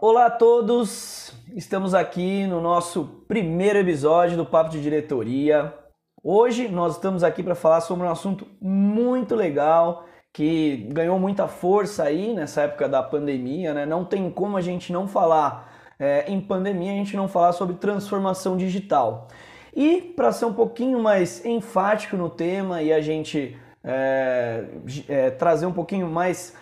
Olá 0.00 0.26
a 0.26 0.30
todos, 0.30 1.32
estamos 1.56 1.92
aqui 1.92 2.46
no 2.46 2.60
nosso 2.60 3.24
primeiro 3.26 3.80
episódio 3.80 4.36
do 4.36 4.46
Papo 4.46 4.70
de 4.70 4.80
Diretoria. 4.80 5.74
Hoje 6.22 6.68
nós 6.68 6.94
estamos 6.94 7.24
aqui 7.24 7.42
para 7.42 7.56
falar 7.56 7.80
sobre 7.80 8.06
um 8.06 8.10
assunto 8.10 8.46
muito 8.60 9.34
legal 9.34 10.06
que 10.32 10.88
ganhou 10.92 11.18
muita 11.18 11.48
força 11.48 12.04
aí 12.04 12.32
nessa 12.32 12.62
época 12.62 12.88
da 12.88 13.02
pandemia, 13.02 13.74
né? 13.74 13.84
Não 13.84 14.04
tem 14.04 14.30
como 14.30 14.56
a 14.56 14.60
gente 14.60 14.92
não 14.92 15.08
falar 15.08 15.68
é, 15.98 16.30
em 16.30 16.40
pandemia, 16.40 16.92
a 16.92 16.96
gente 16.96 17.16
não 17.16 17.26
falar 17.26 17.50
sobre 17.50 17.74
transformação 17.74 18.56
digital. 18.56 19.26
E 19.74 20.00
para 20.00 20.30
ser 20.30 20.44
um 20.44 20.54
pouquinho 20.54 21.00
mais 21.00 21.44
enfático 21.44 22.16
no 22.16 22.30
tema 22.30 22.82
e 22.82 22.92
a 22.92 23.00
gente 23.00 23.58
é, 23.82 24.64
é, 25.08 25.30
trazer 25.30 25.66
um 25.66 25.72
pouquinho 25.72 26.06
mais 26.06 26.54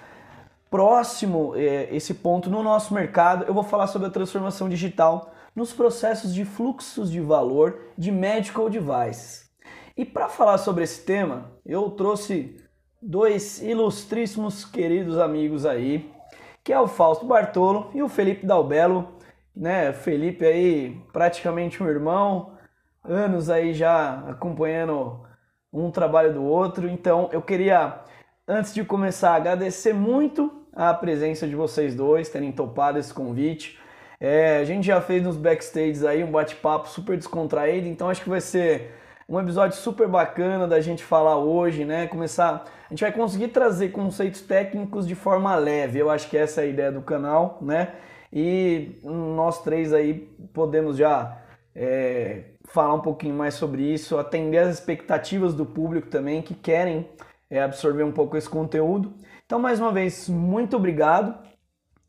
próximo 0.77 1.55
é, 1.57 1.89
esse 1.91 2.13
ponto 2.13 2.51
no 2.51 2.63
nosso 2.63 2.93
mercado, 2.93 3.47
eu 3.47 3.55
vou 3.55 3.63
falar 3.63 3.87
sobre 3.87 4.09
a 4.09 4.11
transformação 4.11 4.69
digital 4.69 5.33
nos 5.55 5.73
processos 5.73 6.35
de 6.35 6.45
fluxos 6.45 7.11
de 7.11 7.19
valor 7.19 7.81
de 7.97 8.13
medical 8.13 8.69
devices. 8.69 9.51
E 9.97 10.05
para 10.05 10.29
falar 10.29 10.59
sobre 10.59 10.85
esse 10.85 11.03
tema, 11.03 11.51
eu 11.65 11.89
trouxe 11.93 12.63
dois 13.01 13.63
ilustríssimos 13.63 14.67
queridos 14.67 15.19
amigos 15.19 15.65
aí, 15.65 16.13
que 16.63 16.75
é 16.75 16.79
o 16.79 16.87
Fausto 16.87 17.25
Bartolo 17.25 17.91
e 17.95 18.03
o 18.03 18.09
Felipe 18.09 18.45
Dalbello, 18.45 19.17
né? 19.57 19.95
Felipe 19.95 20.45
aí 20.45 21.01
praticamente 21.11 21.83
um 21.83 21.89
irmão, 21.89 22.53
anos 23.03 23.49
aí 23.49 23.73
já 23.73 24.29
acompanhando 24.29 25.23
um 25.73 25.91
trabalho 25.91 26.35
do 26.35 26.45
outro. 26.45 26.87
Então 26.87 27.31
eu 27.33 27.41
queria, 27.41 27.99
antes 28.47 28.75
de 28.75 28.85
começar, 28.85 29.35
agradecer 29.35 29.95
muito 29.95 30.66
a 30.77 30.93
presença 30.93 31.49
de 31.49 31.57
vocês 31.57 31.95
dois, 31.95 32.29
terem 32.29 32.53
topado 32.53 32.99
esse 32.99 33.13
convite. 33.13 33.79
É, 34.21 34.59
a 34.59 34.65
gente 34.65 34.87
já 34.87 35.01
fez 35.01 35.23
nos 35.23 35.37
backstages 35.37 36.05
aí 36.05 36.23
um 36.23 36.31
bate-papo 36.31 36.89
super 36.89 37.17
descontraído, 37.17 37.89
então 37.89 38.11
acho 38.11 38.23
que 38.23 38.29
vai 38.29 38.41
ser 38.41 38.95
um 39.29 39.41
episódio 39.41 39.77
super 39.77 40.07
bacana 40.07 40.69
da 40.69 40.81
gente 40.81 41.03
falar 41.03 41.37
hoje, 41.37 41.85
né? 41.85 42.07
Começar, 42.07 42.65
a 42.87 42.89
gente 42.91 43.01
vai 43.01 43.11
conseguir 43.11 43.49
trazer 43.49 43.89
conceitos 43.89 44.43
técnicos 44.43 45.07
de 45.07 45.15
forma 45.15 45.57
leve. 45.57 45.99
Eu 45.99 46.11
acho 46.11 46.29
que 46.29 46.37
essa 46.37 46.61
é 46.61 46.65
a 46.65 46.67
ideia 46.67 46.93
do 46.93 47.01
canal, 47.01 47.59
né? 47.61 47.95
E 48.33 49.01
nós 49.03 49.63
três 49.63 49.93
aí 49.93 50.31
podemos 50.53 50.97
já 50.97 51.39
é, 51.75 52.45
falar 52.67 52.95
um 52.95 53.01
pouquinho 53.01 53.35
mais 53.35 53.55
sobre 53.55 53.83
isso, 53.83 54.19
atender 54.19 54.59
as 54.59 54.75
expectativas 54.75 55.55
do 55.55 55.65
público 55.65 56.09
também 56.09 56.43
que 56.43 56.55
querem 56.55 57.09
é, 57.51 57.63
absorver 57.63 58.05
um 58.05 58.13
pouco 58.13 58.37
esse 58.37 58.49
conteúdo. 58.49 59.15
Então, 59.47 59.61
mais 59.61 59.79
uma 59.79 59.93
vez, 59.93 60.29
muito 60.29 60.77
obrigado. 60.77 61.33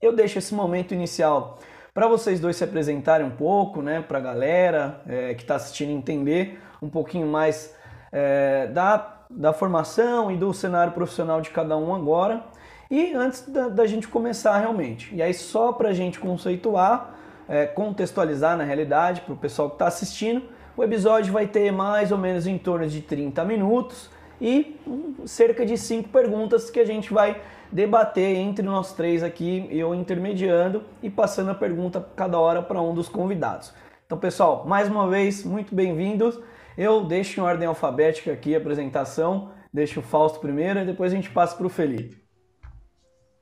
Eu 0.02 0.12
deixo 0.12 0.40
esse 0.40 0.56
momento 0.56 0.96
inicial 0.96 1.60
para 1.94 2.08
vocês 2.08 2.40
dois 2.40 2.56
se 2.56 2.64
apresentarem 2.64 3.28
um 3.28 3.30
pouco, 3.30 3.80
né, 3.80 4.02
para 4.02 4.18
a 4.18 4.22
galera 4.22 5.02
é, 5.08 5.36
que 5.36 5.44
está 5.44 5.56
assistindo 5.56 5.92
entender 5.92 6.60
um 6.82 6.90
pouquinho 6.90 7.28
mais 7.28 7.76
é, 8.12 8.66
da, 8.66 9.20
da 9.30 9.54
formação 9.54 10.32
e 10.32 10.36
do 10.36 10.52
cenário 10.52 10.94
profissional 10.94 11.40
de 11.40 11.52
cada 11.52 11.78
um 11.78 11.94
agora. 11.94 12.44
E 12.90 13.14
antes 13.14 13.48
da, 13.48 13.70
da 13.70 13.86
gente 13.86 14.08
começar 14.08 14.58
realmente. 14.58 15.14
E 15.14 15.22
aí, 15.22 15.34
só 15.34 15.72
para 15.72 15.90
a 15.90 15.94
gente 15.94 16.20
conceituar, 16.20 17.14
é, 17.48 17.68
contextualizar 17.68 18.58
na 18.58 18.64
realidade, 18.64 19.22
para 19.22 19.36
o 19.36 19.38
pessoal 19.38 19.70
que 19.70 19.76
está 19.76 19.86
assistindo, 19.86 20.42
o 20.76 20.84
episódio 20.84 21.32
vai 21.32 21.46
ter 21.46 21.72
mais 21.72 22.12
ou 22.12 22.18
menos 22.18 22.48
em 22.48 22.58
torno 22.58 22.88
de 22.88 23.00
30 23.00 23.46
minutos 23.46 24.10
e 24.40 24.80
cerca 25.26 25.66
de 25.66 25.78
cinco 25.78 26.10
perguntas 26.10 26.70
que 26.70 26.80
a 26.80 26.86
gente 26.86 27.14
vai 27.14 27.42
debater 27.72 28.38
entre 28.38 28.64
nós 28.66 28.94
três 28.94 29.24
aqui, 29.24 29.68
eu 29.72 29.94
intermediando 29.94 30.84
e 31.02 31.10
passando 31.10 31.52
a 31.52 31.56
pergunta 31.56 32.06
cada 32.16 32.40
hora 32.40 32.62
para 32.62 32.82
um 32.82 32.94
dos 32.94 33.10
convidados. 33.10 33.74
Então, 34.06 34.18
pessoal, 34.18 34.66
mais 34.66 34.88
uma 34.88 35.08
vez, 35.10 35.44
muito 35.44 35.76
bem-vindos. 35.76 36.40
Eu 36.78 37.04
deixo 37.04 37.40
em 37.40 37.44
ordem 37.44 37.68
alfabética 37.68 38.32
aqui 38.32 38.56
a 38.56 38.58
apresentação, 38.58 39.52
deixo 39.74 40.00
o 40.00 40.04
Fausto 40.04 40.40
primeiro 40.40 40.80
e 40.80 40.86
depois 40.86 41.12
a 41.12 41.16
gente 41.16 41.30
passa 41.30 41.58
para 41.58 41.66
o 41.66 41.70
Felipe. 41.70 42.22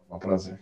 Um 0.09 0.17
prazer. 0.17 0.59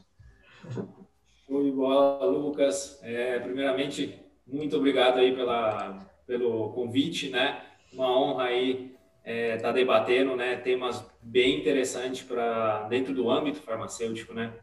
Show 1.48 1.64
de 1.64 1.72
bola, 1.72 2.26
Lucas. 2.26 3.00
É, 3.04 3.40
primeiramente, 3.40 4.20
muito 4.48 4.76
obrigado 4.76 5.20
aí 5.20 5.36
pela, 5.36 6.00
pelo 6.26 6.74
convite, 6.74 7.30
né? 7.30 7.62
Uma 7.94 8.18
honra 8.18 8.46
aí 8.46 8.93
estar 9.24 9.32
é, 9.32 9.58
tá 9.58 9.72
debatendo, 9.72 10.36
né? 10.36 10.58
Temas 10.58 11.06
bem 11.22 11.60
interessantes 11.60 12.22
para 12.22 12.84
dentro 12.90 13.14
do 13.14 13.30
âmbito 13.30 13.62
farmacêutico, 13.62 14.34
né? 14.34 14.54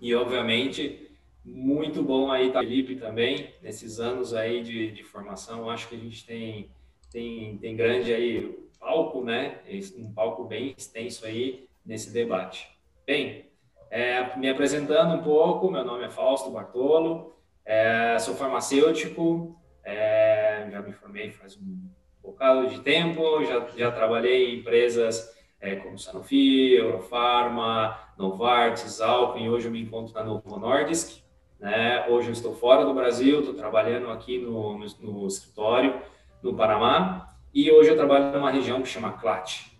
E 0.00 0.14
obviamente 0.14 1.08
muito 1.44 2.02
bom 2.02 2.30
aí 2.30 2.52
tá 2.52 2.60
Felipe 2.60 2.96
também 2.96 3.54
nesses 3.62 3.98
anos 3.98 4.34
aí 4.34 4.62
de, 4.62 4.92
de 4.92 5.02
formação. 5.02 5.68
Acho 5.68 5.88
que 5.88 5.96
a 5.96 5.98
gente 5.98 6.24
tem 6.24 6.70
tem 7.10 7.58
tem 7.58 7.74
grande 7.74 8.12
aí 8.12 8.56
palco, 8.78 9.24
né? 9.24 9.60
Um 9.96 10.12
palco 10.12 10.44
bem 10.44 10.74
extenso 10.76 11.26
aí 11.26 11.68
nesse 11.84 12.12
debate. 12.12 12.68
Bem, 13.04 13.46
é, 13.90 14.36
me 14.36 14.48
apresentando 14.48 15.14
um 15.14 15.22
pouco, 15.22 15.70
meu 15.70 15.84
nome 15.84 16.04
é 16.04 16.10
Fausto 16.10 16.50
Bartolo, 16.50 17.34
é, 17.64 18.18
sou 18.18 18.34
farmacêutico, 18.34 19.58
é, 19.82 20.68
já 20.70 20.82
me 20.82 20.92
formei 20.92 21.30
faz 21.30 21.56
um 21.56 21.88
bocado 22.30 22.68
de 22.68 22.80
tempo, 22.80 23.44
já, 23.44 23.66
já 23.76 23.90
trabalhei 23.90 24.50
em 24.50 24.58
empresas 24.60 25.34
é, 25.60 25.76
como 25.76 25.98
Sanofi, 25.98 26.74
Eurofarma, 26.74 27.98
Novartis, 28.16 29.00
Alpine, 29.00 29.46
e 29.46 29.50
hoje 29.50 29.66
eu 29.66 29.72
me 29.72 29.82
encontro 29.82 30.14
na 30.14 30.22
Novo 30.22 30.58
Nordisk. 30.58 31.22
Né? 31.58 32.06
Hoje 32.08 32.28
eu 32.28 32.32
estou 32.32 32.54
fora 32.54 32.84
do 32.84 32.94
Brasil, 32.94 33.40
estou 33.40 33.54
trabalhando 33.54 34.10
aqui 34.10 34.38
no, 34.38 34.78
no, 34.78 34.86
no 35.00 35.26
escritório, 35.26 36.00
no 36.42 36.54
Panamá, 36.54 37.28
e 37.52 37.70
hoje 37.70 37.90
eu 37.90 37.96
trabalho 37.96 38.32
numa 38.32 38.50
região 38.50 38.80
que 38.80 38.88
chama 38.88 39.12
CLAT, 39.12 39.72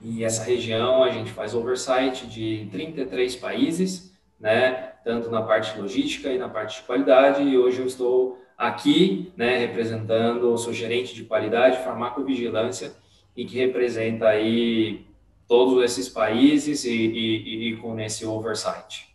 e 0.00 0.24
essa 0.24 0.44
região 0.44 1.02
a 1.02 1.10
gente 1.10 1.30
faz 1.30 1.54
oversight 1.54 2.26
de 2.26 2.68
33 2.70 3.36
países, 3.36 4.14
né, 4.38 4.92
tanto 5.02 5.30
na 5.30 5.40
parte 5.40 5.78
logística 5.78 6.28
e 6.30 6.38
na 6.38 6.48
parte 6.48 6.80
de 6.80 6.86
qualidade. 6.86 7.42
E 7.42 7.56
hoje 7.56 7.80
eu 7.80 7.86
estou 7.86 8.38
aqui, 8.56 9.32
né, 9.36 9.58
representando, 9.58 10.56
sou 10.56 10.72
gerente 10.72 11.14
de 11.14 11.24
qualidade, 11.24 11.82
farmacovigilância 11.84 12.92
e 13.36 13.44
que 13.44 13.58
representa 13.58 14.28
aí 14.28 15.04
todos 15.48 15.82
esses 15.84 16.08
países 16.08 16.84
e, 16.84 16.90
e, 16.90 17.68
e 17.68 17.76
com 17.76 17.98
esse 18.00 18.24
oversight. 18.24 19.14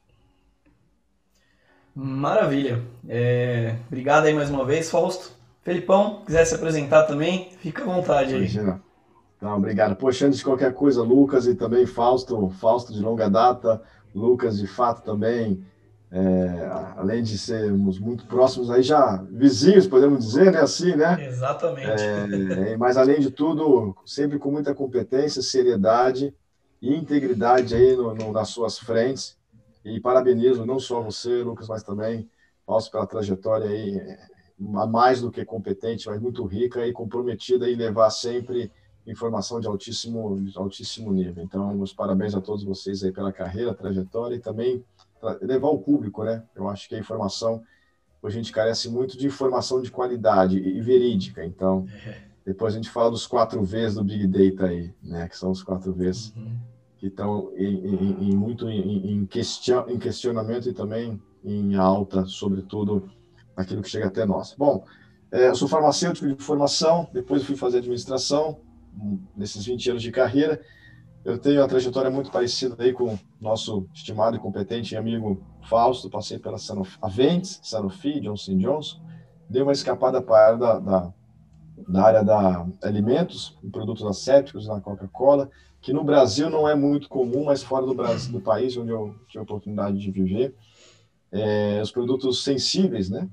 Maravilha. 1.96 2.82
É, 3.08 3.76
obrigado 3.88 4.26
aí 4.26 4.34
mais 4.34 4.50
uma 4.50 4.64
vez, 4.64 4.90
Fausto. 4.90 5.32
Felipão, 5.64 6.24
quiser 6.26 6.46
se 6.46 6.56
apresentar 6.56 7.04
também, 7.04 7.52
fica 7.60 7.84
à 7.84 7.86
vontade 7.86 8.34
aí. 8.34 8.40
Imagina. 8.40 8.82
Não, 9.42 9.56
obrigado. 9.56 9.96
Poxa, 9.96 10.26
antes 10.26 10.40
de 10.40 10.46
qualquer 10.46 10.74
coisa, 10.74 11.02
Lucas 11.02 11.48
e 11.48 11.56
também 11.56 11.86
Fausto, 11.86 12.50
Fausto 12.60 12.94
de 12.94 13.00
longa 13.00 13.30
data, 13.30 13.82
Lucas 14.14 14.58
de 14.58 14.68
fato 14.68 15.04
também, 15.04 15.64
é, 16.12 16.70
além 16.98 17.22
de 17.22 17.38
sermos 17.38 18.00
muito 18.00 18.26
próximos 18.26 18.72
aí 18.72 18.82
já 18.82 19.18
vizinhos, 19.32 19.88
podemos 19.88 20.26
dizer, 20.26 20.52
né? 20.52 20.60
Assim, 20.60 20.96
né? 20.96 21.26
Exatamente. 21.26 21.88
É, 21.88 22.78
mas 22.78 22.98
além 22.98 23.20
de 23.20 23.30
tudo, 23.30 23.96
sempre 24.06 24.40
com 24.40 24.52
muita 24.52 24.74
competência, 24.74 25.42
seriedade 25.42 26.34
e 26.82 26.96
integridade 26.96 27.76
aí 27.76 27.96
no, 27.96 28.16
no, 28.16 28.32
nas 28.32 28.50
suas 28.50 28.80
frentes. 28.80 29.38
E 29.86 30.00
parabenizo 30.00 30.66
não 30.66 30.80
só 30.80 31.02
você, 31.02 31.44
Lucas, 31.44 31.68
mas 31.68 31.84
também 31.84 32.30
Fausto 32.70 32.92
pela 32.92 33.08
trajetória 33.08 33.68
aí, 33.68 33.98
é, 33.98 34.20
mais 34.60 35.22
do 35.22 35.32
que 35.32 35.44
competente, 35.44 36.08
mas 36.08 36.22
muito 36.22 36.46
rica 36.46 36.86
e 36.86 36.94
comprometida 36.94 37.68
em 37.68 37.76
levar 37.76 38.12
sempre 38.12 38.72
informação 39.08 39.60
de 39.60 39.68
altíssimo, 39.68 40.40
de 40.40 40.56
altíssimo 40.56 41.12
nível. 41.12 41.44
Então, 41.44 41.74
meus 41.74 41.92
parabéns 41.92 42.36
a 42.36 42.42
todos 42.42 42.64
vocês 42.64 43.04
aí 43.04 43.12
pela 43.12 43.34
carreira, 43.34 43.74
trajetória 43.74 44.36
e 44.36 44.40
também 44.40 44.84
levar 45.42 45.70
o 45.70 45.80
público, 45.80 46.24
né? 46.24 46.44
Eu 46.56 46.68
acho 46.68 46.88
que 46.88 46.96
a 46.96 47.00
informação, 47.00 47.62
a 48.24 48.30
gente 48.30 48.52
carece 48.52 48.90
muito 48.90 49.18
de 49.18 49.28
informação 49.28 49.82
de 49.82 49.92
qualidade 49.92 50.58
e 50.58 50.82
verídica. 50.82 51.46
Então, 51.46 51.86
depois 52.46 52.74
a 52.74 52.78
gente 52.78 52.90
fala 52.90 53.12
dos 53.12 53.28
quatro 53.28 53.64
Vs 53.64 53.96
do 53.96 54.04
Big 54.04 54.28
Data 54.28 54.68
aí, 54.68 54.94
né? 55.02 55.28
Que 55.28 55.38
são 55.38 55.52
os 55.52 55.64
quatro 55.64 55.94
Vs 55.94 56.34
uhum. 56.36 56.58
que 56.98 57.08
estão 57.08 57.52
em, 57.56 57.86
em, 57.86 58.30
em 58.30 58.36
muito 58.36 58.70
em, 58.70 59.14
em, 59.14 59.26
question, 59.26 59.86
em 59.88 59.98
questionamento 59.98 60.70
e 60.70 60.74
também 60.74 61.22
em 61.44 61.76
alta, 61.76 62.26
sobretudo 62.26 63.10
aquilo 63.56 63.82
que 63.82 63.90
chega 63.90 64.08
até 64.08 64.26
nós. 64.26 64.56
Bom, 64.58 64.84
é, 65.32 65.50
eu 65.50 65.56
sou 65.56 65.68
farmacêutico 65.68 66.28
de 66.28 66.44
formação, 66.44 67.08
depois 67.14 67.44
fui 67.44 67.56
fazer 67.56 67.78
administração, 67.78 68.60
nesses 69.36 69.66
20 69.66 69.92
anos 69.92 70.02
de 70.02 70.12
carreira. 70.12 70.62
Eu 71.24 71.38
tenho 71.38 71.62
uma 71.62 71.68
trajetória 71.68 72.10
muito 72.10 72.32
parecida 72.32 72.76
aí 72.82 72.94
com 72.94 73.14
o 73.14 73.20
nosso 73.42 73.86
estimado 73.94 74.38
e 74.38 74.40
competente 74.40 74.96
amigo 74.96 75.44
Fausto. 75.68 76.10
Passei 76.10 76.40
pela 76.40 76.58
Sanofi, 76.58 76.98
Aventes, 77.02 77.60
Sanofi, 77.62 78.22
Johnson 78.22 78.58
Johnson. 78.58 79.02
Dei 79.50 79.62
uma 79.62 79.74
escapada 79.74 80.22
para 80.22 80.54
a 80.54 80.56
da, 80.56 80.80
da, 80.80 81.14
da, 81.88 82.04
área 82.04 82.24
da 82.24 82.68
alimentos, 82.82 83.58
produtos 83.72 84.06
assépticos 84.06 84.68
na 84.68 84.80
Coca-Cola, 84.80 85.50
que 85.82 85.92
no 85.92 86.04
Brasil 86.04 86.50
não 86.50 86.68
é 86.68 86.76
muito 86.76 87.10
comum, 87.10 87.46
mas 87.46 87.64
fora 87.64 87.86
do 87.86 87.94
Brasil, 87.94 88.32
do 88.32 88.42
país 88.42 88.78
onde 88.78 88.92
eu 88.92 89.16
tive 89.28 89.40
a 89.40 89.44
oportunidade 89.44 89.98
de 89.98 90.12
viver. 90.12 90.56
é, 91.32 91.82
os 91.82 91.92
produtos 91.92 92.44
sensíveis, 92.44 93.10
né? 93.10 93.30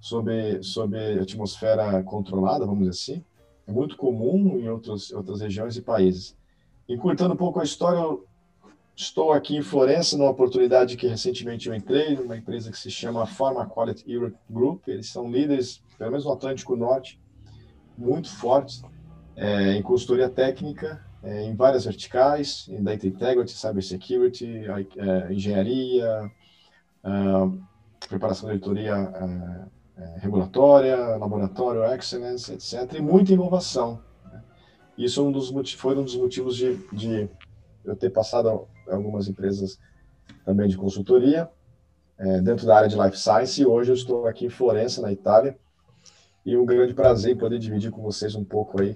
Sob, 0.00 0.62
sob 0.62 0.96
atmosfera 1.18 2.02
controlada, 2.04 2.66
vamos 2.66 2.80
dizer 2.80 2.90
assim. 2.90 3.24
É 3.66 3.72
muito 3.72 3.96
comum 3.96 4.58
em 4.58 4.68
outras, 4.68 5.10
outras 5.12 5.40
regiões 5.40 5.76
e 5.76 5.82
países. 5.82 6.36
Encurtando 6.88 7.34
um 7.34 7.36
pouco 7.36 7.60
a 7.60 7.64
história, 7.64 7.98
eu 7.98 8.26
estou 8.94 9.32
aqui 9.32 9.56
em 9.56 9.62
Florença, 9.62 10.16
numa 10.16 10.30
oportunidade 10.30 10.96
que 10.96 11.06
recentemente 11.06 11.68
eu 11.68 11.74
entrei, 11.74 12.14
numa 12.16 12.36
empresa 12.36 12.70
que 12.70 12.78
se 12.78 12.90
chama 12.90 13.26
Pharma 13.26 13.66
Quality 13.66 14.04
Europe 14.10 14.36
Group. 14.50 14.88
Eles 14.88 15.08
são 15.08 15.30
líderes, 15.30 15.82
pelo 15.98 16.10
menos 16.10 16.24
no 16.24 16.32
Atlântico 16.32 16.76
Norte, 16.76 17.20
muito 17.96 18.28
fortes 18.28 18.82
é, 19.36 19.72
em 19.72 19.82
consultoria 19.82 20.28
técnica, 20.28 21.04
é, 21.22 21.44
em 21.44 21.54
várias 21.54 21.84
verticais, 21.84 22.66
em 22.68 22.82
Data 22.82 23.06
Integrity, 23.06 23.52
Cybersecurity, 23.52 24.64
é, 24.98 25.32
engenharia, 25.32 26.30
preparação 28.08 28.48
de 28.48 28.52
auditoria 28.54 28.94
é, 28.94 30.02
é, 30.02 30.18
regulatória, 30.18 30.96
laboratório 31.16 31.84
excellence, 31.84 32.52
etc. 32.52 32.94
E 32.94 33.00
muita 33.00 33.32
inovação. 33.32 34.00
Isso 34.96 35.20
é 35.20 35.22
um 35.22 35.32
dos 35.32 35.50
foi 35.72 35.96
um 35.96 36.04
dos 36.04 36.16
motivos 36.16 36.56
de, 36.56 36.76
de 36.92 37.28
eu 37.84 37.96
ter 37.96 38.10
passado 38.10 38.66
algumas 38.88 39.28
empresas 39.28 39.78
também 40.44 40.68
de 40.68 40.76
consultoria 40.76 41.48
é, 42.18 42.40
dentro 42.40 42.66
da 42.66 42.76
área 42.76 42.88
de 42.88 42.96
life 42.96 43.18
science 43.18 43.60
e 43.60 43.66
hoje 43.66 43.90
eu 43.90 43.94
estou 43.94 44.26
aqui 44.26 44.46
em 44.46 44.50
Florença, 44.50 45.02
na 45.02 45.12
Itália, 45.12 45.56
e 46.44 46.56
um 46.56 46.64
grande 46.64 46.94
prazer 46.94 47.36
poder 47.36 47.58
dividir 47.58 47.90
com 47.90 48.02
vocês 48.02 48.34
um 48.34 48.44
pouco 48.44 48.80
aí 48.80 48.94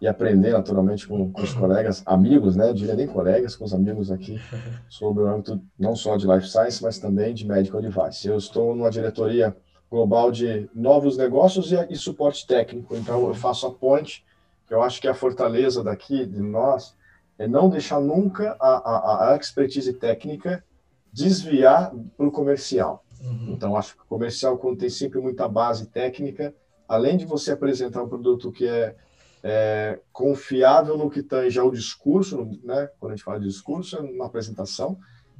e 0.00 0.06
aprender 0.06 0.52
naturalmente 0.52 1.06
com, 1.06 1.30
com 1.30 1.42
os 1.42 1.52
colegas, 1.52 2.02
amigos, 2.06 2.56
né, 2.56 2.72
diria 2.72 2.94
nem 2.94 3.06
colegas, 3.06 3.54
com 3.54 3.64
os 3.64 3.74
amigos 3.74 4.10
aqui, 4.10 4.40
sobre 4.88 5.22
o 5.24 5.28
âmbito 5.28 5.60
não 5.78 5.94
só 5.94 6.16
de 6.16 6.26
life 6.26 6.48
science, 6.48 6.82
mas 6.82 6.98
também 6.98 7.34
de 7.34 7.46
medical 7.46 7.82
device. 7.82 8.26
Eu 8.26 8.38
estou 8.38 8.74
numa 8.74 8.90
diretoria 8.90 9.54
global 9.90 10.30
de 10.30 10.70
novos 10.74 11.18
negócios 11.18 11.70
e, 11.72 11.86
e 11.90 11.96
suporte 11.96 12.46
técnico, 12.46 12.96
então 12.96 13.26
eu 13.26 13.34
faço 13.34 13.66
a 13.66 13.70
ponte, 13.70 14.24
eu 14.70 14.82
acho 14.82 15.00
que 15.00 15.08
a 15.08 15.14
fortaleza 15.14 15.84
daqui, 15.84 16.24
de 16.24 16.40
nós, 16.40 16.96
é 17.36 17.46
não 17.46 17.68
deixar 17.68 18.00
nunca 18.00 18.56
a, 18.60 18.68
a, 18.68 19.32
a 19.32 19.36
expertise 19.36 19.92
técnica 19.92 20.64
desviar 21.12 21.92
para 22.16 22.26
o 22.26 22.30
comercial. 22.30 23.04
Uhum. 23.20 23.50
Então, 23.50 23.76
acho 23.76 23.96
que 23.96 24.02
o 24.02 24.06
comercial, 24.06 24.56
quando 24.56 24.78
tem 24.78 24.88
sempre 24.88 25.20
muita 25.20 25.48
base 25.48 25.86
técnica, 25.86 26.54
além 26.88 27.16
de 27.16 27.26
você 27.26 27.52
apresentar 27.52 28.02
um 28.02 28.08
produto 28.08 28.52
que 28.52 28.66
é 28.66 28.94
é, 29.42 29.98
confiável 30.12 30.96
no 30.96 31.10
que 31.10 31.22
tange 31.22 31.58
ao 31.58 31.70
discurso, 31.70 32.48
né? 32.62 32.88
quando 32.98 33.12
a 33.12 33.16
gente 33.16 33.24
fala 33.24 33.40
de 33.40 33.46
discurso, 33.46 33.96
é 33.96 34.00
uma 34.00 34.26
apresentação, 34.26 34.98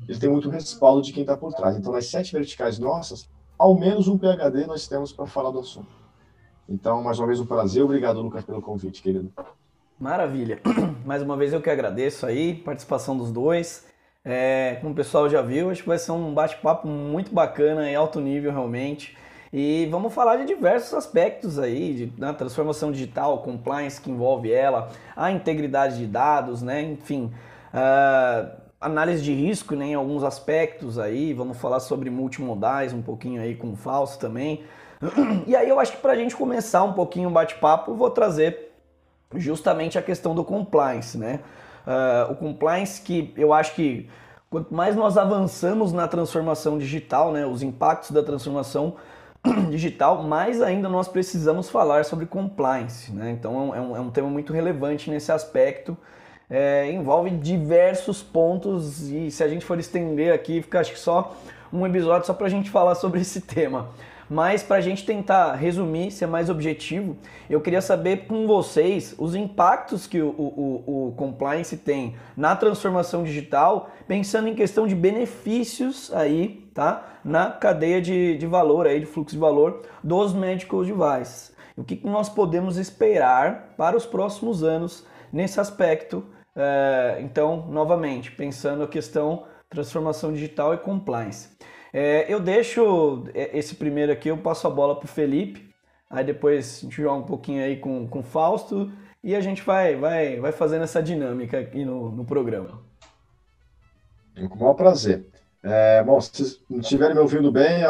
ele 0.09 0.19
tem 0.19 0.31
muito 0.31 0.49
respaldo 0.49 1.03
de 1.03 1.13
quem 1.13 1.23
está 1.23 1.37
por 1.37 1.53
trás. 1.53 1.77
Então, 1.77 1.93
nas 1.93 2.07
sete 2.07 2.33
verticais 2.33 2.79
nossas, 2.79 3.29
ao 3.59 3.79
menos 3.79 4.09
um 4.09 4.17
PHD 4.17 4.67
nós 4.67 4.89
temos 4.89 5.13
para 5.13 5.27
falar 5.27 5.51
do 5.51 5.59
assunto. 5.59 6.00
Então, 6.71 7.03
mais 7.03 7.19
uma 7.19 7.27
vez, 7.27 7.41
um 7.41 7.47
prazer. 7.47 7.83
Obrigado, 7.83 8.21
Lucas, 8.21 8.45
pelo 8.45 8.63
convite, 8.63 9.03
querido. 9.03 9.33
Maravilha. 9.99 10.61
Mais 11.05 11.21
uma 11.21 11.37
vez 11.37 11.53
eu 11.53 11.61
que 11.61 11.69
agradeço 11.69 12.25
aí, 12.25 12.55
participação 12.55 13.19
dos 13.19 13.31
dois. 13.33 13.87
É, 14.25 14.79
como 14.81 14.93
o 14.93 14.97
pessoal 14.97 15.29
já 15.29 15.43
viu, 15.43 15.71
acho 15.71 15.83
que 15.83 15.89
vai 15.89 15.99
ser 15.99 16.13
um 16.13 16.33
bate-papo 16.33 16.87
muito 16.87 17.35
bacana 17.35 17.91
e 17.91 17.95
alto 17.95 18.21
nível 18.21 18.53
realmente. 18.53 19.17
E 19.53 19.89
vamos 19.91 20.15
falar 20.15 20.37
de 20.37 20.47
diversos 20.47 20.95
aspectos 20.95 21.59
aí, 21.59 22.13
né, 22.17 22.33
transformação 22.33 22.93
digital, 22.93 23.43
compliance 23.43 24.01
que 24.01 24.11
envolve 24.11 24.53
ela, 24.53 24.91
a 25.17 25.33
integridade 25.33 25.99
de 25.99 26.07
dados, 26.07 26.63
né? 26.63 26.83
Enfim, 26.83 27.33
uh, 27.75 28.61
análise 28.81 29.23
de 29.23 29.35
risco 29.35 29.75
né, 29.75 29.87
em 29.87 29.95
alguns 29.95 30.23
aspectos 30.23 30.99
aí, 30.99 31.35
vamos 31.35 31.59
falar 31.59 31.81
sobre 31.81 32.09
multimodais 32.11 32.93
um 32.93 33.03
pouquinho 33.03 33.43
aí 33.43 33.57
com 33.57 33.73
o 33.73 33.77
Fausto 33.77 34.19
também. 34.21 34.63
E 35.47 35.57
aí 35.57 35.69
eu 35.69 35.81
acho 35.81 35.93
que 35.93 35.99
para 35.99 36.13
a 36.13 36.17
gente 36.17 36.37
começar 36.37 36.83
um 36.85 36.93
pouquinho 36.93 37.29
o 37.29 37.33
bate-papo, 37.33 37.95
vou 37.95 38.11
trazer 38.11 38.71
justamente 39.35 39.99
a 39.99 40.03
questão 40.03 40.35
do 40.35 40.45
compliance, 40.45 41.17
né? 41.17 41.41
Uh, 41.87 42.33
o 42.33 42.37
compliance 42.37 43.01
que 43.01 43.33
eu 43.37 43.53
acho 43.53 43.75
que 43.75 44.09
quanto 44.51 44.75
mais 44.75 44.97
nós 44.97 45.17
avançamos 45.17 45.93
na 45.93 46.07
transformação 46.09 46.77
digital, 46.77 47.33
né, 47.33 47.47
os 47.47 47.63
impactos 47.63 48.11
da 48.11 48.23
transformação 48.23 48.97
digital, 49.71 50.23
mais 50.23 50.61
ainda 50.61 50.89
nós 50.89 51.09
precisamos 51.09 51.71
falar 51.71 52.05
sobre 52.05 52.27
compliance. 52.27 53.13
Né? 53.13 53.31
Então 53.31 53.75
é 53.75 53.81
um, 53.81 53.97
é 53.97 54.01
um 54.01 54.11
tema 54.11 54.29
muito 54.29 54.53
relevante 54.53 55.09
nesse 55.09 55.31
aspecto. 55.33 55.97
É, 56.53 56.91
envolve 56.91 57.31
diversos 57.31 58.25
pontos 58.25 59.09
e 59.09 59.31
se 59.31 59.45
a 59.45 59.49
gente 59.49 59.65
for 59.65 59.79
estender 59.79 60.35
aqui, 60.35 60.61
fica 60.61 60.81
acho 60.81 60.93
que 60.93 60.99
só 60.99 61.37
um 61.73 61.87
episódio 61.87 62.27
só 62.27 62.35
para 62.35 62.47
a 62.47 62.51
gente 62.51 62.69
falar 62.69 62.97
sobre 62.97 63.21
esse 63.21 63.41
tema. 63.47 63.89
Mas 64.31 64.63
para 64.63 64.77
a 64.77 64.81
gente 64.81 65.05
tentar 65.05 65.55
resumir, 65.55 66.13
ser 66.13 66.27
mais 66.27 66.49
objetivo, 66.49 67.17
eu 67.49 67.61
queria 67.61 67.83
saber 67.83 68.29
com 68.29 68.47
vocês 68.47 69.13
os 69.19 69.35
impactos 69.35 70.07
que 70.07 70.23
o, 70.23 70.29
o, 70.29 71.09
o 71.09 71.13
compliance 71.17 71.77
tem 71.77 72.15
na 72.37 72.55
transformação 72.55 73.25
digital, 73.25 73.91
pensando 74.07 74.47
em 74.47 74.55
questão 74.55 74.87
de 74.87 74.95
benefícios 74.95 76.13
aí, 76.15 76.71
tá? 76.73 77.19
Na 77.25 77.51
cadeia 77.51 78.01
de, 78.01 78.39
de 78.39 78.47
valor 78.47 78.87
aí, 78.87 79.01
de 79.01 79.07
fluxo 79.07 79.35
de 79.35 79.41
valor 79.41 79.83
dos 80.03 80.33
medical 80.33 80.85
devices. 80.85 81.53
O 81.77 81.83
que, 81.83 82.01
nós 82.07 82.29
podemos 82.29 82.77
esperar 82.77 83.75
para 83.77 83.97
os 83.97 84.07
próximos 84.07 84.63
anos 84.63 85.05
nesse 85.33 85.59
aspecto? 85.59 86.25
É, 86.55 87.19
então, 87.21 87.67
novamente, 87.69 88.31
pensando 88.31 88.85
a 88.85 88.89
questão 88.89 89.45
transformação 89.69 90.33
digital 90.33 90.75
e 90.75 90.79
compliance. 90.79 91.49
É, 91.93 92.33
eu 92.33 92.41
deixo 92.41 93.25
é, 93.35 93.57
esse 93.59 93.75
primeiro 93.75 94.13
aqui, 94.13 94.29
eu 94.29 94.39
passo 94.39 94.67
a 94.67 94.71
bola 94.71 94.97
para 94.97 95.07
o 95.07 95.09
Felipe, 95.09 95.73
aí 96.09 96.25
depois 96.25 96.79
a 96.79 96.85
gente 96.85 97.03
joga 97.03 97.21
um 97.21 97.27
pouquinho 97.27 97.63
aí 97.65 97.77
com, 97.77 98.07
com 98.07 98.21
o 98.21 98.23
Fausto 98.23 98.93
e 99.23 99.35
a 99.35 99.41
gente 99.41 99.63
vai, 99.63 99.97
vai, 99.97 100.39
vai 100.39 100.53
fazendo 100.53 100.83
essa 100.83 101.03
dinâmica 101.03 101.59
aqui 101.59 101.85
no, 101.85 102.11
no 102.11 102.25
programa. 102.25 102.81
Com 104.49 104.57
o 104.57 104.61
maior 104.61 104.75
prazer. 104.75 105.27
É, 105.63 106.03
bom, 106.03 106.19
se 106.21 106.63
não 106.71 106.81
estiverem 106.81 107.15
me 107.15 107.21
ouvindo 107.21 107.53
bem, 107.53 107.83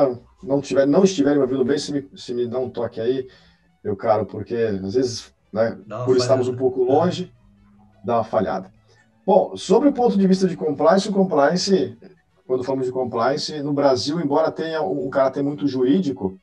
não, 0.43 0.61
tiver, 0.61 0.87
não 0.87 1.05
estiverem 1.05 1.39
me 1.39 1.45
ouvindo 1.45 1.65
bem, 1.65 1.79
se 1.79 1.93
me, 1.93 2.09
se 2.17 2.35
me 2.35 2.49
dá 2.49 2.59
um 2.59 2.69
toque 2.69 3.01
aí, 3.01 3.29
meu 3.85 3.95
caro, 3.95 4.27
porque 4.27 4.55
às 4.55 4.95
vezes, 4.95 5.33
né, 5.53 5.79
por 6.05 6.17
estarmos 6.17 6.49
um 6.49 6.57
pouco 6.57 6.83
longe, 6.83 7.33
dá 8.05 8.17
uma 8.17 8.25
falhada. 8.25 8.73
Bom, 9.25 9.57
sobre 9.57 9.89
o 9.89 9.93
ponto 9.93 10.19
de 10.19 10.27
vista 10.27 10.49
de 10.49 10.57
compliance, 10.57 11.09
o 11.09 11.13
compliance 11.13 11.97
quando 12.51 12.65
falamos 12.65 12.87
de 12.87 12.93
compliance, 12.93 13.63
no 13.63 13.73
Brasil, 13.73 14.21
embora 14.21 14.51
tenha 14.51 14.83
um 14.83 15.09
caráter 15.09 15.41
muito 15.41 15.69
jurídico, 15.69 16.37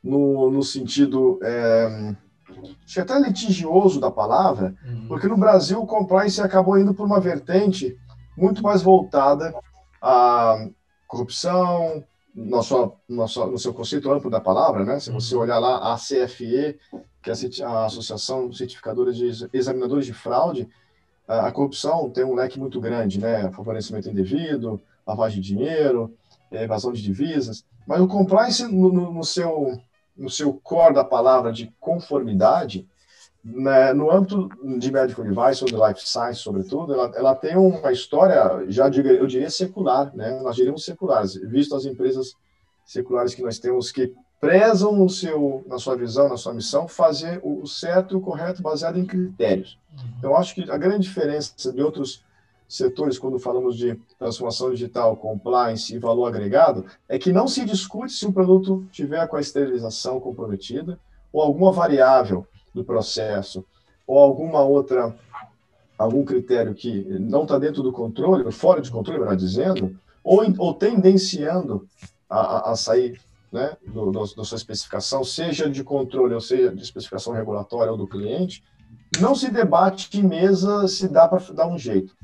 no, 0.00 0.48
no 0.48 0.62
sentido 0.62 1.40
é, 1.42 2.14
acho 2.86 3.00
até 3.00 3.18
litigioso 3.18 3.98
da 3.98 4.12
palavra, 4.12 4.76
uhum. 4.86 5.08
porque 5.08 5.26
no 5.26 5.36
Brasil 5.36 5.82
o 5.82 5.88
compliance 5.88 6.40
acabou 6.40 6.78
indo 6.78 6.94
por 6.94 7.04
uma 7.04 7.18
vertente 7.18 7.98
muito 8.38 8.62
mais 8.62 8.80
voltada 8.80 9.52
à 10.00 10.68
corrupção, 11.08 12.04
no 12.32 12.62
seu, 12.62 12.96
no 13.08 13.26
seu, 13.26 13.46
no 13.50 13.58
seu 13.58 13.74
conceito 13.74 14.12
amplo 14.12 14.30
da 14.30 14.40
palavra, 14.40 14.84
né? 14.84 15.00
Se 15.00 15.10
você 15.10 15.34
uhum. 15.34 15.40
olhar 15.40 15.58
lá 15.58 15.92
a 15.92 15.96
CFE, 15.96 16.78
que 17.20 17.30
é 17.30 17.64
a 17.64 17.86
Associação 17.86 18.52
Certificadora 18.52 19.12
de 19.12 19.48
Examinadores 19.52 20.06
de 20.06 20.12
Fraude, 20.12 20.68
a 21.26 21.50
corrupção 21.50 22.08
tem 22.08 22.22
um 22.22 22.34
leque 22.34 22.60
muito 22.60 22.80
grande, 22.80 23.18
né? 23.18 23.50
Favorecimento 23.50 24.08
indevido, 24.08 24.80
lavagem 25.06 25.40
de 25.40 25.48
dinheiro, 25.48 26.14
é, 26.50 26.64
evasão 26.64 26.92
de 26.92 27.02
divisas, 27.02 27.64
mas 27.86 28.00
o 28.00 28.08
compliance 28.08 28.64
no, 28.64 28.92
no, 28.92 29.12
no, 29.12 29.24
seu, 29.24 29.78
no 30.16 30.30
seu 30.30 30.52
core 30.54 30.94
da 30.94 31.04
palavra 31.04 31.52
de 31.52 31.72
conformidade, 31.78 32.86
né, 33.44 33.92
no 33.92 34.10
âmbito 34.10 34.48
de 34.78 34.90
medical 34.90 35.24
device 35.24 35.62
ou 35.62 35.68
de 35.68 35.76
life 35.76 36.00
science, 36.08 36.40
sobretudo, 36.40 36.94
ela, 36.94 37.12
ela 37.14 37.34
tem 37.34 37.56
uma 37.56 37.92
história, 37.92 38.64
já 38.68 38.88
diga, 38.88 39.10
eu 39.10 39.26
diria 39.26 39.50
secular, 39.50 40.14
né? 40.16 40.40
nós 40.40 40.56
diríamos 40.56 40.84
seculares, 40.84 41.34
visto 41.34 41.76
as 41.76 41.84
empresas 41.84 42.34
seculares 42.86 43.34
que 43.34 43.42
nós 43.42 43.58
temos 43.58 43.92
que 43.92 44.14
prezam 44.40 44.92
no 44.92 45.08
seu, 45.08 45.64
na 45.66 45.78
sua 45.78 45.96
visão, 45.96 46.28
na 46.28 46.36
sua 46.36 46.54
missão, 46.54 46.88
fazer 46.88 47.40
o 47.42 47.66
certo 47.66 48.14
e 48.14 48.16
o 48.16 48.20
correto 48.20 48.62
baseado 48.62 48.98
em 48.98 49.04
critérios. 49.06 49.78
Uhum. 49.92 50.08
Então, 50.18 50.36
acho 50.36 50.54
que 50.54 50.70
a 50.70 50.76
grande 50.76 51.06
diferença 51.06 51.72
de 51.72 51.82
outros 51.82 52.22
setores, 52.76 53.18
quando 53.18 53.38
falamos 53.38 53.76
de 53.76 53.94
transformação 54.18 54.70
digital, 54.70 55.16
compliance 55.16 55.94
e 55.94 55.98
valor 55.98 56.26
agregado, 56.26 56.84
é 57.08 57.18
que 57.18 57.32
não 57.32 57.46
se 57.46 57.64
discute 57.64 58.12
se 58.12 58.26
um 58.26 58.32
produto 58.32 58.84
tiver 58.90 59.26
com 59.28 59.36
a 59.36 59.40
esterilização 59.40 60.18
comprometida, 60.18 60.98
ou 61.32 61.40
alguma 61.40 61.70
variável 61.70 62.46
do 62.74 62.84
processo, 62.84 63.64
ou 64.04 64.18
alguma 64.18 64.62
outra, 64.62 65.14
algum 65.96 66.24
critério 66.24 66.74
que 66.74 67.04
não 67.20 67.44
está 67.44 67.58
dentro 67.58 67.80
do 67.80 67.92
controle, 67.92 68.50
fora 68.50 68.80
de 68.80 68.90
controle, 68.90 69.20
melhor 69.20 69.36
dizendo, 69.36 69.96
ou, 70.24 70.42
ou 70.58 70.74
tendenciando 70.74 71.86
a, 72.28 72.72
a 72.72 72.76
sair 72.76 73.20
né, 73.52 73.76
do, 73.86 74.10
do, 74.10 74.34
da 74.34 74.42
sua 74.42 74.56
especificação, 74.56 75.22
seja 75.22 75.70
de 75.70 75.84
controle, 75.84 76.34
ou 76.34 76.40
seja 76.40 76.74
de 76.74 76.82
especificação 76.82 77.32
regulatória 77.32 77.92
ou 77.92 77.96
do 77.96 78.08
cliente, 78.08 78.64
não 79.20 79.32
se 79.32 79.48
debate 79.48 80.18
em 80.18 80.24
mesa 80.24 80.88
se 80.88 81.06
dá 81.06 81.28
para 81.28 81.38
dar 81.52 81.68
um 81.68 81.78
jeito. 81.78 82.16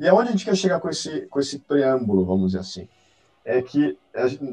E 0.00 0.08
aonde 0.08 0.28
a 0.28 0.32
gente 0.32 0.44
quer 0.44 0.56
chegar 0.56 0.80
com 0.80 0.88
esse, 0.88 1.22
com 1.26 1.40
esse 1.40 1.58
preâmbulo, 1.58 2.24
vamos 2.24 2.52
dizer 2.52 2.60
assim? 2.60 2.88
é 3.44 3.60
que 3.60 3.96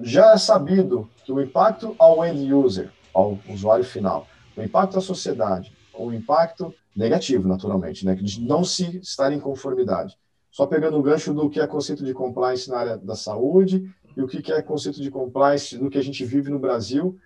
já 0.03 0.33
é 0.33 0.37
sabido 0.37 1.09
que 1.23 1.31
o 1.31 1.41
impacto 1.41 1.95
ao 1.97 2.25
end 2.25 2.53
user, 2.53 2.91
ao 3.13 3.39
usuário 3.47 3.85
final, 3.85 4.27
o 4.55 4.61
impacto 4.61 4.97
à 4.97 5.01
sociedade, 5.01 5.71
o 5.93 6.11
impacto 6.11 6.73
negativo, 6.95 7.47
naturalmente, 7.47 8.05
né, 8.05 8.13
de 8.15 8.41
não 8.41 8.63
se 8.63 8.97
estar 8.97 9.31
em 9.31 9.39
conformidade. 9.39 10.17
Só 10.51 10.65
pegando 10.65 10.97
o 10.97 11.01
gancho 11.01 11.33
do 11.33 11.49
que 11.49 11.61
é 11.61 11.65
conceito 11.65 12.03
de 12.03 12.13
compliance 12.13 12.69
na 12.69 12.77
área 12.77 12.97
da 12.97 13.15
saúde 13.15 13.89
e 14.17 14.21
o 14.21 14.27
que 14.27 14.51
é 14.51 14.61
conceito 14.61 15.01
de 15.01 15.09
compliance 15.09 15.77
no 15.77 15.89
que 15.89 15.97
a 15.97 16.03
gente 16.03 16.25
vive 16.25 16.49
no 16.49 16.59
Brasil 16.59 17.17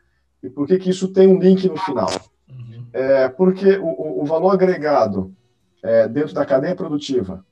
e 0.43 0.49
por 0.49 0.67
que, 0.67 0.77
que 0.77 0.91
isso 0.91 1.07
tem 1.07 1.27
um 1.27 1.39
link 1.39 1.67
no 1.67 1.77
final. 1.77 2.09
Uhum. 2.47 2.85
É, 2.93 3.27
porque 3.29 3.79
o, 3.79 4.21
o, 4.21 4.25
valor 4.25 4.51
agregado 4.51 5.33
é, 5.81 6.07
dentro 6.07 6.35
da 6.35 6.45
cadeia 6.45 6.75
produtiva 6.75 7.43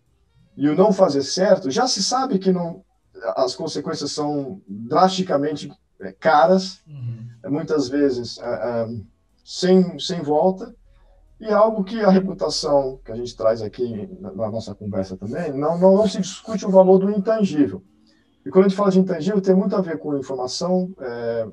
e 0.56 0.70
o 0.70 0.76
não 0.76 0.92
fazer 0.92 1.24
certo, 1.24 1.72
já 1.72 1.88
se 1.88 2.04
sabe 2.04 2.40
que 2.40 2.52
não, 2.52 2.84
as 3.36 3.56
consequências 3.56 4.12
são 4.12 4.62
drasticamente 4.68 5.72
é, 6.00 6.12
caras, 6.12 6.82
uhum. 6.88 7.52
muitas 7.52 7.90
vezes 7.90 8.38
é, 8.40 8.44
é, 8.44 8.88
sem, 9.44 9.98
sem 10.00 10.22
volta, 10.22 10.76
e 11.40 11.52
algo 11.52 11.84
que 11.84 12.00
a 12.00 12.10
reputação 12.10 13.00
que 13.04 13.12
a 13.12 13.16
gente 13.16 13.36
traz 13.36 13.62
aqui 13.62 14.08
na, 14.20 14.32
na 14.32 14.50
nossa 14.50 14.74
conversa 14.74 15.18
também, 15.18 15.52
não, 15.52 15.78
não, 15.78 15.98
não, 15.98 16.08
se 16.08 16.22
discute 16.22 16.66
o 16.66 16.70
valor 16.70 17.00
do 17.00 17.12
intangível. 17.12 17.84
E 18.46 18.50
quando 18.50 18.66
a 18.66 18.68
gente 18.70 18.78
fala 18.78 18.92
de 18.92 19.00
intangível, 19.00 19.42
tem 19.42 19.56
muito 19.56 19.76
a 19.76 19.82
ver 19.82 19.98
com 20.00 20.18
informação 20.18 20.94
é, 21.00 21.48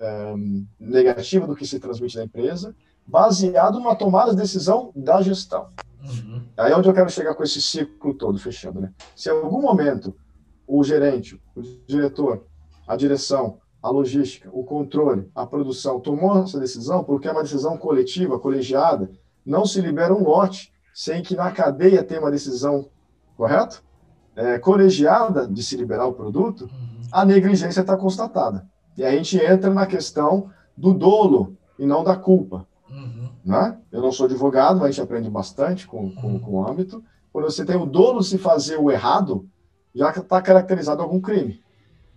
é, 0.00 0.34
negativa 0.78 1.46
do 1.46 1.54
que 1.54 1.66
se 1.66 1.78
transmite 1.78 2.16
na 2.16 2.24
empresa, 2.24 2.74
baseado 3.06 3.78
numa 3.78 3.94
tomada 3.94 4.30
de 4.30 4.36
decisão 4.36 4.92
da 4.94 5.22
gestão. 5.22 5.68
Uhum. 6.02 6.42
Aí 6.56 6.72
é 6.72 6.76
onde 6.76 6.88
eu 6.88 6.94
quero 6.94 7.10
chegar 7.10 7.34
com 7.34 7.42
esse 7.42 7.60
ciclo 7.60 8.14
todo, 8.14 8.38
fechando. 8.38 8.80
Né? 8.80 8.92
Se 9.14 9.28
em 9.28 9.32
algum 9.32 9.60
momento 9.60 10.14
o 10.66 10.82
gerente, 10.82 11.40
o 11.54 11.62
diretor, 11.86 12.44
a 12.86 12.96
direção, 12.96 13.58
a 13.82 13.90
logística, 13.90 14.48
o 14.52 14.64
controle, 14.64 15.30
a 15.34 15.46
produção 15.46 16.00
tomou 16.00 16.42
essa 16.42 16.60
decisão 16.60 17.02
porque 17.02 17.28
é 17.28 17.32
uma 17.32 17.42
decisão 17.42 17.76
coletiva, 17.76 18.38
colegiada, 18.38 19.10
não 19.44 19.64
se 19.64 19.80
libera 19.80 20.14
um 20.14 20.22
lote 20.22 20.72
sem 20.94 21.22
que 21.22 21.34
na 21.34 21.50
cadeia 21.50 22.04
tenha 22.04 22.20
uma 22.20 22.30
decisão, 22.30 22.88
correto? 23.36 23.82
É, 24.36 24.58
colegiada 24.58 25.46
de 25.46 25.62
se 25.62 25.76
liberar 25.76 26.06
o 26.06 26.12
produto, 26.12 26.62
uhum. 26.62 27.02
a 27.10 27.24
negligência 27.24 27.80
está 27.80 27.96
constatada. 27.96 28.66
E 28.96 29.04
aí 29.04 29.14
a 29.14 29.16
gente 29.16 29.38
entra 29.38 29.72
na 29.72 29.86
questão 29.86 30.50
do 30.76 30.92
dolo 30.92 31.56
e 31.78 31.86
não 31.86 32.04
da 32.04 32.16
culpa. 32.16 32.66
Uhum. 33.44 33.52
Né? 33.52 33.78
Eu 33.90 34.00
não 34.00 34.12
sou 34.12 34.26
advogado, 34.26 34.78
mas 34.78 34.84
a 34.84 34.90
gente 34.90 35.00
aprende 35.00 35.30
bastante 35.30 35.86
com, 35.86 36.14
com, 36.14 36.38
com 36.38 36.52
o 36.52 36.68
âmbito. 36.68 37.02
Quando 37.32 37.44
você 37.44 37.64
tem 37.64 37.76
o 37.76 37.86
dolo 37.86 38.22
se 38.22 38.38
fazer 38.38 38.76
o 38.76 38.90
errado, 38.90 39.48
já 39.94 40.10
está 40.10 40.40
caracterizado 40.40 41.02
algum 41.02 41.20
crime. 41.20 41.62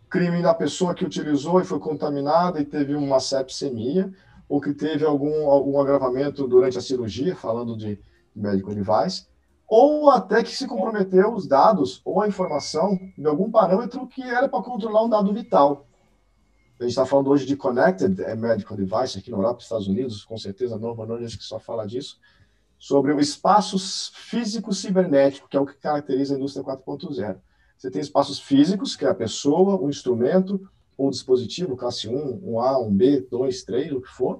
Crime 0.09 0.41
da 0.41 0.53
pessoa 0.53 0.93
que 0.93 1.05
utilizou 1.05 1.59
e 1.59 1.65
foi 1.65 1.79
contaminada 1.79 2.59
e 2.59 2.65
teve 2.65 2.95
uma 2.95 3.19
sepsemia, 3.19 4.11
ou 4.47 4.61
que 4.61 4.73
teve 4.73 5.05
algum, 5.05 5.49
algum 5.49 5.79
agravamento 5.79 6.47
durante 6.47 6.77
a 6.77 6.81
cirurgia, 6.81 7.35
falando 7.35 7.75
de 7.75 7.99
medical 8.35 8.73
device, 8.73 9.25
ou 9.67 10.09
até 10.09 10.43
que 10.43 10.55
se 10.55 10.67
comprometeu 10.67 11.33
os 11.33 11.47
dados 11.47 12.01
ou 12.05 12.21
a 12.21 12.27
informação 12.27 12.97
de 13.17 13.25
algum 13.25 13.49
parâmetro 13.49 14.05
que 14.07 14.21
era 14.21 14.47
para 14.47 14.61
controlar 14.61 15.03
um 15.03 15.09
dado 15.09 15.33
vital. 15.33 15.87
A 16.79 16.83
gente 16.83 16.91
está 16.91 17.05
falando 17.05 17.29
hoje 17.29 17.45
de 17.45 17.55
Connected 17.55 18.15
Medical 18.35 18.75
Device 18.75 19.19
aqui 19.19 19.29
na 19.29 19.37
Europa, 19.37 19.61
Estados 19.61 19.87
Unidos, 19.87 20.25
com 20.25 20.37
certeza 20.37 20.77
Nova 20.77 21.05
Nordisk 21.05 21.39
que 21.39 21.45
só 21.45 21.59
fala 21.59 21.85
disso, 21.85 22.19
sobre 22.79 23.13
o 23.13 23.19
espaço 23.19 23.77
físico 24.13 24.73
cibernético, 24.73 25.47
que 25.47 25.55
é 25.55 25.59
o 25.59 25.65
que 25.65 25.75
caracteriza 25.75 26.33
a 26.33 26.37
indústria 26.37 26.65
4.0. 26.65 27.37
Você 27.77 27.91
tem 27.91 28.01
espaços 28.01 28.39
físicos, 28.39 28.95
que 28.95 29.05
é 29.05 29.09
a 29.09 29.13
pessoa, 29.13 29.79
o 29.79 29.89
instrumento 29.89 30.59
ou 30.97 31.09
dispositivo, 31.09 31.77
classe 31.77 32.07
1, 32.07 32.41
1A, 32.41 32.89
1B, 32.89 33.27
2, 33.29 33.63
3, 33.63 33.91
o 33.93 34.01
que 34.01 34.09
for. 34.09 34.39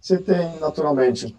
Você 0.00 0.18
tem, 0.18 0.58
naturalmente, 0.58 1.36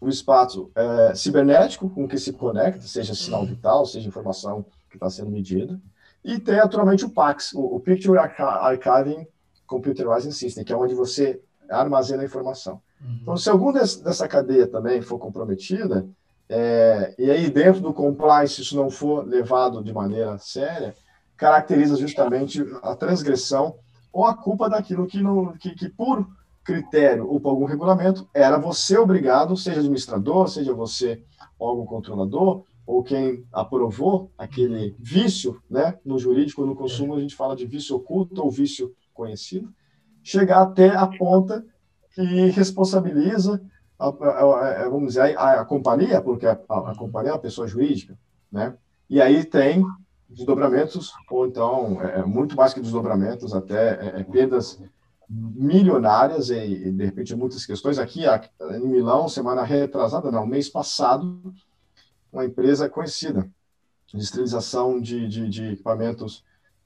o 0.00 0.08
espaço 0.08 0.70
é, 0.74 1.14
cibernético 1.14 1.88
com 1.88 2.06
que 2.06 2.18
se 2.18 2.32
conecta, 2.32 2.82
seja 2.82 3.14
sinal 3.14 3.46
vital, 3.46 3.86
seja 3.86 4.06
informação 4.06 4.64
que 4.90 4.96
está 4.96 5.08
sendo 5.08 5.30
medida. 5.30 5.80
E 6.22 6.38
tem, 6.38 6.56
naturalmente, 6.56 7.04
o 7.04 7.10
PAX, 7.10 7.52
o 7.54 7.80
Picture 7.80 8.18
Archiving 8.18 9.26
Computerizing 9.74 10.30
System, 10.30 10.64
que 10.64 10.72
é 10.72 10.76
onde 10.76 10.94
você 10.94 11.40
armazena 11.68 12.22
a 12.22 12.26
informação. 12.26 12.80
Uhum. 13.00 13.18
Então, 13.22 13.36
se 13.36 13.50
algum 13.50 13.72
des, 13.72 13.96
dessa 13.96 14.28
cadeia 14.28 14.66
também 14.66 15.02
for 15.02 15.18
comprometida, 15.18 16.06
é, 16.48 17.14
e 17.18 17.30
aí 17.30 17.50
dentro 17.50 17.80
do 17.80 17.92
compliance 17.92 18.60
isso 18.60 18.76
não 18.76 18.90
for 18.90 19.26
levado 19.26 19.82
de 19.82 19.92
maneira 19.92 20.38
séria, 20.38 20.94
caracteriza 21.36 21.96
justamente 21.96 22.64
a 22.82 22.94
transgressão 22.94 23.76
ou 24.12 24.24
a 24.24 24.34
culpa 24.34 24.68
daquilo 24.68 25.06
que, 25.06 25.20
não, 25.20 25.52
que, 25.54 25.74
que 25.74 25.88
por 25.88 26.26
critério 26.62 27.28
ou 27.28 27.40
por 27.40 27.50
algum 27.50 27.64
regulamento 27.64 28.28
era 28.32 28.58
você 28.58 28.96
obrigado, 28.96 29.56
seja 29.56 29.80
administrador, 29.80 30.48
seja 30.48 30.72
você 30.72 31.22
órgão 31.58 31.84
controlador, 31.86 32.62
ou 32.86 33.02
quem 33.02 33.44
aprovou 33.52 34.30
aquele 34.36 34.94
vício, 34.98 35.60
né, 35.70 35.98
no 36.04 36.18
jurídico, 36.18 36.66
no 36.66 36.76
consumo, 36.76 37.14
a 37.14 37.20
gente 37.20 37.34
fala 37.34 37.56
de 37.56 37.66
vício 37.66 37.96
oculto 37.96 38.42
ou 38.42 38.50
vício 38.50 38.94
conhecido, 39.14 39.72
chegar 40.22 40.62
até 40.62 40.88
a 40.88 41.06
ponta 41.06 41.64
que 42.14 42.50
responsabiliza 42.50 43.62
a, 43.98 44.08
a, 44.08 44.84
a, 44.84 44.88
vamos 44.88 45.14
dizer, 45.14 45.38
a, 45.38 45.64
companhia, 45.64 46.20
porque 46.20 46.46
a, 46.46 46.56
companhia 46.96 47.30
é 47.30 47.34
uma 47.34 47.40
pessoa 47.40 47.66
jurídica, 47.66 48.18
né? 48.50 48.74
E 49.08 49.20
aí 49.20 49.44
tem 49.44 49.84
desdobramentos, 50.28 51.12
ou 51.30 51.46
então, 51.46 52.00
é, 52.02 52.20
é, 52.20 52.24
muito 52.24 52.56
mais 52.56 52.74
que 52.74 52.80
desdobramentos, 52.80 53.54
até 53.54 53.94
é, 53.94 54.20
é 54.20 54.24
perdas 54.24 54.80
milionárias 55.28 56.50
e, 56.50 56.56
e, 56.56 56.92
de 56.92 57.04
repente, 57.04 57.34
muitas 57.34 57.64
questões. 57.64 57.98
Aqui, 57.98 58.24
em 58.26 58.86
Milão, 58.86 59.28
semana 59.28 59.62
retrasada, 59.62 60.30
não, 60.30 60.46
mês 60.46 60.68
passado, 60.68 61.54
uma 62.32 62.44
empresa 62.44 62.88
conhecida 62.88 63.48
de 64.06 64.22
esterilização 64.22 65.00
de, 65.00 65.26
de, 65.28 65.48
de 65.48 65.72
equipamentos 65.72 66.44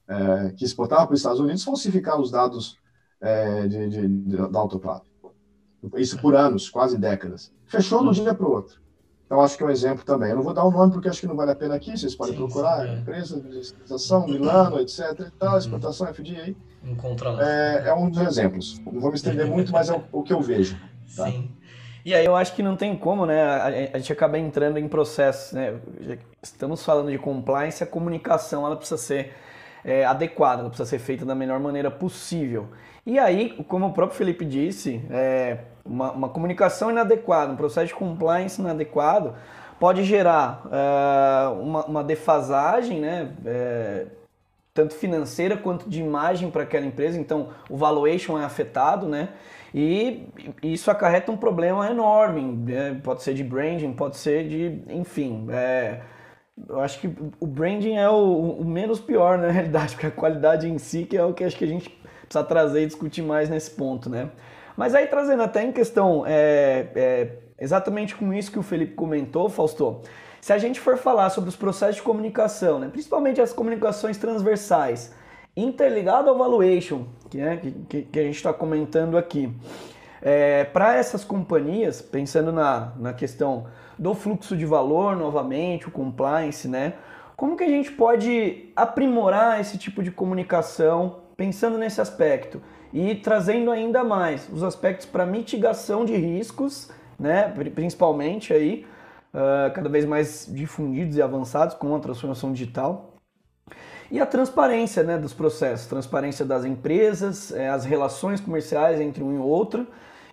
é, 0.09 0.51
que 0.51 0.65
exportava 0.65 1.05
para 1.05 1.13
os 1.13 1.19
Estados 1.19 1.39
Unidos 1.39 1.63
falsificar 1.63 2.19
os 2.19 2.31
dados 2.31 2.77
é, 3.21 3.67
de, 3.67 3.89
de, 3.89 4.07
de, 4.07 4.37
da 4.49 4.59
autoclave. 4.59 5.03
Isso 5.95 6.19
por 6.19 6.35
anos, 6.35 6.69
quase 6.69 6.97
décadas. 6.97 7.53
Fechou 7.65 8.01
de 8.01 8.09
um 8.09 8.11
dia 8.11 8.33
para 8.33 8.45
o 8.45 8.51
outro. 8.51 8.81
Então, 9.25 9.41
acho 9.41 9.55
que 9.55 9.63
é 9.63 9.65
um 9.67 9.69
exemplo 9.69 10.03
também. 10.03 10.31
Eu 10.31 10.37
não 10.37 10.43
vou 10.43 10.55
dar 10.55 10.63
o 10.63 10.69
um 10.69 10.71
nome 10.71 10.91
porque 10.91 11.07
acho 11.07 11.21
que 11.21 11.27
não 11.27 11.35
vale 11.35 11.51
a 11.51 11.55
pena 11.55 11.75
aqui, 11.75 11.95
vocês 11.95 12.15
podem 12.15 12.33
sim, 12.33 12.39
procurar. 12.39 12.81
Sim, 12.81 12.89
é. 12.89 12.97
Empresa 12.97 13.39
de 13.39 13.59
exportação, 13.59 14.25
Milano, 14.25 14.79
etc. 14.79 14.99
E 15.19 15.31
tal, 15.37 15.51
uhum. 15.51 15.57
exportação, 15.59 16.07
FDA. 16.07 16.55
É, 17.39 17.89
é 17.89 17.93
um 17.93 18.09
dos 18.09 18.21
exemplos. 18.21 18.79
Não 18.79 18.99
vou 18.99 19.11
me 19.11 19.15
estender 19.15 19.45
muito, 19.45 19.71
mas 19.71 19.89
é 19.89 19.93
o, 19.93 20.03
o 20.11 20.23
que 20.23 20.33
eu 20.33 20.41
vejo. 20.41 20.75
Tá? 21.15 21.25
Sim. 21.27 21.51
E 22.03 22.13
aí 22.13 22.25
eu 22.25 22.35
acho 22.35 22.55
que 22.55 22.63
não 22.63 22.75
tem 22.75 22.97
como, 22.97 23.25
né? 23.25 23.43
A, 23.93 23.97
gente 23.99 24.11
acaba 24.11 24.39
entrando 24.39 24.79
em 24.79 24.87
processos, 24.87 25.51
né? 25.51 25.79
Estamos 26.41 26.83
falando 26.83 27.11
de 27.11 27.19
compliance, 27.19 27.83
a 27.83 27.87
comunicação 27.87 28.65
ela 28.65 28.75
precisa 28.75 28.97
ser 28.97 29.33
é, 29.83 30.05
adequada, 30.05 30.61
ela 30.61 30.69
precisa 30.69 30.89
ser 30.89 30.99
feita 30.99 31.25
da 31.25 31.35
melhor 31.35 31.59
maneira 31.59 31.89
possível. 31.89 32.67
E 33.05 33.17
aí, 33.17 33.51
como 33.67 33.87
o 33.87 33.93
próprio 33.93 34.17
Felipe 34.17 34.45
disse, 34.45 35.03
é, 35.09 35.59
uma, 35.85 36.11
uma, 36.11 36.29
comunicação 36.29 36.91
inadequada, 36.91 37.51
um 37.51 37.55
processo 37.55 37.87
de 37.87 37.95
compliance 37.95 38.61
inadequado 38.61 39.35
pode 39.79 40.03
gerar 40.03 40.63
é, 40.71 41.47
uma, 41.59 41.85
uma, 41.85 42.03
defasagem, 42.03 42.99
né? 42.99 43.31
É, 43.45 44.05
tanto 44.73 44.93
financeira 44.95 45.57
quanto 45.57 45.89
de 45.89 45.99
imagem 45.99 46.49
para 46.51 46.63
aquela 46.63 46.85
empresa, 46.85 47.19
então 47.19 47.49
o 47.69 47.75
valuation 47.75 48.39
é 48.39 48.45
afetado, 48.45 49.07
né? 49.07 49.29
E 49.73 50.27
isso 50.63 50.89
acarreta 50.89 51.31
um 51.31 51.37
problema 51.37 51.89
enorme, 51.89 52.41
né? 52.41 52.99
pode 53.03 53.21
ser 53.21 53.33
de 53.33 53.43
branding, 53.43 53.93
pode 53.93 54.17
ser 54.17 54.47
de, 54.47 54.81
enfim, 54.89 55.47
é, 55.51 56.01
eu 56.67 56.79
acho 56.81 56.99
que 56.99 57.09
o 57.39 57.47
branding 57.47 57.95
é 57.95 58.09
o, 58.09 58.57
o, 58.59 58.65
menos 58.65 58.99
pior 58.99 59.37
na 59.37 59.49
realidade, 59.49 59.93
porque 59.95 60.07
a 60.07 60.11
qualidade 60.11 60.67
em 60.67 60.77
si 60.77 61.05
que 61.05 61.17
é 61.17 61.23
o 61.23 61.33
que 61.33 61.43
acho 61.43 61.55
que 61.55 61.65
a 61.65 61.67
gente 61.67 61.89
precisa 61.89 62.43
trazer 62.43 62.83
e 62.83 62.85
discutir 62.85 63.21
mais 63.21 63.49
nesse 63.49 63.71
ponto, 63.71 64.09
né? 64.09 64.29
Mas 64.75 64.95
aí 64.95 65.07
trazendo 65.07 65.43
até 65.43 65.63
em 65.63 65.71
questão 65.71 66.23
é, 66.25 66.87
é, 66.95 67.31
exatamente 67.59 68.15
com 68.15 68.33
isso 68.33 68.51
que 68.51 68.59
o 68.59 68.63
Felipe 68.63 68.93
comentou, 68.93 69.49
Fausto, 69.49 70.01
se 70.39 70.53
a 70.53 70.57
gente 70.57 70.79
for 70.79 70.97
falar 70.97 71.29
sobre 71.29 71.49
os 71.49 71.55
processos 71.55 71.97
de 71.97 72.01
comunicação, 72.01 72.79
né, 72.79 72.87
principalmente 72.89 73.41
as 73.41 73.51
comunicações 73.51 74.17
transversais, 74.17 75.13
interligado 75.55 76.29
ao 76.29 76.37
valuation, 76.37 77.07
que, 77.29 77.41
é, 77.41 77.57
que, 77.57 78.03
que 78.03 78.19
a 78.19 78.23
gente 78.23 78.35
está 78.35 78.53
comentando 78.53 79.17
aqui, 79.17 79.53
é, 80.21 80.63
para 80.63 80.95
essas 80.95 81.23
companhias, 81.23 82.01
pensando 82.01 82.51
na, 82.51 82.93
na 82.97 83.13
questão 83.13 83.67
do 83.99 84.13
fluxo 84.15 84.55
de 84.55 84.65
valor, 84.65 85.15
novamente, 85.15 85.87
o 85.87 85.91
compliance, 85.91 86.67
né? 86.67 86.93
Como 87.35 87.55
que 87.55 87.63
a 87.63 87.69
gente 87.69 87.91
pode 87.91 88.71
aprimorar 88.75 89.59
esse 89.59 89.77
tipo 89.77 90.01
de 90.01 90.09
comunicação 90.09 91.19
pensando 91.37 91.77
nesse 91.77 92.01
aspecto 92.01 92.61
e 92.91 93.15
trazendo 93.15 93.71
ainda 93.71 94.03
mais 94.03 94.49
os 94.51 94.63
aspectos 94.63 95.05
para 95.05 95.25
mitigação 95.25 96.05
de 96.05 96.15
riscos, 96.15 96.89
né? 97.19 97.53
Principalmente 97.75 98.53
aí 98.53 98.85
uh, 99.33 99.71
cada 99.73 99.89
vez 99.89 100.05
mais 100.05 100.47
difundidos 100.49 101.17
e 101.17 101.21
avançados 101.21 101.75
com 101.75 101.95
a 101.95 101.99
transformação 101.99 102.51
digital. 102.51 103.13
E 104.11 104.19
a 104.19 104.25
transparência 104.25 105.03
né, 105.03 105.19
dos 105.19 105.33
processos, 105.33 105.85
transparência 105.85 106.43
das 106.43 106.65
empresas, 106.65 107.51
é, 107.51 107.69
as 107.69 107.85
relações 107.85 108.41
comerciais 108.41 108.99
entre 108.99 109.23
um 109.23 109.35
e 109.35 109.37
outro. 109.37 109.85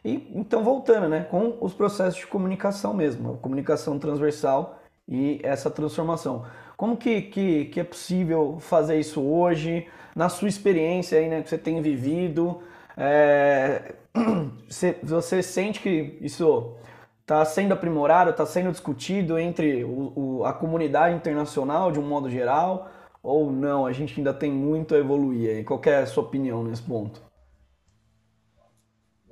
E 0.07 0.31
então 0.33 0.63
voltando, 0.63 1.09
né, 1.09 1.27
com 1.29 1.59
os 1.61 1.75
processos 1.75 2.21
de 2.21 2.27
comunicação 2.29 2.95
mesmo, 2.95 3.39
comunicação 3.39 3.99
transversal 3.99 4.79
e 5.09 5.41
essa 5.43 5.69
transformação. 5.69 6.45
Como 6.77 6.97
que, 6.97 7.23
que, 7.23 7.65
que 7.65 7.81
é 7.81 7.85
possível 7.85 8.59
fazer 8.61 9.01
isso 9.01 9.21
hoje, 9.21 9.89
na 10.15 10.29
sua 10.29 10.49
experiência 10.49 11.19
aí, 11.19 11.29
né, 11.29 11.43
que 11.43 11.49
você 11.49 11.59
tem 11.59 11.83
vivido? 11.83 12.63
É, 12.97 13.95
você, 14.71 14.97
você 15.03 15.43
sente 15.43 15.81
que 15.81 16.17
isso 16.21 16.77
está 17.23 17.45
sendo 17.45 17.73
aprimorado, 17.73 18.31
está 18.31 18.47
sendo 18.47 18.71
discutido 18.71 19.37
entre 19.37 19.83
o, 19.83 20.13
o, 20.15 20.45
a 20.45 20.53
comunidade 20.53 21.17
internacional 21.17 21.91
de 21.91 21.99
um 21.99 22.07
modo 22.07 22.31
geral? 22.31 22.89
Ou 23.25 23.51
não, 23.51 23.85
a 23.85 23.93
gente 23.93 24.15
ainda 24.21 24.33
tem 24.33 24.53
muito 24.53 24.95
a 24.95 24.99
evoluir 24.99 25.51
aí? 25.51 25.65
Qual 25.65 25.81
é 25.85 25.97
a 25.97 26.07
sua 26.07 26.23
opinião 26.23 26.63
nesse 26.63 26.83
ponto? 26.83 27.26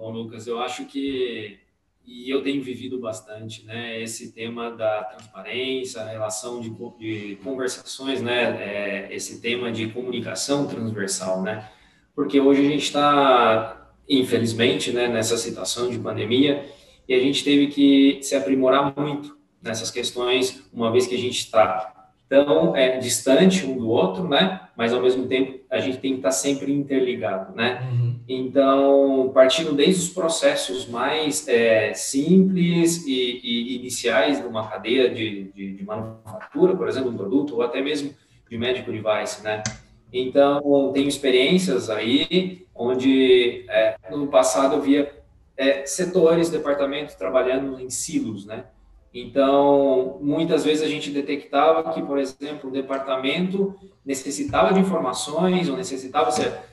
Bom, 0.04 0.11
Lucas, 0.11 0.46
eu 0.46 0.61
acho 0.61 0.84
que, 0.84 1.56
e 2.04 2.28
eu 2.28 2.42
tenho 2.42 2.62
vivido 2.62 3.00
bastante, 3.00 3.64
né, 3.64 4.02
esse 4.02 4.32
tema 4.32 4.70
da 4.70 5.02
transparência, 5.02 6.02
a 6.02 6.06
relação 6.06 6.61
de, 6.61 6.68
de 6.99 7.37
conversações, 7.37 8.20
né, 8.20 8.50
é, 8.62 9.08
esse 9.14 9.40
tema 9.40 9.73
de 9.73 9.87
comunicação 9.88 10.66
transversal, 10.66 11.40
né, 11.40 11.70
porque 12.14 12.38
hoje 12.38 12.61
a 12.66 12.68
gente 12.68 12.82
está, 12.82 13.94
infelizmente, 14.06 14.92
né, 14.92 15.08
nessa 15.08 15.38
situação 15.38 15.88
de 15.88 15.99
pandemia, 15.99 16.68
e 17.08 17.14
a 17.14 17.18
gente 17.18 17.42
teve 17.42 17.68
que 17.68 18.18
se 18.20 18.34
aprimorar 18.34 18.92
muito 18.94 19.38
nessas 19.62 19.90
questões, 19.90 20.68
uma 20.70 20.92
vez 20.92 21.06
que 21.06 21.14
a 21.14 21.18
gente 21.18 21.38
está 21.38 22.11
tão 22.28 22.76
é, 22.76 22.99
distante 22.99 23.64
um 23.64 23.78
do 23.78 23.88
outro, 23.88 24.28
né? 24.28 24.68
Mas 24.76 24.92
ao 24.92 25.00
mesmo 25.00 25.26
tempo 25.26 25.61
a 25.70 25.78
gente 25.78 25.99
tem 25.99 26.12
que 26.12 26.18
estar 26.18 26.32
sempre 26.32 26.73
interligado, 26.73 27.54
né? 27.54 27.88
Uhum. 27.90 28.13
Então, 28.26 29.31
partindo 29.35 29.73
desde 29.75 30.02
os 30.02 30.09
processos 30.09 30.88
mais 30.88 31.47
é, 31.47 31.93
simples 31.93 33.04
e, 33.07 33.40
e, 33.43 33.76
iniciais 33.76 34.40
de 34.40 34.47
uma 34.47 34.66
cadeia 34.66 35.11
de, 35.11 35.52
de, 35.52 35.75
de, 35.75 35.85
manufatura, 35.85 36.75
por 36.75 36.88
exemplo, 36.88 37.11
um 37.11 37.16
produto, 37.16 37.57
ou 37.57 37.62
até 37.62 37.83
mesmo 37.83 38.14
de 38.49 38.57
medical 38.57 38.93
device, 38.93 39.43
né? 39.43 39.62
Então, 40.11 40.90
tenho 40.95 41.09
experiências 41.09 41.90
aí 41.90 42.66
onde 42.75 43.66
é, 43.69 43.97
no 44.11 44.28
passado 44.28 44.76
eu 44.76 44.81
via 44.81 45.12
é, 45.57 45.85
setores, 45.85 46.49
departamentos 46.49 47.14
trabalhando 47.14 47.78
em 47.78 47.90
silos, 47.90 48.47
né? 48.47 48.64
Então, 49.12 50.19
muitas 50.21 50.64
vezes 50.64 50.83
a 50.83 50.88
gente 50.88 51.11
detectava 51.11 51.93
que, 51.93 52.02
por 52.02 52.19
exemplo, 52.19 52.69
o 52.69 52.73
departamento 52.73 53.75
necessitava 54.04 54.73
de 54.73 54.81
informações 54.81 55.69
ou 55.69 55.76
necessitava, 55.76 56.31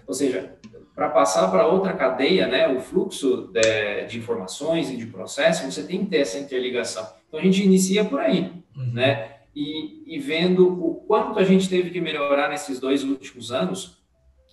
ou 0.07 0.13
seja, 0.13 0.57
para 0.95 1.09
passar 1.09 1.49
para 1.49 1.67
outra 1.67 1.93
cadeia, 1.93 2.47
né, 2.47 2.67
o 2.67 2.79
fluxo 2.79 3.49
de, 3.53 4.05
de, 4.07 4.17
informações 4.17 4.89
e 4.89 4.97
de 4.97 5.05
processo, 5.05 5.69
você 5.69 5.83
tem 5.83 6.03
que 6.03 6.11
ter 6.11 6.17
essa 6.17 6.37
interligação. 6.37 7.07
Então, 7.27 7.39
a 7.39 7.43
gente 7.43 7.63
inicia 7.63 8.03
por 8.03 8.19
aí, 8.19 8.51
uhum. 8.75 8.91
né? 8.93 9.37
E, 9.55 10.03
e, 10.05 10.19
vendo 10.19 10.67
o 10.67 10.95
quanto 11.07 11.37
a 11.37 11.43
gente 11.43 11.67
teve 11.67 11.89
que 11.89 11.99
melhorar 11.99 12.49
nesses 12.49 12.79
dois 12.79 13.03
últimos 13.03 13.51
anos, 13.51 14.01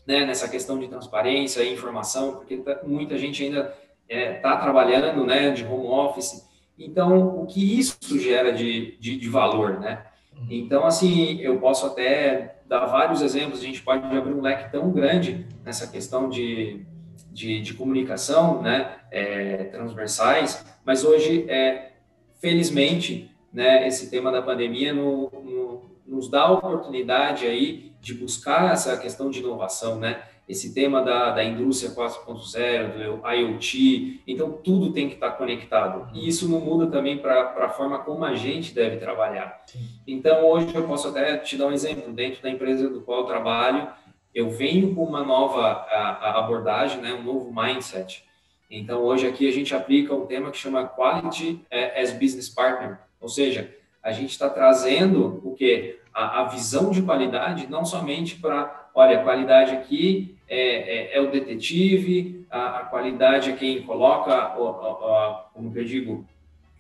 né, 0.07 0.25
nessa 0.25 0.49
questão 0.49 0.79
de 0.79 0.89
transparência 0.89 1.63
e 1.63 1.73
informação, 1.73 2.33
porque 2.33 2.57
tá, 2.57 2.81
muita 2.85 3.17
gente 3.17 3.45
ainda 3.45 3.73
está 4.09 4.19
é, 4.19 4.33
tá 4.35 4.57
trabalhando, 4.57 5.25
né, 5.25 5.51
de 5.51 5.65
home 5.65 5.87
office, 5.87 6.49
então, 6.79 7.43
o 7.43 7.47
que 7.47 7.79
isso 7.79 8.19
gera 8.21 8.53
de, 8.53 8.97
de, 8.99 9.17
de, 9.17 9.29
valor, 9.29 9.81
né? 9.81 10.07
Uhum. 10.41 10.47
Então, 10.51 10.85
assim, 10.85 11.39
eu 11.41 11.59
posso 11.59 11.87
até 11.87 12.61
dar 12.67 12.87
vários 12.87 13.23
exemplos, 13.23 13.61
a 13.61 13.65
gente 13.65 13.83
pode 13.83 14.05
abrir 14.05 14.33
um 14.33 14.41
leque 14.41 14.71
tão 14.71 14.91
grande 14.91 15.47
nessa 15.65 15.87
questão 15.87 16.29
de, 16.29 16.85
de, 17.33 17.61
de 17.61 17.75
comunicação, 17.75 18.61
né, 18.61 18.97
é, 19.11 19.65
transversais, 19.65 20.65
mas 20.85 21.05
hoje, 21.05 21.47
é, 21.49 21.93
felizmente, 22.41 23.31
né, 23.53 23.87
esse 23.87 24.11
tema 24.11 24.31
da 24.31 24.43
pandemia 24.43 24.93
no, 24.93 25.31
no, 25.31 25.91
nos 26.07 26.31
dá 26.31 26.43
a 26.43 26.53
oportunidade 26.53 27.47
aí 27.47 27.93
de 28.01 28.15
buscar 28.15 28.73
essa 28.73 28.97
questão 28.97 29.31
de 29.31 29.41
inovação, 29.41 29.99
né? 29.99 30.23
Esse 30.49 30.73
tema 30.73 31.03
da, 31.03 31.31
da 31.31 31.45
indústria 31.45 31.93
4.0, 31.93 33.21
do 33.21 33.29
IoT, 33.31 34.23
então 34.27 34.53
tudo 34.53 34.93
tem 34.93 35.09
que 35.09 35.15
estar 35.15 35.33
conectado. 35.33 36.09
E 36.15 36.27
isso 36.27 36.49
não 36.49 36.59
muda 36.59 36.87
também 36.87 37.19
para 37.19 37.55
a 37.59 37.69
forma 37.69 37.99
como 37.99 38.25
a 38.25 38.35
gente 38.35 38.75
deve 38.75 38.97
trabalhar. 38.97 39.63
Então, 40.07 40.47
hoje 40.47 40.75
eu 40.75 40.87
posso 40.87 41.09
até 41.09 41.37
te 41.37 41.57
dar 41.57 41.67
um 41.67 41.73
exemplo. 41.73 42.13
Dentro 42.13 42.43
da 42.43 42.49
empresa 42.49 42.89
do 42.89 43.03
qual 43.03 43.21
eu 43.21 43.27
trabalho, 43.27 43.89
eu 44.35 44.49
venho 44.49 44.95
com 44.95 45.05
uma 45.05 45.23
nova 45.23 45.61
a, 45.61 46.31
a 46.31 46.39
abordagem, 46.39 47.03
né, 47.03 47.13
um 47.13 47.23
novo 47.23 47.53
mindset. 47.55 48.25
Então, 48.71 49.03
hoje 49.03 49.27
aqui 49.27 49.47
a 49.47 49.53
gente 49.53 49.75
aplica 49.75 50.15
um 50.15 50.27
tema 50.27 50.51
que 50.51 50.57
chama 50.57 50.87
Quality 50.87 51.61
as 51.71 52.13
Business 52.13 52.49
Partner, 52.49 52.99
ou 53.21 53.29
seja, 53.29 53.75
a 54.03 54.13
gente 54.13 54.31
está 54.31 54.49
trazendo 54.49 55.41
o 55.45 55.55
que? 55.55 55.98
A, 56.13 56.41
a 56.41 56.45
visão 56.45 56.91
de 56.91 57.03
qualidade 57.03 57.67
não 57.69 57.85
somente 57.85 58.37
para, 58.37 58.91
olha, 58.95 59.21
a 59.21 59.25
qualidade 59.25 59.73
aqui 59.73 60.37
é, 60.49 61.15
é, 61.15 61.17
é 61.17 61.21
o 61.21 61.31
detetive, 61.31 62.47
a, 62.51 62.79
a, 62.79 62.85
qualidade 62.85 63.51
é 63.51 63.57
quem 63.57 63.83
coloca, 63.83 64.59
o, 64.59 65.53
como 65.53 65.73
que 65.73 65.79
eu 65.79 65.85
digo, 65.85 66.27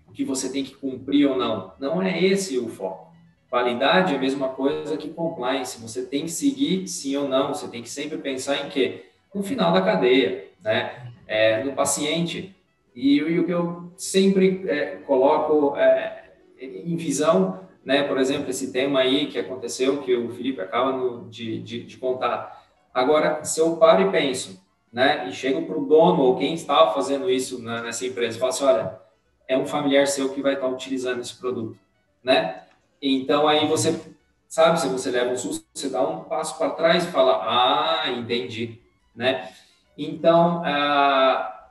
o 0.08 0.12
que 0.12 0.24
você 0.24 0.50
tem 0.50 0.64
que 0.64 0.74
cumprir 0.74 1.26
ou 1.26 1.36
não. 1.36 1.72
Não 1.78 2.02
é 2.02 2.22
esse 2.22 2.58
o 2.58 2.68
foco. 2.68 3.08
Qualidade 3.50 4.12
é 4.12 4.16
a 4.16 4.20
mesma 4.20 4.48
coisa 4.48 4.96
que 4.96 5.08
compliance. 5.08 5.80
Você 5.80 6.04
tem 6.04 6.24
que 6.24 6.30
seguir 6.30 6.86
sim 6.86 7.16
ou 7.16 7.28
não. 7.28 7.48
Você 7.48 7.66
tem 7.68 7.82
que 7.82 7.88
sempre 7.88 8.18
pensar 8.18 8.66
em 8.66 8.68
quê? 8.68 9.06
No 9.34 9.42
final 9.42 9.72
da 9.72 9.80
cadeia, 9.80 10.48
né? 10.62 11.12
É, 11.26 11.64
no 11.64 11.72
paciente. 11.72 12.54
E, 12.94 13.16
e, 13.16 13.38
o 13.38 13.44
que 13.44 13.52
eu 13.52 13.92
sempre 13.96 14.68
é, 14.68 14.96
coloco 15.06 15.76
é, 15.76 16.24
em 16.60 16.96
visão, 16.96 17.60
né? 17.88 18.02
Por 18.02 18.18
exemplo, 18.18 18.50
esse 18.50 18.70
tema 18.70 19.00
aí 19.00 19.26
que 19.26 19.38
aconteceu, 19.38 20.02
que 20.02 20.14
o 20.14 20.30
Felipe 20.30 20.60
acaba 20.60 20.92
no, 20.92 21.28
de, 21.28 21.58
de, 21.60 21.82
de 21.84 21.96
contar 21.96 22.58
Agora, 22.98 23.44
se 23.44 23.60
eu 23.60 23.76
paro 23.76 24.08
e 24.08 24.10
penso, 24.10 24.60
né, 24.92 25.28
e 25.28 25.32
chego 25.32 25.66
para 25.66 25.78
o 25.78 25.86
dono 25.86 26.20
ou 26.20 26.36
quem 26.36 26.54
estava 26.54 26.92
fazendo 26.92 27.30
isso 27.30 27.62
na, 27.62 27.80
nessa 27.80 28.04
empresa 28.04 28.36
e 28.36 28.40
falo 28.40 28.50
assim, 28.50 28.64
olha, 28.64 28.98
é 29.46 29.56
um 29.56 29.64
familiar 29.64 30.06
seu 30.08 30.34
que 30.34 30.42
vai 30.42 30.54
estar 30.54 30.66
utilizando 30.66 31.20
esse 31.20 31.34
produto, 31.36 31.78
né? 32.24 32.64
Então, 33.00 33.46
aí 33.46 33.68
você, 33.68 34.00
sabe, 34.48 34.80
se 34.80 34.88
você 34.88 35.10
leva 35.10 35.30
um 35.30 35.36
susto, 35.36 35.64
você 35.72 35.88
dá 35.88 36.02
um 36.02 36.24
passo 36.24 36.58
para 36.58 36.70
trás 36.70 37.04
e 37.04 37.12
fala, 37.12 37.40
ah, 37.44 38.10
entendi, 38.10 38.80
né? 39.14 39.48
Então, 39.96 40.62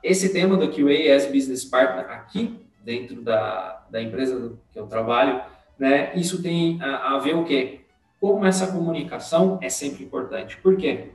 esse 0.02 0.32
tema 0.32 0.56
do 0.56 0.68
QA 0.68 1.14
as 1.14 1.26
Business 1.26 1.64
Partner 1.64 2.10
aqui, 2.10 2.58
dentro 2.82 3.20
da, 3.20 3.84
da 3.90 4.00
empresa 4.00 4.56
que 4.72 4.78
eu 4.78 4.86
trabalho, 4.86 5.42
né, 5.78 6.12
isso 6.14 6.42
tem 6.42 6.80
a, 6.82 7.14
a 7.14 7.18
ver 7.18 7.36
o 7.36 7.44
quê? 7.44 7.80
Como 8.20 8.44
essa 8.44 8.72
comunicação 8.72 9.58
é 9.62 9.68
sempre 9.68 10.04
importante. 10.04 10.56
Por 10.56 10.76
quê? 10.76 11.10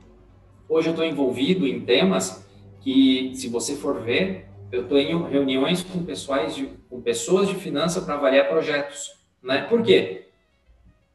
Hoje 0.68 0.88
eu 0.88 0.92
estou 0.92 1.04
envolvido 1.04 1.66
em 1.66 1.80
temas 1.80 2.46
que, 2.80 3.32
se 3.34 3.48
você 3.48 3.76
for 3.76 4.00
ver, 4.00 4.46
eu 4.72 4.98
em 4.98 5.22
reuniões 5.28 5.82
com, 5.82 6.04
pessoais 6.04 6.54
de, 6.54 6.66
com 6.88 7.00
pessoas 7.00 7.48
de 7.48 7.54
finança 7.54 8.00
para 8.00 8.14
avaliar 8.14 8.48
projetos. 8.48 9.12
Né? 9.42 9.62
Por 9.62 9.82
quê? 9.82 10.28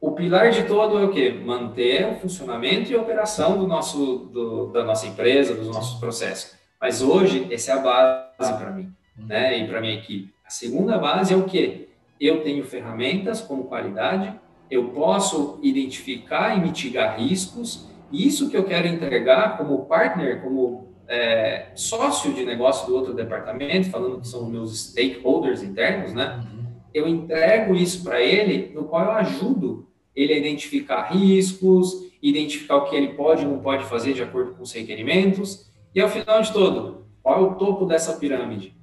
O 0.00 0.12
pilar 0.12 0.50
de 0.50 0.64
todo 0.64 0.98
é 0.98 1.04
o 1.04 1.10
quê? 1.10 1.30
Manter 1.30 2.06
o 2.06 2.14
funcionamento 2.14 2.90
e 2.90 2.94
a 2.94 3.00
operação 3.00 3.58
do 3.58 3.66
nosso, 3.66 4.30
do, 4.32 4.66
da 4.68 4.84
nossa 4.84 5.06
empresa, 5.06 5.54
dos 5.54 5.66
nossos 5.66 5.98
processos. 6.00 6.56
Mas 6.80 7.02
hoje, 7.02 7.46
essa 7.52 7.72
é 7.72 7.74
a 7.74 7.80
base 7.80 8.54
para 8.54 8.70
mim 8.70 8.90
né? 9.16 9.58
e 9.58 9.68
para 9.68 9.80
minha 9.80 9.94
equipe. 9.94 10.32
A 10.44 10.50
segunda 10.50 10.98
base 10.98 11.34
é 11.34 11.36
o 11.36 11.44
quê? 11.44 11.89
Eu 12.20 12.42
tenho 12.42 12.64
ferramentas 12.64 13.40
como 13.40 13.64
qualidade, 13.64 14.38
eu 14.70 14.90
posso 14.90 15.58
identificar 15.62 16.56
e 16.56 16.60
mitigar 16.60 17.18
riscos 17.18 17.90
isso 18.12 18.50
que 18.50 18.56
eu 18.56 18.64
quero 18.64 18.88
entregar 18.88 19.56
como 19.56 19.86
partner, 19.86 20.42
como 20.42 20.88
é, 21.08 21.68
sócio 21.74 22.32
de 22.32 22.44
negócio 22.44 22.86
do 22.86 22.94
outro 22.94 23.14
departamento, 23.14 23.90
falando 23.90 24.20
que 24.20 24.28
são 24.28 24.48
meus 24.48 24.90
stakeholders 24.90 25.62
internos, 25.62 26.12
né? 26.12 26.44
Uhum. 26.44 26.66
Eu 26.92 27.08
entrego 27.08 27.74
isso 27.74 28.02
para 28.02 28.20
ele, 28.20 28.72
no 28.74 28.84
qual 28.84 29.04
eu 29.04 29.10
ajudo 29.12 29.88
ele 30.14 30.32
a 30.32 30.38
identificar 30.38 31.12
riscos, 31.12 32.10
identificar 32.20 32.76
o 32.76 32.84
que 32.84 32.96
ele 32.96 33.14
pode 33.14 33.42
e 33.42 33.46
não 33.46 33.60
pode 33.60 33.84
fazer 33.84 34.12
de 34.12 34.22
acordo 34.22 34.54
com 34.54 34.62
os 34.62 34.72
requerimentos. 34.72 35.70
E 35.94 36.00
ao 36.00 36.08
final 36.08 36.42
de 36.42 36.52
tudo, 36.52 37.06
qual 37.22 37.38
é 37.38 37.42
o 37.42 37.54
topo 37.54 37.86
dessa 37.86 38.18
pirâmide? 38.18 38.74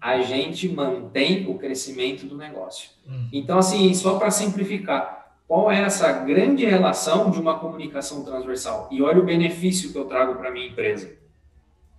A 0.00 0.20
gente 0.22 0.68
mantém 0.68 1.48
o 1.48 1.58
crescimento 1.58 2.26
do 2.26 2.36
negócio. 2.36 2.90
Uhum. 3.06 3.28
Então, 3.32 3.58
assim, 3.58 3.92
só 3.92 4.18
para 4.18 4.30
simplificar, 4.30 5.20
qual 5.46 5.70
é 5.70 5.82
essa 5.82 6.12
grande 6.12 6.64
relação 6.64 7.30
de 7.30 7.40
uma 7.40 7.58
comunicação 7.58 8.24
transversal? 8.24 8.88
E 8.90 9.02
olha 9.02 9.20
o 9.20 9.24
benefício 9.24 9.92
que 9.92 9.98
eu 9.98 10.04
trago 10.04 10.36
para 10.36 10.48
a 10.48 10.52
minha 10.52 10.68
empresa. 10.68 11.18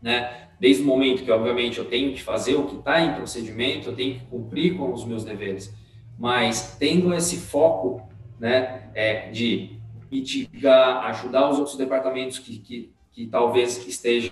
Né? 0.02 0.48
Desde 0.60 0.82
o 0.82 0.86
momento 0.86 1.24
que, 1.24 1.32
obviamente, 1.32 1.78
eu 1.78 1.86
tenho 1.86 2.14
que 2.14 2.24
fazer 2.24 2.56
o 2.56 2.66
que 2.66 2.78
está 2.78 3.02
em 3.02 3.14
procedimento, 3.14 3.90
eu 3.90 3.96
tenho 3.96 4.16
que 4.16 4.26
cumprir 4.26 4.78
com 4.78 4.94
os 4.94 5.04
meus 5.04 5.24
deveres, 5.24 5.74
mas 6.18 6.78
tendo 6.80 7.14
esse 7.14 7.38
foco 7.38 8.08
né, 8.40 8.90
é, 8.96 9.30
de 9.32 9.80
mitigar, 10.12 11.06
ajudar 11.06 11.50
os 11.50 11.58
outros 11.58 11.78
departamentos 11.78 12.40
que, 12.40 12.58
que, 12.58 12.94
que 13.12 13.28
talvez 13.28 13.86
esteja 13.86 14.32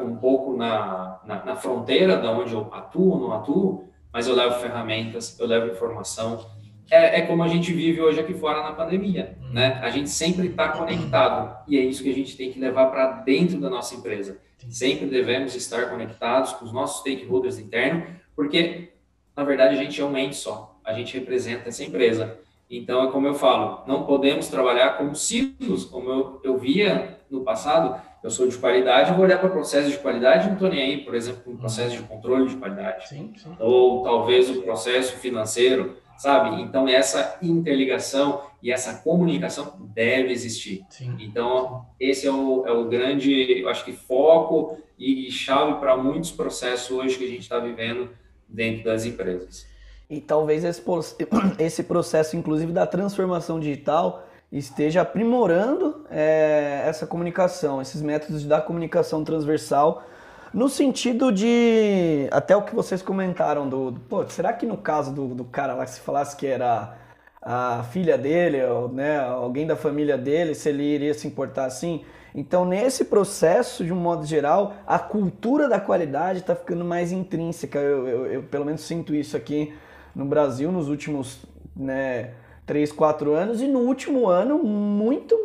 um 0.00 0.16
pouco 0.16 0.56
na, 0.56 1.20
na, 1.24 1.44
na 1.44 1.56
fronteira 1.56 2.16
da 2.16 2.30
onde 2.30 2.54
eu 2.54 2.68
atuo, 2.72 3.18
não 3.18 3.32
atuo, 3.32 3.88
mas 4.12 4.26
eu 4.26 4.34
levo 4.34 4.60
ferramentas, 4.60 5.38
eu 5.38 5.46
levo 5.46 5.72
informação. 5.72 6.46
É, 6.90 7.20
é 7.20 7.22
como 7.22 7.42
a 7.42 7.48
gente 7.48 7.72
vive 7.72 8.00
hoje 8.00 8.20
aqui 8.20 8.34
fora 8.34 8.62
na 8.62 8.72
pandemia, 8.72 9.36
né? 9.52 9.80
A 9.82 9.90
gente 9.90 10.08
sempre 10.08 10.48
está 10.48 10.68
conectado 10.68 11.64
e 11.68 11.78
é 11.78 11.82
isso 11.82 12.02
que 12.02 12.10
a 12.10 12.14
gente 12.14 12.36
tem 12.36 12.52
que 12.52 12.58
levar 12.58 12.86
para 12.86 13.12
dentro 13.22 13.60
da 13.60 13.68
nossa 13.68 13.94
empresa. 13.94 14.38
Sempre 14.68 15.06
devemos 15.06 15.54
estar 15.54 15.90
conectados 15.90 16.52
com 16.52 16.64
os 16.64 16.72
nossos 16.72 17.00
stakeholders 17.00 17.58
internos, 17.58 18.08
porque 18.34 18.92
na 19.36 19.44
verdade 19.44 19.74
a 19.74 19.82
gente 19.82 20.00
é 20.00 20.04
um 20.04 20.16
ente 20.16 20.36
só. 20.36 20.78
A 20.84 20.92
gente 20.92 21.18
representa 21.18 21.68
essa 21.68 21.82
empresa. 21.82 22.38
Então, 22.70 23.06
é 23.06 23.10
como 23.10 23.26
eu 23.26 23.34
falo, 23.34 23.82
não 23.86 24.04
podemos 24.04 24.48
trabalhar 24.48 24.96
como 24.96 25.14
ciclos, 25.14 25.84
como 25.84 26.10
eu, 26.10 26.40
eu 26.42 26.58
via 26.58 27.18
no 27.30 27.42
passado. 27.42 28.00
Eu 28.22 28.30
sou 28.30 28.48
de 28.48 28.56
qualidade, 28.56 29.12
vou 29.12 29.24
olhar 29.24 29.38
para 29.38 29.50
processo 29.50 29.90
de 29.90 29.98
qualidade, 29.98 30.46
não 30.46 30.54
estou 30.54 30.70
nem 30.70 30.80
aí, 30.80 31.04
por 31.04 31.14
exemplo, 31.14 31.52
um 31.52 31.56
processo 31.58 31.96
de 31.96 32.02
controle 32.04 32.48
de 32.48 32.56
qualidade. 32.56 33.06
Sim, 33.08 33.32
sim. 33.36 33.54
Ou 33.60 34.02
talvez 34.02 34.48
o 34.48 34.62
processo 34.62 35.18
financeiro, 35.18 35.96
sabe? 36.16 36.62
Então, 36.62 36.88
essa 36.88 37.38
interligação 37.42 38.40
e 38.62 38.72
essa 38.72 39.02
comunicação 39.02 39.76
deve 39.94 40.32
existir. 40.32 40.86
Sim. 40.88 41.14
Então, 41.20 41.84
esse 42.00 42.26
é 42.26 42.32
o, 42.32 42.64
é 42.66 42.72
o 42.72 42.88
grande, 42.88 43.60
eu 43.60 43.68
acho 43.68 43.84
que, 43.84 43.92
foco 43.92 44.78
e 44.98 45.30
chave 45.30 45.74
para 45.74 45.94
muitos 45.94 46.30
processos 46.30 46.90
hoje 46.90 47.18
que 47.18 47.24
a 47.24 47.28
gente 47.28 47.40
está 47.40 47.58
vivendo 47.58 48.08
dentro 48.48 48.84
das 48.84 49.04
empresas. 49.04 49.66
E 50.08 50.20
talvez 50.20 50.64
esse, 50.64 50.82
esse 51.58 51.82
processo, 51.82 52.36
inclusive, 52.36 52.72
da 52.72 52.86
transformação 52.86 53.58
digital 53.58 54.26
esteja 54.52 55.02
aprimorando 55.02 56.04
é, 56.10 56.84
essa 56.86 57.06
comunicação, 57.06 57.82
esses 57.82 58.00
métodos 58.00 58.44
da 58.44 58.60
comunicação 58.60 59.24
transversal, 59.24 60.04
no 60.52 60.68
sentido 60.68 61.32
de, 61.32 62.28
até 62.30 62.54
o 62.54 62.62
que 62.62 62.74
vocês 62.74 63.02
comentaram, 63.02 63.68
do, 63.68 63.90
do 63.90 64.00
pô, 64.00 64.24
será 64.28 64.52
que 64.52 64.64
no 64.64 64.76
caso 64.76 65.12
do, 65.12 65.34
do 65.34 65.44
cara 65.44 65.74
lá, 65.74 65.84
se 65.84 65.98
falasse 65.98 66.36
que 66.36 66.46
era 66.46 66.96
a 67.42 67.82
filha 67.90 68.16
dele, 68.16 68.64
ou, 68.64 68.88
né, 68.88 69.18
alguém 69.18 69.66
da 69.66 69.74
família 69.74 70.16
dele, 70.16 70.54
se 70.54 70.68
ele 70.68 70.84
iria 70.84 71.12
se 71.12 71.26
importar 71.26 71.64
assim? 71.64 72.04
Então, 72.32 72.64
nesse 72.64 73.04
processo, 73.04 73.84
de 73.84 73.92
um 73.92 73.96
modo 73.96 74.24
geral, 74.24 74.74
a 74.86 74.98
cultura 74.98 75.68
da 75.68 75.80
qualidade 75.80 76.40
está 76.40 76.54
ficando 76.54 76.84
mais 76.84 77.10
intrínseca. 77.10 77.78
Eu, 77.78 78.08
eu, 78.08 78.26
eu, 78.26 78.42
pelo 78.44 78.64
menos 78.64 78.80
sinto 78.82 79.14
isso 79.14 79.36
aqui 79.36 79.72
no 80.14 80.24
Brasil 80.24 80.70
nos 80.70 80.88
últimos 80.88 81.44
né, 81.74 82.32
3, 82.66 82.92
4 82.92 83.32
anos 83.34 83.60
e 83.60 83.66
no 83.66 83.80
último 83.80 84.28
ano 84.28 84.58
muito 84.58 85.36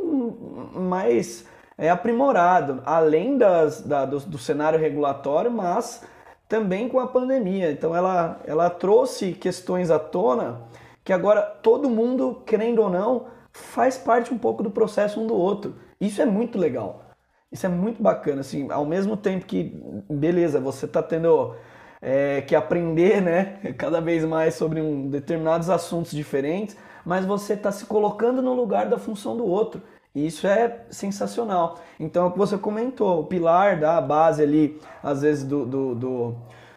mais 0.74 1.46
é, 1.78 1.90
aprimorado, 1.90 2.82
além 2.86 3.38
das, 3.38 3.82
da, 3.82 4.06
do, 4.06 4.20
do 4.20 4.38
cenário 4.38 4.80
regulatório, 4.80 5.50
mas 5.50 6.04
também 6.48 6.90
com 6.90 7.00
a 7.00 7.08
pandemia. 7.08 7.72
Então 7.72 7.96
ela, 7.96 8.40
ela 8.46 8.70
trouxe 8.70 9.34
questões 9.34 9.90
à 9.90 9.98
tona 9.98 10.62
que 11.04 11.14
agora 11.14 11.42
todo 11.42 11.90
mundo, 11.90 12.44
querendo 12.46 12.82
ou 12.82 12.90
não, 12.90 13.28
faz 13.52 13.98
parte 13.98 14.34
um 14.34 14.38
pouco 14.38 14.62
do 14.62 14.70
processo 14.70 15.20
um 15.20 15.28
do 15.28 15.36
outro. 15.36 15.76
Isso 16.00 16.22
é 16.22 16.26
muito 16.26 16.58
legal. 16.58 17.04
Isso 17.52 17.66
é 17.66 17.70
muito 17.70 18.02
bacana, 18.02 18.42
assim, 18.42 18.70
ao 18.70 18.86
mesmo 18.86 19.18
tempo 19.18 19.46
que, 19.46 19.76
beleza, 20.08 20.60
você 20.60 20.86
está 20.86 21.02
tendo 21.02 21.56
é, 22.02 22.42
que 22.42 22.56
aprender, 22.56 23.22
né, 23.22 23.60
cada 23.78 24.00
vez 24.02 24.24
mais 24.26 24.56
sobre 24.56 24.82
um, 24.82 25.10
determinados 25.10 25.70
assuntos 25.70 26.12
diferentes, 26.12 26.76
mas 27.06 27.26
você 27.26 27.54
está 27.54 27.72
se 27.72 27.86
colocando 27.86 28.42
no 28.42 28.54
lugar 28.54 28.88
da 28.88 28.98
função 28.98 29.36
do 29.36 29.46
outro. 29.46 29.82
E 30.14 30.26
isso 30.26 30.48
é 30.48 30.82
sensacional. 30.90 31.80
Então, 32.00 32.26
é 32.26 32.28
o 32.28 32.32
que 32.32 32.38
você 32.38 32.58
comentou, 32.58 33.22
o 33.22 33.26
pilar 33.26 33.80
da 33.80 34.02
base 34.02 34.42
ali, 34.42 34.80
às 35.04 35.22
vezes, 35.22 35.44
do, 35.44 35.66
do, 35.66 35.96
do 35.96 36.36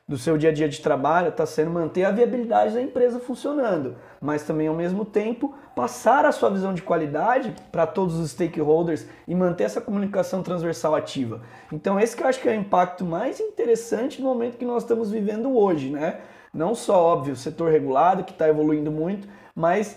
do 0.08 0.18
seu 0.18 0.36
dia 0.36 0.50
a 0.50 0.52
dia 0.52 0.68
de 0.68 0.80
trabalho 0.80 1.28
está 1.28 1.46
sendo 1.46 1.70
manter 1.70 2.04
a 2.04 2.10
viabilidade 2.10 2.74
da 2.74 2.82
empresa 2.82 3.20
funcionando, 3.20 3.96
mas 4.20 4.42
também 4.42 4.66
ao 4.66 4.74
mesmo 4.74 5.04
tempo 5.04 5.54
passar 5.74 6.24
a 6.26 6.32
sua 6.32 6.50
visão 6.50 6.74
de 6.74 6.82
qualidade 6.82 7.54
para 7.70 7.86
todos 7.86 8.18
os 8.18 8.30
stakeholders 8.30 9.06
e 9.26 9.34
manter 9.34 9.64
essa 9.64 9.80
comunicação 9.80 10.42
transversal 10.42 10.94
ativa. 10.94 11.40
Então 11.72 11.98
esse 11.98 12.16
que 12.16 12.22
eu 12.22 12.26
acho 12.26 12.40
que 12.40 12.48
é 12.48 12.52
o 12.52 12.60
impacto 12.60 13.04
mais 13.04 13.40
interessante 13.40 14.20
no 14.20 14.28
momento 14.28 14.58
que 14.58 14.64
nós 14.64 14.82
estamos 14.82 15.10
vivendo 15.10 15.56
hoje, 15.56 15.90
né? 15.90 16.20
Não 16.52 16.74
só 16.74 17.02
óbvio 17.02 17.32
o 17.32 17.36
setor 17.36 17.70
regulado 17.70 18.24
que 18.24 18.32
está 18.32 18.48
evoluindo 18.48 18.90
muito, 18.90 19.26
mas 19.54 19.96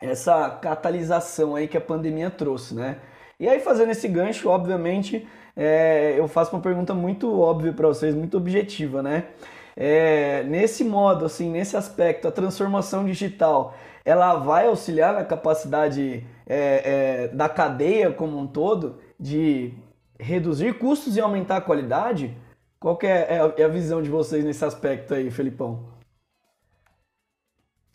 essa 0.00 0.50
catalisação 0.50 1.54
aí 1.54 1.68
que 1.68 1.76
a 1.76 1.80
pandemia 1.80 2.30
trouxe, 2.30 2.74
né? 2.74 2.98
E 3.38 3.48
aí 3.48 3.60
fazendo 3.60 3.90
esse 3.90 4.08
gancho, 4.08 4.48
obviamente 4.48 5.28
é, 5.56 6.14
eu 6.18 6.28
faço 6.28 6.54
uma 6.54 6.60
pergunta 6.60 6.92
muito 6.92 7.40
óbvia 7.40 7.72
para 7.72 7.88
vocês, 7.88 8.14
muito 8.14 8.36
objetiva, 8.36 9.02
né? 9.02 9.28
É, 9.74 10.42
nesse 10.44 10.84
modo, 10.84 11.24
assim, 11.24 11.50
nesse 11.50 11.76
aspecto, 11.76 12.28
a 12.28 12.32
transformação 12.32 13.04
digital, 13.04 13.74
ela 14.04 14.36
vai 14.36 14.66
auxiliar 14.66 15.14
na 15.14 15.24
capacidade 15.24 16.26
é, 16.46 17.24
é, 17.26 17.28
da 17.28 17.48
cadeia 17.48 18.12
como 18.12 18.38
um 18.38 18.46
todo 18.46 18.98
de 19.18 19.74
reduzir 20.18 20.78
custos 20.78 21.16
e 21.16 21.20
aumentar 21.20 21.56
a 21.56 21.60
qualidade? 21.60 22.36
Qual 22.78 22.96
que 22.96 23.06
é, 23.06 23.36
é, 23.36 23.62
é 23.62 23.64
a 23.64 23.68
visão 23.68 24.02
de 24.02 24.10
vocês 24.10 24.44
nesse 24.44 24.64
aspecto 24.64 25.14
aí, 25.14 25.30
Felipão? 25.30 25.84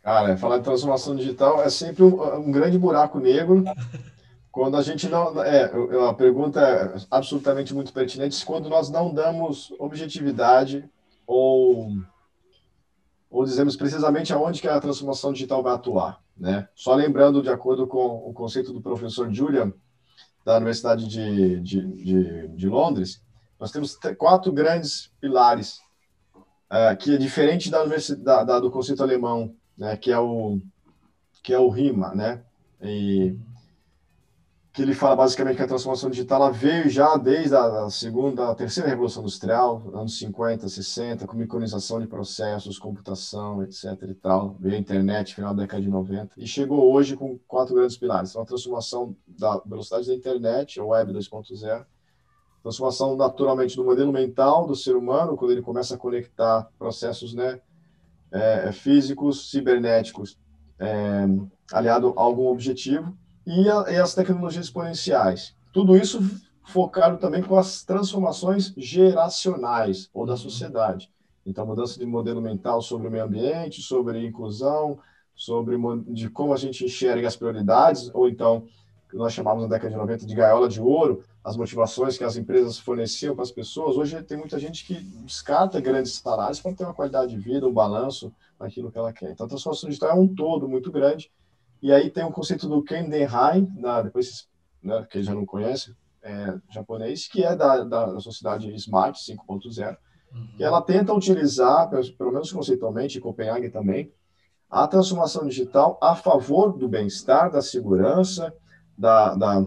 Cara, 0.01 0.35
falar 0.35 0.57
de 0.57 0.63
transformação 0.63 1.15
digital 1.15 1.61
é 1.61 1.69
sempre 1.69 2.03
um, 2.03 2.39
um 2.39 2.51
grande 2.51 2.77
buraco 2.77 3.19
negro 3.19 3.63
quando 4.51 4.75
a 4.75 4.81
gente 4.81 5.07
não. 5.07 5.41
É, 5.43 5.71
a 6.09 6.13
pergunta 6.13 6.59
é 6.59 6.95
absolutamente 7.09 7.73
muito 7.73 7.93
pertinente. 7.93 8.45
Quando 8.45 8.69
nós 8.69 8.89
não 8.89 9.13
damos 9.13 9.73
objetividade 9.79 10.87
ou, 11.25 11.89
ou 13.29 13.45
dizemos 13.45 13.77
precisamente 13.77 14.33
aonde 14.33 14.59
que 14.59 14.67
a 14.67 14.79
transformação 14.79 15.31
digital 15.31 15.63
vai 15.63 15.73
atuar. 15.73 16.21
Né? 16.37 16.67
Só 16.75 16.93
lembrando, 16.95 17.41
de 17.41 17.49
acordo 17.49 17.87
com 17.87 18.29
o 18.29 18.33
conceito 18.33 18.73
do 18.73 18.81
professor 18.81 19.31
Julian, 19.31 19.71
da 20.43 20.57
Universidade 20.57 21.07
de, 21.07 21.59
de, 21.61 21.87
de, 21.87 22.47
de 22.49 22.67
Londres, 22.67 23.23
nós 23.59 23.71
temos 23.71 23.97
quatro 24.17 24.51
grandes 24.51 25.11
pilares, 25.21 25.79
é, 26.69 26.95
que 26.95 27.13
é 27.13 27.17
diferente 27.17 27.69
da, 27.69 27.85
da, 27.85 28.43
da, 28.43 28.59
do 28.59 28.71
conceito 28.71 29.03
alemão, 29.03 29.55
né? 29.77 29.95
que, 29.95 30.11
é 30.11 30.19
o, 30.19 30.59
que 31.43 31.53
é 31.53 31.59
o 31.59 31.69
RIMA, 31.69 32.15
né? 32.15 32.43
E, 32.81 33.37
que 34.73 34.81
ele 34.81 34.93
fala 34.93 35.17
basicamente 35.17 35.57
que 35.57 35.63
a 35.63 35.67
transformação 35.67 36.09
digital 36.09 36.51
veio 36.53 36.89
já 36.89 37.17
desde 37.17 37.53
a 37.53 37.89
segunda, 37.89 38.49
a 38.49 38.55
terceira 38.55 38.87
revolução 38.87 39.21
industrial, 39.21 39.83
anos 39.93 40.17
50, 40.17 40.69
60, 40.69 41.27
com 41.27 41.35
micronização 41.35 41.99
de 41.99 42.07
processos, 42.07 42.79
computação, 42.79 43.61
etc 43.63 43.97
e 44.09 44.13
tal, 44.13 44.55
veio 44.61 44.75
a 44.75 44.79
internet 44.79 45.35
final 45.35 45.53
da 45.53 45.63
década 45.63 45.83
de 45.83 45.89
90 45.89 46.35
e 46.37 46.47
chegou 46.47 46.89
hoje 46.93 47.17
com 47.17 47.37
quatro 47.47 47.75
grandes 47.75 47.97
pilares. 47.97 48.29
Então, 48.29 48.43
a 48.43 48.45
transformação 48.45 49.13
da 49.27 49.61
velocidade 49.65 50.07
da 50.07 50.15
internet, 50.15 50.79
a 50.79 50.85
web 50.85 51.11
2.0, 51.11 51.85
transformação 52.63 53.17
naturalmente 53.17 53.75
do 53.75 53.83
modelo 53.83 54.13
mental 54.13 54.65
do 54.65 54.75
ser 54.75 54.95
humano, 54.95 55.35
quando 55.35 55.51
ele 55.51 55.61
começa 55.61 55.95
a 55.95 55.97
conectar 55.97 56.69
processos, 56.79 57.33
né, 57.33 57.59
é, 58.31 58.71
físicos, 58.71 59.51
cibernéticos, 59.51 60.39
é, 60.79 61.25
aliado 61.73 62.13
a 62.15 62.21
algum 62.21 62.47
objetivo 62.47 63.17
e, 63.45 63.69
a, 63.69 63.91
e 63.91 63.97
as 63.97 64.13
tecnologias 64.13 64.65
exponenciais. 64.65 65.55
Tudo 65.73 65.95
isso 65.95 66.19
focado 66.63 67.17
também 67.17 67.41
com 67.41 67.57
as 67.57 67.83
transformações 67.83 68.73
geracionais 68.77 70.09
ou 70.13 70.25
da 70.25 70.37
sociedade. 70.37 71.11
Então, 71.45 71.65
mudança 71.65 71.99
de 71.99 72.05
modelo 72.05 72.41
mental 72.41 72.81
sobre 72.81 73.07
o 73.07 73.11
meio 73.11 73.23
ambiente, 73.23 73.81
sobre 73.81 74.25
inclusão, 74.25 74.99
sobre 75.35 75.75
de 76.07 76.29
como 76.29 76.53
a 76.53 76.57
gente 76.57 76.85
enxerga 76.85 77.27
as 77.27 77.35
prioridades, 77.35 78.11
ou 78.13 78.29
então, 78.29 78.67
nós 79.11 79.33
chamávamos 79.33 79.67
na 79.67 79.75
década 79.75 79.91
de 79.91 79.97
90 79.97 80.25
de 80.25 80.35
gaiola 80.35 80.69
de 80.69 80.79
ouro, 80.79 81.23
as 81.43 81.57
motivações 81.57 82.17
que 82.17 82.23
as 82.23 82.37
empresas 82.37 82.77
forneciam 82.77 83.33
para 83.33 83.43
as 83.43 83.51
pessoas. 83.51 83.97
Hoje 83.97 84.21
tem 84.21 84.37
muita 84.37 84.59
gente 84.59 84.85
que 84.85 84.93
descarta 84.93 85.81
grandes 85.81 86.13
salários 86.13 86.61
para 86.61 86.73
ter 86.73 86.83
uma 86.83 86.93
qualidade 86.93 87.35
de 87.35 87.41
vida, 87.41 87.67
um 87.67 87.73
balanço 87.73 88.31
naquilo 88.59 88.91
que 88.91 88.97
ela 88.97 89.11
quer. 89.11 89.31
Então, 89.31 89.47
a 89.47 89.49
transformação 89.49 89.89
digital 89.89 90.11
é 90.11 90.13
um 90.13 90.27
todo 90.27 90.69
muito 90.69 90.91
grande 90.91 91.31
e 91.81 91.91
aí 91.91 92.09
tem 92.09 92.23
o 92.23 92.31
conceito 92.31 92.67
do 92.67 92.83
Kendenhai, 92.83 93.61
da, 93.61 94.01
depois 94.01 94.47
né, 94.83 95.05
quem 95.09 95.23
já 95.23 95.33
não 95.33 95.45
conhece, 95.45 95.95
é, 96.21 96.55
japonês, 96.69 97.27
que 97.27 97.43
é 97.43 97.55
da, 97.55 97.83
da, 97.83 98.19
sociedade 98.19 98.73
Smart 98.75 99.19
5.0, 99.19 99.97
uhum. 100.31 100.47
que 100.55 100.63
ela 100.63 100.81
tenta 100.81 101.13
utilizar, 101.13 101.89
pelo 101.89 102.31
menos 102.31 102.51
conceitualmente, 102.51 103.17
em 103.17 103.21
Copenhague 103.21 103.69
também, 103.69 104.11
a 104.69 104.87
transformação 104.87 105.45
digital 105.47 105.97
a 106.01 106.15
favor 106.15 106.77
do 106.77 106.87
bem-estar, 106.87 107.51
da 107.51 107.61
segurança, 107.61 108.53
da, 108.97 109.35
da, 109.35 109.65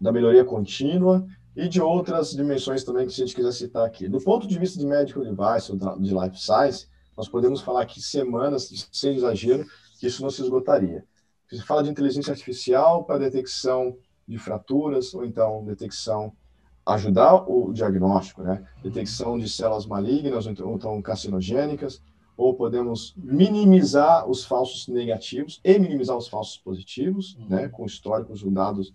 da 0.00 0.12
melhoria 0.12 0.44
contínua 0.44 1.26
e 1.56 1.68
de 1.68 1.80
outras 1.80 2.32
dimensões 2.32 2.84
também 2.84 3.06
que 3.06 3.12
a 3.12 3.16
gente 3.16 3.34
quiser 3.34 3.52
citar 3.52 3.86
aqui. 3.86 4.08
Do 4.08 4.20
ponto 4.20 4.46
de 4.46 4.58
vista 4.58 4.78
de 4.78 4.86
medical 4.86 5.24
device 5.24 5.72
ou 5.72 5.98
de 5.98 6.14
life 6.14 6.38
science, 6.38 6.86
nós 7.16 7.28
podemos 7.28 7.60
falar 7.60 7.82
aqui 7.82 8.02
semanas, 8.02 8.88
sem 8.92 9.16
exagero, 9.16 9.64
que 9.98 10.06
isso 10.06 10.22
não 10.22 10.30
se 10.30 10.42
esgotaria. 10.42 11.04
Você 11.50 11.62
fala 11.62 11.82
de 11.82 11.90
inteligência 11.90 12.30
artificial 12.30 13.04
para 13.04 13.18
detecção 13.18 13.96
de 14.26 14.36
fraturas, 14.36 15.14
ou 15.14 15.24
então 15.24 15.64
detecção, 15.64 16.32
ajudar 16.84 17.48
o 17.50 17.72
diagnóstico, 17.72 18.42
né? 18.42 18.66
Detecção 18.82 19.38
de 19.38 19.48
células 19.48 19.86
malignas, 19.86 20.46
ou 20.46 20.74
então 20.74 21.00
carcinogênicas, 21.00 22.02
ou 22.36 22.54
podemos 22.54 23.14
minimizar 23.16 24.28
os 24.28 24.44
falsos 24.44 24.88
negativos 24.88 25.60
e 25.64 25.78
minimizar 25.78 26.16
os 26.16 26.28
falsos 26.28 26.58
positivos, 26.58 27.36
uhum. 27.36 27.46
né? 27.48 27.68
Com 27.68 27.86
históricos 27.86 28.42
ou 28.42 28.50
dados 28.50 28.92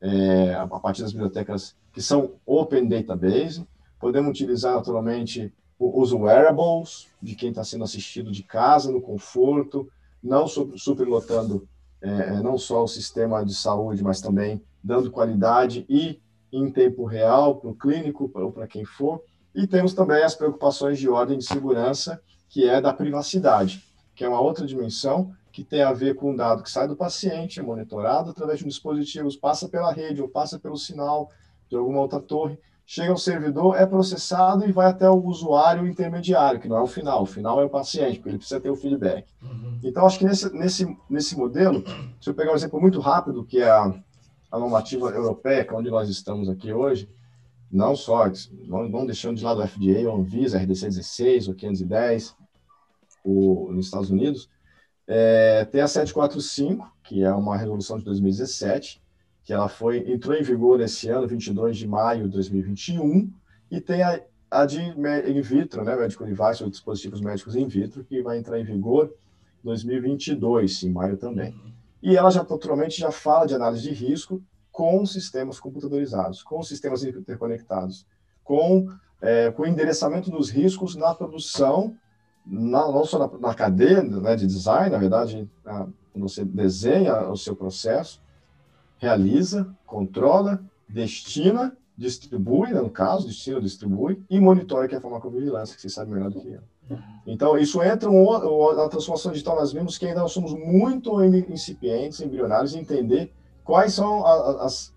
é, 0.00 0.54
a 0.54 0.66
partir 0.66 1.02
das 1.02 1.12
bibliotecas 1.12 1.76
que 1.92 2.00
são 2.00 2.34
Open 2.46 2.88
Database. 2.88 3.66
Podemos 3.98 4.30
utilizar, 4.30 4.76
naturalmente, 4.76 5.52
os 5.78 6.12
wearables, 6.12 7.08
de 7.20 7.34
quem 7.34 7.50
está 7.50 7.64
sendo 7.64 7.84
assistido 7.84 8.30
de 8.30 8.42
casa, 8.42 8.92
no 8.92 9.00
conforto, 9.00 9.90
não 10.22 10.46
superlotando 10.46 11.66
é, 12.02 12.08
é, 12.08 12.42
não 12.42 12.56
só 12.56 12.82
o 12.82 12.88
sistema 12.88 13.44
de 13.44 13.54
saúde, 13.54 14.02
mas 14.02 14.20
também 14.20 14.62
dando 14.82 15.10
qualidade 15.10 15.84
e 15.88 16.20
em 16.52 16.70
tempo 16.70 17.04
real 17.04 17.56
para 17.56 17.70
o 17.70 17.74
clínico 17.74 18.30
ou 18.34 18.50
para 18.50 18.66
quem 18.66 18.84
for. 18.84 19.22
E 19.54 19.66
temos 19.66 19.92
também 19.92 20.22
as 20.22 20.34
preocupações 20.34 20.98
de 20.98 21.08
ordem 21.08 21.38
de 21.38 21.44
segurança, 21.44 22.20
que 22.48 22.68
é 22.68 22.80
da 22.80 22.92
privacidade, 22.92 23.84
que 24.14 24.24
é 24.24 24.28
uma 24.28 24.40
outra 24.40 24.66
dimensão 24.66 25.32
que 25.52 25.64
tem 25.64 25.82
a 25.82 25.92
ver 25.92 26.14
com 26.14 26.30
um 26.30 26.36
dado 26.36 26.62
que 26.62 26.70
sai 26.70 26.86
do 26.86 26.96
paciente, 26.96 27.58
é 27.58 27.62
monitorado 27.62 28.30
através 28.30 28.60
de 28.60 28.64
um 28.64 28.68
dispositivo, 28.68 29.28
passa 29.38 29.68
pela 29.68 29.92
rede 29.92 30.22
ou 30.22 30.28
passa 30.28 30.58
pelo 30.58 30.76
sinal 30.76 31.30
de 31.68 31.76
alguma 31.76 32.00
outra 32.00 32.20
torre, 32.20 32.58
chega 32.90 33.12
ao 33.12 33.16
servidor, 33.16 33.76
é 33.76 33.86
processado 33.86 34.68
e 34.68 34.72
vai 34.72 34.88
até 34.88 35.08
o 35.08 35.24
usuário 35.24 35.86
intermediário, 35.86 36.58
que 36.58 36.66
não 36.66 36.76
é 36.76 36.82
o 36.82 36.88
final, 36.88 37.22
o 37.22 37.26
final 37.26 37.60
é 37.60 37.64
o 37.64 37.70
paciente, 37.70 38.16
porque 38.16 38.30
ele 38.30 38.38
precisa 38.38 38.60
ter 38.60 38.68
o 38.68 38.74
feedback. 38.74 39.28
Uhum. 39.40 39.78
Então, 39.84 40.04
acho 40.04 40.18
que 40.18 40.24
nesse, 40.24 40.52
nesse, 40.52 40.96
nesse 41.08 41.36
modelo, 41.36 41.84
se 42.20 42.28
eu 42.28 42.34
pegar 42.34 42.50
um 42.50 42.56
exemplo 42.56 42.80
muito 42.80 42.98
rápido, 42.98 43.44
que 43.44 43.60
é 43.60 43.70
a, 43.70 43.94
a 44.50 44.58
normativa 44.58 45.08
europeia, 45.10 45.64
que 45.64 45.72
é 45.72 45.76
onde 45.76 45.88
nós 45.88 46.08
estamos 46.08 46.48
aqui 46.48 46.72
hoje, 46.72 47.08
não 47.70 47.94
só, 47.94 48.24
não, 48.66 48.88
não 48.88 49.06
deixando 49.06 49.36
de 49.36 49.44
lado 49.44 49.62
o 49.62 49.68
FDA, 49.68 50.10
o 50.10 50.16
Anvisa, 50.16 50.58
RDC 50.58 50.88
16, 50.88 51.46
o 51.46 51.54
510, 51.54 52.34
o, 53.22 53.70
nos 53.70 53.86
Estados 53.86 54.10
Unidos, 54.10 54.50
é, 55.06 55.64
tem 55.66 55.80
a 55.80 55.86
745, 55.86 56.92
que 57.04 57.22
é 57.22 57.32
uma 57.32 57.56
resolução 57.56 57.98
de 57.98 58.04
2017, 58.04 59.00
que 59.42 59.52
ela 59.52 59.68
foi 59.68 60.10
entrou 60.12 60.36
em 60.36 60.42
vigor 60.42 60.80
esse 60.80 61.08
ano, 61.08 61.26
22 61.26 61.76
de 61.76 61.88
maio 61.88 62.24
de 62.24 62.30
2021, 62.30 63.30
e 63.70 63.80
tem 63.80 64.02
a, 64.02 64.20
a 64.50 64.66
de 64.66 64.80
in 64.80 65.40
vitro, 65.40 65.84
né, 65.84 65.96
medical 65.96 66.26
device, 66.26 66.62
ou 66.62 66.70
dispositivos 66.70 67.20
médicos 67.20 67.56
in 67.56 67.66
vitro, 67.66 68.04
que 68.04 68.22
vai 68.22 68.38
entrar 68.38 68.58
em 68.58 68.64
vigor 68.64 69.12
em 69.62 69.66
2022, 69.66 70.82
em 70.82 70.90
maio 70.90 71.16
também. 71.16 71.54
E 72.02 72.16
ela 72.16 72.30
já 72.30 72.42
naturalmente 72.42 72.98
já 72.98 73.10
fala 73.10 73.46
de 73.46 73.54
análise 73.54 73.82
de 73.82 73.90
risco 73.90 74.42
com 74.72 75.04
sistemas 75.04 75.60
computadorizados, 75.60 76.42
com 76.42 76.62
sistemas 76.62 77.04
interconectados, 77.04 78.06
com 78.42 78.88
é, 79.20 79.50
com 79.50 79.62
o 79.62 79.66
endereçamento 79.66 80.30
dos 80.30 80.50
riscos 80.50 80.96
na 80.96 81.14
produção, 81.14 81.94
na, 82.46 82.90
não 82.90 83.04
só 83.04 83.18
na, 83.18 83.38
na 83.38 83.54
cadeia 83.54 84.02
né, 84.02 84.34
de 84.34 84.46
design, 84.46 84.90
na 84.90 84.98
verdade, 84.98 85.48
a, 85.64 85.86
você 86.14 86.44
desenha 86.44 87.28
o 87.28 87.36
seu 87.36 87.54
processo, 87.54 88.20
realiza, 89.00 89.74
controla, 89.86 90.62
destina, 90.86 91.76
distribui, 91.96 92.70
né, 92.70 92.80
no 92.80 92.90
caso, 92.90 93.26
destina, 93.26 93.60
distribui, 93.60 94.22
e 94.28 94.38
monitora, 94.38 94.86
que 94.86 94.94
é 94.94 94.98
a 94.98 95.00
farmacovigilância, 95.00 95.74
que 95.74 95.80
você 95.80 95.88
sabe 95.88 96.12
melhor 96.12 96.30
do 96.30 96.38
que 96.38 96.48
eu. 96.48 96.60
Então, 97.26 97.56
isso 97.56 97.82
entra 97.82 98.10
na 98.10 98.88
transformação 98.88 99.32
digital, 99.32 99.56
nós 99.56 99.72
vimos 99.72 99.96
que 99.96 100.06
ainda 100.06 100.26
somos 100.28 100.52
muito 100.52 101.22
incipientes, 101.24 102.20
embrionários, 102.20 102.74
em 102.74 102.80
entender 102.80 103.32
quais 103.64 103.94
são 103.94 104.26
a, 104.26 104.64
as 104.64 104.92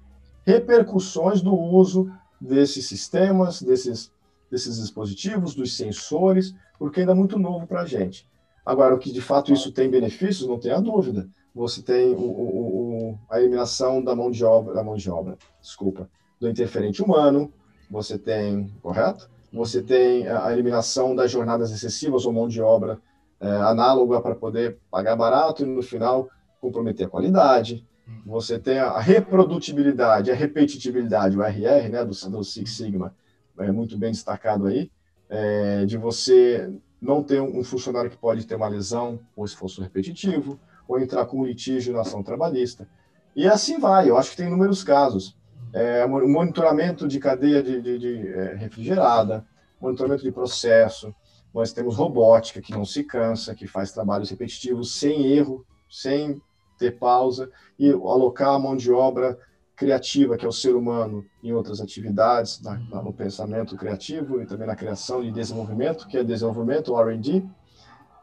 repercussões 0.46 1.42
do 1.42 1.56
uso 1.56 2.12
desses 2.42 2.86
sistemas, 2.88 3.62
desses, 3.62 4.12
desses 4.52 4.78
dispositivos, 4.82 5.56
dos 5.56 5.78
sensores, 5.78 6.54
porque 6.78 7.02
ainda 7.02 7.14
é 7.14 7.16
muito 7.16 7.40
novo 7.40 7.66
para 7.68 7.82
a 7.82 7.86
gente. 7.86 8.28
Agora, 8.66 8.96
o 8.96 9.00
que 9.00 9.12
de 9.12 9.22
fato 9.22 9.54
isso 9.54 9.72
tem 9.72 9.90
benefícios, 9.90 10.48
não 10.48 10.60
tenha 10.60 10.82
dúvida 10.82 11.30
você 11.54 11.82
tem 11.82 12.14
o, 12.14 12.20
o, 12.20 13.12
o, 13.12 13.20
a 13.30 13.40
eliminação 13.40 14.04
da 14.04 14.16
mão 14.16 14.32
de 14.32 14.44
obra, 14.44 14.74
da 14.74 14.84
mão 14.84 14.96
de 14.96 15.10
obra, 15.10 15.38
desculpa, 15.62 16.10
do 16.40 16.50
interferente 16.50 17.02
humano, 17.02 17.54
você 17.90 18.18
tem, 18.18 18.68
correto? 18.82 19.30
Você 19.52 19.84
tem 19.84 20.28
a 20.28 20.52
eliminação 20.52 21.16
das 21.16 21.30
jornadas 21.30 21.72
excessivas 21.72 22.26
ou 22.26 22.34
mão 22.34 22.48
de 22.48 22.60
obra 22.62 23.00
é, 23.40 23.48
análoga 23.48 24.20
para 24.20 24.34
poder 24.34 24.80
pagar 24.90 25.16
barato 25.16 25.64
e 25.64 25.66
no 25.66 25.84
final 25.84 26.28
comprometer 26.60 27.06
a 27.06 27.10
qualidade. 27.10 27.86
Você 28.26 28.58
tem 28.58 28.80
a 28.80 29.00
reprodutibilidade, 29.00 30.32
a 30.32 30.36
repetitibilidade, 30.36 31.38
o 31.38 31.44
RR, 31.44 31.90
né, 31.90 32.04
do, 32.04 32.30
do 32.30 32.44
Six 32.44 32.72
Sigma, 32.72 33.16
é 33.60 33.72
muito 33.72 33.98
bem 33.98 34.12
destacado 34.12 34.66
aí, 34.66 34.90
é, 35.30 35.86
de 35.86 35.98
você 35.98 36.72
não 37.02 37.22
ter 37.22 37.42
um 37.42 37.64
funcionário 37.64 38.10
que 38.10 38.18
pode 38.18 38.48
ter 38.48 38.56
uma 38.56 38.68
lesão 38.68 39.20
ou 39.36 39.46
esforço 39.46 39.82
repetitivo, 39.82 40.60
ou 40.88 41.00
entrar 41.00 41.26
com 41.26 41.46
litígio 41.46 41.94
na 41.94 42.02
ação 42.02 42.24
trabalhista. 42.24 42.88
E 43.36 43.48
assim 43.48 43.80
vai, 43.80 44.10
eu 44.10 44.18
acho 44.18 44.32
que 44.32 44.38
tem 44.38 44.48
inúmeros 44.48 44.84
casos. 44.84 45.36
É, 45.74 46.06
monitoramento 46.06 47.08
de 47.08 47.20
cadeia 47.20 47.64
de, 47.64 47.82
de, 47.82 47.98
de 47.98 48.28
é, 48.28 48.56
refrigerada, 48.56 49.46
monitoramento 49.82 50.24
de 50.24 50.32
processo, 50.32 51.14
nós 51.54 51.72
temos 51.72 51.96
robótica 51.96 52.62
que 52.62 52.72
não 52.72 52.86
se 52.86 53.04
cansa, 53.04 53.54
que 53.54 53.68
faz 53.68 53.92
trabalhos 53.92 54.30
repetitivos 54.30 54.96
sem 54.96 55.28
erro, 55.28 55.66
sem 55.90 56.42
ter 56.80 56.98
pausa, 56.98 57.50
e 57.78 57.92
alocar 57.92 58.50
a 58.50 58.60
mão 58.60 58.76
de 58.76 58.92
obra 58.92 59.38
criativa, 59.76 60.38
que 60.38 60.46
é 60.46 60.48
o 60.48 60.52
ser 60.52 60.76
humano, 60.76 61.26
em 61.44 61.52
outras 61.54 61.82
atividades, 61.82 62.62
na, 62.62 62.76
no 62.76 63.14
pensamento 63.14 63.76
criativo 63.76 64.42
e 64.42 64.46
também 64.46 64.68
na 64.68 64.76
criação 64.76 65.24
e 65.24 65.32
desenvolvimento, 65.32 66.08
que 66.08 66.18
é 66.18 66.24
desenvolvimento, 66.24 66.96
R&D, 66.96 67.44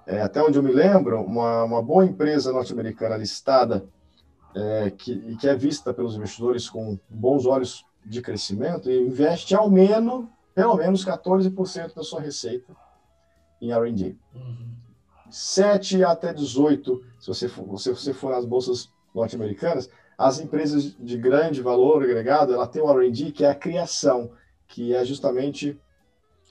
é, 0.07 0.21
até 0.21 0.43
onde 0.43 0.59
eu 0.59 0.63
me 0.63 0.73
lembro, 0.73 1.21
uma, 1.23 1.65
uma 1.65 1.83
boa 1.83 2.05
empresa 2.05 2.53
norte-americana 2.53 3.17
listada, 3.17 3.87
é, 4.55 4.91
que, 4.91 5.37
que 5.37 5.49
é 5.49 5.55
vista 5.55 5.95
pelos 5.95 6.17
investidores 6.17 6.69
com 6.69 6.99
bons 7.09 7.47
olhos 7.47 7.85
de 8.05 8.21
crescimento, 8.21 8.91
investe 8.91 9.55
ao 9.55 9.71
menos, 9.71 10.27
pelo 10.55 10.77
menos 10.77 11.05
14% 11.05 11.95
da 11.95 12.03
sua 12.03 12.21
receita 12.21 12.75
em 13.61 13.73
R&D. 13.73 14.17
Uhum. 14.35 14.71
7 15.31 16.03
até 16.03 16.33
18, 16.33 17.05
se 17.21 17.29
você 17.29 17.49
for, 17.49 17.79
se 17.79 17.91
você 17.91 18.13
for 18.13 18.33
nas 18.33 18.45
bolsas 18.45 18.91
norte-americanas, 19.15 19.89
as 20.19 20.41
empresas 20.41 20.97
de 20.99 21.17
grande 21.17 21.63
valor 21.63 22.03
agregado, 22.03 22.53
ela 22.53 22.67
tem 22.67 22.83
o 22.83 22.91
R&D 22.91 23.33
que 23.33 23.45
é 23.45 23.51
a 23.51 23.55
criação, 23.55 24.33
que 24.67 24.95
é 24.95 25.05
justamente 25.05 25.81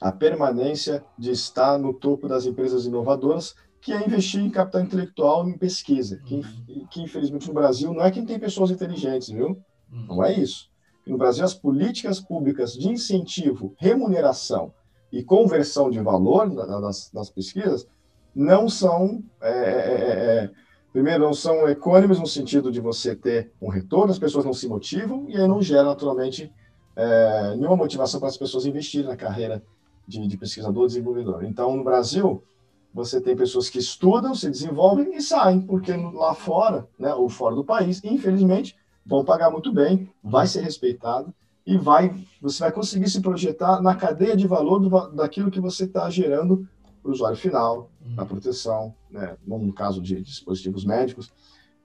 a 0.02 0.12
permanência 0.12 1.04
de 1.18 1.32
estar 1.32 1.78
no 1.78 1.94
topo 1.94 2.28
das 2.28 2.46
empresas 2.46 2.86
inovadoras, 2.86 3.56
que 3.82 3.94
é 3.94 4.06
investir 4.06 4.42
em 4.42 4.50
capital 4.50 4.82
intelectual 4.82 5.48
em 5.48 5.58
pesquisa, 5.58 6.18
que, 6.26 6.36
uhum. 6.36 6.88
que 6.90 7.02
infelizmente 7.02 7.48
no 7.48 7.54
Brasil 7.54 7.94
não 7.94 8.04
é 8.04 8.12
quem 8.12 8.26
tem 8.26 8.40
pessoas 8.40 8.72
inteligentes, 8.72 9.30
viu? 9.30 9.62
Uhum. 9.92 10.06
Não 10.08 10.24
é 10.24 10.34
isso. 10.34 10.70
No 11.08 11.18
Brasil, 11.18 11.44
as 11.44 11.54
políticas 11.54 12.20
públicas 12.20 12.74
de 12.74 12.88
incentivo, 12.88 13.74
remuneração 13.78 14.72
e 15.12 15.24
conversão 15.24 15.90
de 15.90 16.00
valor 16.00 16.48
nas, 16.48 17.12
nas 17.12 17.30
pesquisas 17.30 17.88
não 18.36 18.70
são, 18.70 19.24
é, 19.42 19.50
é, 19.50 19.54
é, 19.54 20.44
é, 20.44 20.52
primeiro, 20.94 21.24
não 21.24 21.34
são 21.34 21.68
econômicos 21.68 22.20
no 22.20 22.28
sentido 22.28 22.72
de 22.72 22.80
você 22.80 23.16
ter 23.16 23.52
um 23.60 23.70
retorno, 23.70 24.12
as 24.12 24.20
pessoas 24.20 24.46
não 24.46 24.54
se 24.54 24.68
motivam 24.68 25.26
e 25.28 25.36
aí 25.36 25.48
não 25.48 25.62
gera 25.62 25.84
naturalmente 25.84 26.54
é, 26.96 27.56
nenhuma 27.56 27.76
motivação 27.76 28.20
para 28.20 28.30
as 28.30 28.38
pessoas 28.38 28.66
investirem 28.66 29.08
na 29.08 29.18
carreira 29.18 29.64
de, 30.10 30.28
de 30.28 30.38
pesquisador 30.38 30.88
desenvolvedor. 30.88 31.44
Então, 31.46 31.78
no 31.78 31.84
Brasil, 31.84 32.44
você 32.92 33.22
tem 33.22 33.36
pessoas 33.36 33.70
que 33.70 33.78
estudam, 33.78 34.34
se 34.34 34.50
desenvolvem 34.50 35.16
e 35.16 35.22
saem, 35.22 35.62
porque 35.62 35.94
lá 35.94 36.34
fora, 36.34 36.88
né, 36.98 37.14
ou 37.14 37.30
fora 37.30 37.56
do 37.56 37.64
país, 37.64 38.04
infelizmente, 38.04 38.76
vão 39.06 39.24
pagar 39.24 39.52
muito 39.52 39.72
bem, 39.72 40.10
vai 40.24 40.48
ser 40.48 40.62
respeitado 40.62 41.34
e 41.66 41.78
vai, 41.78 42.16
você 42.42 42.64
vai 42.64 42.72
conseguir 42.72 43.10
se 43.10 43.22
projetar 43.22 43.82
na 43.82 43.96
cadeia 43.96 44.36
de 44.36 44.48
valor 44.48 44.80
do, 44.80 44.90
daquilo 45.16 45.52
que 45.52 45.62
você 45.62 45.84
está 45.86 46.10
gerando 46.10 46.68
para 47.02 47.10
o 47.10 47.14
usuário 47.14 47.38
final, 47.38 47.92
na 48.16 48.26
proteção, 48.26 48.94
né, 49.10 49.38
no 49.46 49.72
caso 49.72 50.02
de 50.02 50.22
dispositivos 50.22 50.84
médicos, 50.84 51.32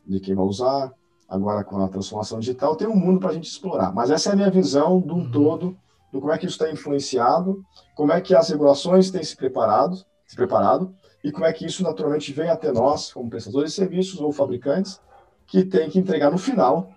de 0.07 0.19
quem 0.19 0.35
vai 0.35 0.45
usar. 0.45 0.93
Agora, 1.29 1.63
com 1.65 1.79
a 1.79 1.89
transformação 1.89 2.39
digital, 2.39 2.77
tem 2.77 2.89
um 2.89 2.97
mundo 2.97 3.21
para 3.21 3.31
a 3.31 3.33
gente 3.33 3.49
explorar. 3.49 3.93
Mas 3.95 4.11
essa 4.11 4.31
é 4.31 4.33
a 4.33 4.37
minha 4.37 4.51
visão 4.51 5.01
de 5.01 5.13
um 5.13 5.17
uhum. 5.17 5.31
todo 5.31 5.77
do 6.15 6.21
como 6.21 6.33
é 6.33 6.39
que 6.39 6.47
isso 6.47 6.55
está 6.55 6.71
influenciado, 6.71 7.61
como 7.97 8.13
é 8.13 8.21
que 8.21 8.37
as 8.37 8.49
regulações 8.49 9.11
têm 9.11 9.25
se 9.25 9.37
preparado, 9.37 9.97
se 10.25 10.37
preparado 10.37 10.95
e 11.25 11.33
como 11.33 11.45
é 11.45 11.53
que 11.53 11.67
isso 11.67 11.83
naturalmente 11.83 12.33
vem 12.33 12.49
até 12.49 12.71
nós, 12.71 13.13
como 13.13 13.29
prestadores 13.29 13.71
de 13.71 13.77
serviços 13.77 14.21
ou 14.21 14.31
fabricantes, 14.31 15.01
que 15.45 15.65
tem 15.65 15.91
que 15.91 15.99
entregar 15.99 16.31
no 16.31 16.39
final 16.39 16.93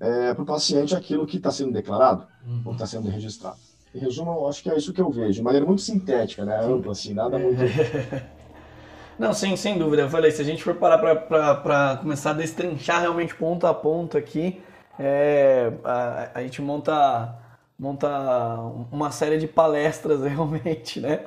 é, 0.00 0.32
para 0.32 0.42
o 0.42 0.46
paciente 0.46 0.96
aquilo 0.96 1.26
que 1.26 1.36
está 1.36 1.50
sendo 1.50 1.70
declarado 1.70 2.26
uhum. 2.46 2.62
ou 2.64 2.72
está 2.72 2.86
sendo 2.86 3.10
registrado. 3.10 3.58
Em 3.94 3.98
resumo, 3.98 4.30
eu 4.32 4.48
acho 4.48 4.62
que 4.62 4.70
é 4.70 4.76
isso 4.76 4.90
que 4.90 5.02
eu 5.02 5.10
vejo, 5.10 5.34
de 5.34 5.42
maneira 5.42 5.66
muito 5.66 5.82
sintética, 5.82 6.46
né? 6.46 6.58
Ampla, 6.64 6.92
assim, 6.92 7.12
nada 7.12 7.38
muito. 7.38 7.60
Não, 9.18 9.34
sim, 9.34 9.54
sem 9.54 9.76
dúvida. 9.76 10.02
Eu 10.02 10.08
falei, 10.08 10.30
se 10.30 10.40
a 10.40 10.44
gente 10.44 10.64
for 10.64 10.74
parar 10.76 10.96
para 10.98 11.98
começar 11.98 12.30
a 12.30 12.32
destrinchar 12.32 13.02
realmente 13.02 13.34
ponto 13.34 13.66
a 13.66 13.74
ponto 13.74 14.16
aqui, 14.16 14.62
é, 14.98 15.70
a, 15.84 16.30
a, 16.34 16.42
gente 16.42 16.62
monta, 16.62 17.36
monta 17.78 18.08
uma 18.90 19.10
série 19.10 19.38
de 19.38 19.46
palestras 19.46 20.22
realmente, 20.24 21.00
né? 21.00 21.20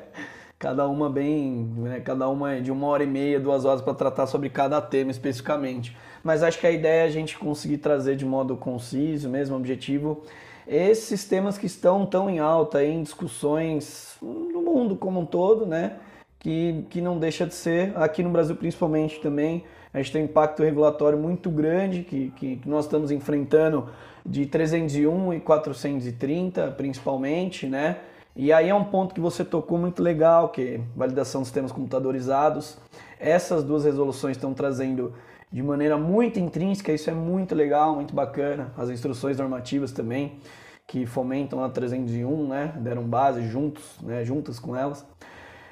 Cada 0.58 0.88
uma 0.88 1.10
bem, 1.10 1.70
né? 1.78 2.00
cada 2.00 2.30
uma 2.30 2.62
de 2.62 2.72
uma 2.72 2.88
hora 2.88 3.04
e 3.04 3.08
meia, 3.08 3.40
duas 3.40 3.66
horas 3.66 3.82
para 3.82 3.94
tratar 3.94 4.26
sobre 4.26 4.50
cada 4.50 4.82
tema 4.82 5.12
especificamente. 5.12 5.96
Mas 6.24 6.42
acho 6.42 6.60
que 6.60 6.66
a 6.66 6.72
ideia 6.72 7.04
é 7.04 7.06
a 7.06 7.12
gente 7.12 7.38
conseguir 7.38 7.78
trazer 7.80 8.16
de 8.16 8.26
modo 8.26 8.56
conciso, 8.56 9.30
mesmo 9.30 9.56
objetivo, 9.56 10.24
esses 10.68 11.26
temas 11.26 11.58
que 11.58 11.66
estão 11.66 12.06
tão 12.06 12.30
em 12.30 12.40
alta 12.40 12.84
em 12.84 13.04
discussões 13.04 14.16
no 14.22 14.62
mundo 14.62 14.96
como 14.96 15.20
um 15.20 15.26
todo, 15.26 15.66
né? 15.66 15.98
Que, 16.40 16.86
que 16.90 17.02
não 17.02 17.20
deixa 17.20 17.46
de 17.46 17.54
ser, 17.54 17.92
aqui 17.98 18.24
no 18.24 18.30
Brasil 18.30 18.56
principalmente 18.56 19.20
também, 19.20 19.64
a 19.94 19.98
gente 19.98 20.12
tem 20.12 20.22
um 20.24 20.26
impacto 20.26 20.62
regulatório 20.62 21.18
muito 21.18 21.50
grande 21.50 22.04
que, 22.04 22.30
que 22.36 22.62
nós 22.66 22.86
estamos 22.86 23.12
enfrentando 23.12 23.90
de 24.26 24.46
301 24.46 25.34
e 25.34 25.40
430 25.40 26.72
principalmente, 26.72 27.68
né? 27.68 27.98
E 28.36 28.52
aí 28.52 28.68
é 28.68 28.76
um 28.76 28.84
ponto 28.84 29.16
que 29.16 29.22
você 29.22 29.46
tocou 29.46 29.78
muito 29.78 30.04
legal, 30.04 30.50
que 30.50 30.62
é 30.62 30.82
validação 30.96 31.42
dos 31.42 31.48
sistemas 31.48 31.72
computadorizados. 31.72 32.78
Essas 33.18 33.64
duas 33.64 33.86
resoluções 33.86 34.36
estão 34.36 34.54
trazendo 34.54 35.14
de 35.50 35.64
maneira 35.64 35.98
muito 35.98 36.38
intrínseca, 36.38 36.92
isso 36.92 37.10
é 37.10 37.14
muito 37.14 37.56
legal, 37.56 37.96
muito 37.96 38.14
bacana. 38.14 38.74
As 38.78 38.90
instruções 38.90 39.38
normativas 39.38 39.94
também, 39.94 40.40
que 40.86 41.06
fomentam 41.06 41.64
a 41.64 41.70
301, 41.70 42.48
né? 42.48 42.74
Deram 42.78 43.04
base 43.04 43.48
juntos, 43.48 43.96
né? 44.02 44.26
juntas 44.26 44.60
com 44.60 44.76
elas. 44.76 45.06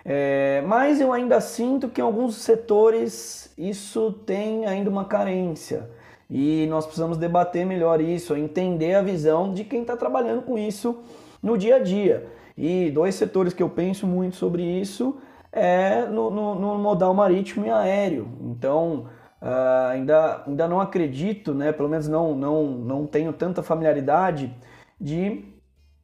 É, 0.06 0.64
mas 0.66 1.02
eu 1.02 1.12
ainda 1.12 1.42
sinto 1.42 1.90
que 1.90 2.00
em 2.00 2.04
alguns 2.04 2.36
setores 2.36 3.54
isso 3.58 4.14
tem 4.26 4.66
ainda 4.66 4.90
uma 4.90 5.06
carência. 5.06 5.90
E 6.36 6.66
nós 6.66 6.86
precisamos 6.86 7.16
debater 7.16 7.64
melhor 7.64 8.02
isso, 8.02 8.36
entender 8.36 8.96
a 8.96 9.04
visão 9.04 9.54
de 9.54 9.64
quem 9.64 9.82
está 9.82 9.96
trabalhando 9.96 10.42
com 10.42 10.58
isso 10.58 11.04
no 11.44 11.56
dia 11.56 11.76
a 11.76 11.80
dia. 11.80 12.26
E 12.58 12.90
dois 12.90 13.14
setores 13.14 13.54
que 13.54 13.62
eu 13.62 13.70
penso 13.70 14.08
muito 14.08 14.36
sobre 14.36 14.64
isso 14.64 15.22
é 15.52 16.08
no, 16.08 16.32
no, 16.32 16.56
no 16.56 16.80
modal 16.80 17.14
marítimo 17.14 17.68
e 17.68 17.70
aéreo. 17.70 18.28
Então, 18.42 19.06
uh, 19.40 19.90
ainda, 19.92 20.42
ainda 20.48 20.68
não 20.68 20.82
acredito, 20.82 21.54
né, 21.54 21.72
pelo 21.72 21.88
menos 21.88 22.08
não, 22.08 22.34
não, 22.34 22.64
não 22.64 23.06
tenho 23.06 23.32
tanta 23.32 23.62
familiaridade 23.62 24.52
de 25.00 25.46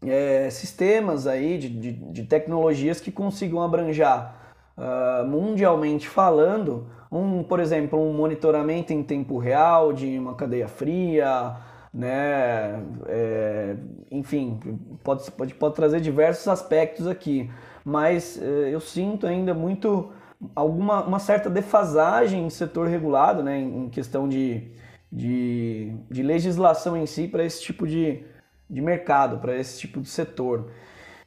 é, 0.05 0.47
sistemas 0.51 1.25
aí 1.25 1.57
de, 1.57 1.69
de, 1.69 1.91
de, 1.91 2.23
tecnologias 2.23 3.01
que 3.01 3.11
consigam 3.11 3.61
abranjar 3.61 4.53
uh, 4.77 5.25
mundialmente 5.27 6.07
falando, 6.07 6.87
um, 7.11 7.43
por 7.43 7.59
exemplo, 7.59 7.99
um 7.99 8.13
monitoramento 8.13 8.93
em 8.93 9.03
tempo 9.03 9.37
real 9.37 9.91
de 9.91 10.17
uma 10.17 10.35
cadeia 10.35 10.67
fria, 10.67 11.55
né? 11.93 12.83
É, 13.07 13.75
enfim, 14.11 14.59
pode, 15.03 15.29
pode, 15.31 15.55
pode 15.55 15.75
trazer 15.75 15.99
diversos 16.01 16.47
aspectos 16.47 17.07
aqui, 17.07 17.49
mas 17.83 18.39
é, 18.41 18.73
eu 18.73 18.79
sinto 18.79 19.25
ainda 19.25 19.53
muito 19.53 20.11
alguma 20.55 21.03
uma 21.03 21.19
certa 21.19 21.49
defasagem 21.49 22.43
no 22.43 22.51
setor 22.51 22.87
regulado, 22.87 23.43
né? 23.43 23.59
Em 23.59 23.89
questão 23.89 24.29
de, 24.29 24.71
de, 25.11 25.93
de 26.09 26.23
legislação 26.23 26.95
em 26.95 27.05
si 27.05 27.27
para 27.27 27.43
esse 27.43 27.61
tipo 27.61 27.87
de, 27.87 28.23
de 28.69 28.81
mercado, 28.81 29.39
para 29.39 29.57
esse 29.57 29.79
tipo 29.79 29.99
de 29.99 30.09
setor. 30.09 30.71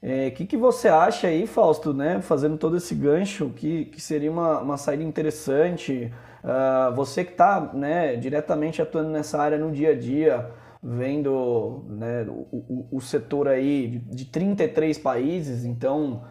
O 0.02 0.06
é, 0.06 0.30
que, 0.32 0.44
que 0.44 0.56
você 0.56 0.88
acha 0.88 1.28
aí, 1.28 1.46
Fausto, 1.46 1.94
né, 1.94 2.20
fazendo 2.20 2.58
todo 2.58 2.76
esse 2.76 2.92
gancho, 2.92 3.50
que, 3.54 3.84
que 3.84 4.00
seria 4.00 4.32
uma, 4.32 4.58
uma 4.58 4.76
saída 4.76 5.04
interessante? 5.04 6.12
Uh, 6.42 6.92
você 6.96 7.24
que 7.24 7.30
está 7.30 7.70
né, 7.72 8.16
diretamente 8.16 8.82
atuando 8.82 9.10
nessa 9.10 9.40
área 9.40 9.56
no 9.56 9.70
dia 9.70 9.90
a 9.90 9.94
dia, 9.94 10.50
vendo 10.82 11.84
né, 11.88 12.26
o, 12.28 12.88
o, 12.90 12.96
o 12.96 13.00
setor 13.00 13.46
aí 13.46 13.86
de, 13.86 13.98
de 13.98 14.24
33 14.24 14.98
países, 14.98 15.64
então 15.64 16.24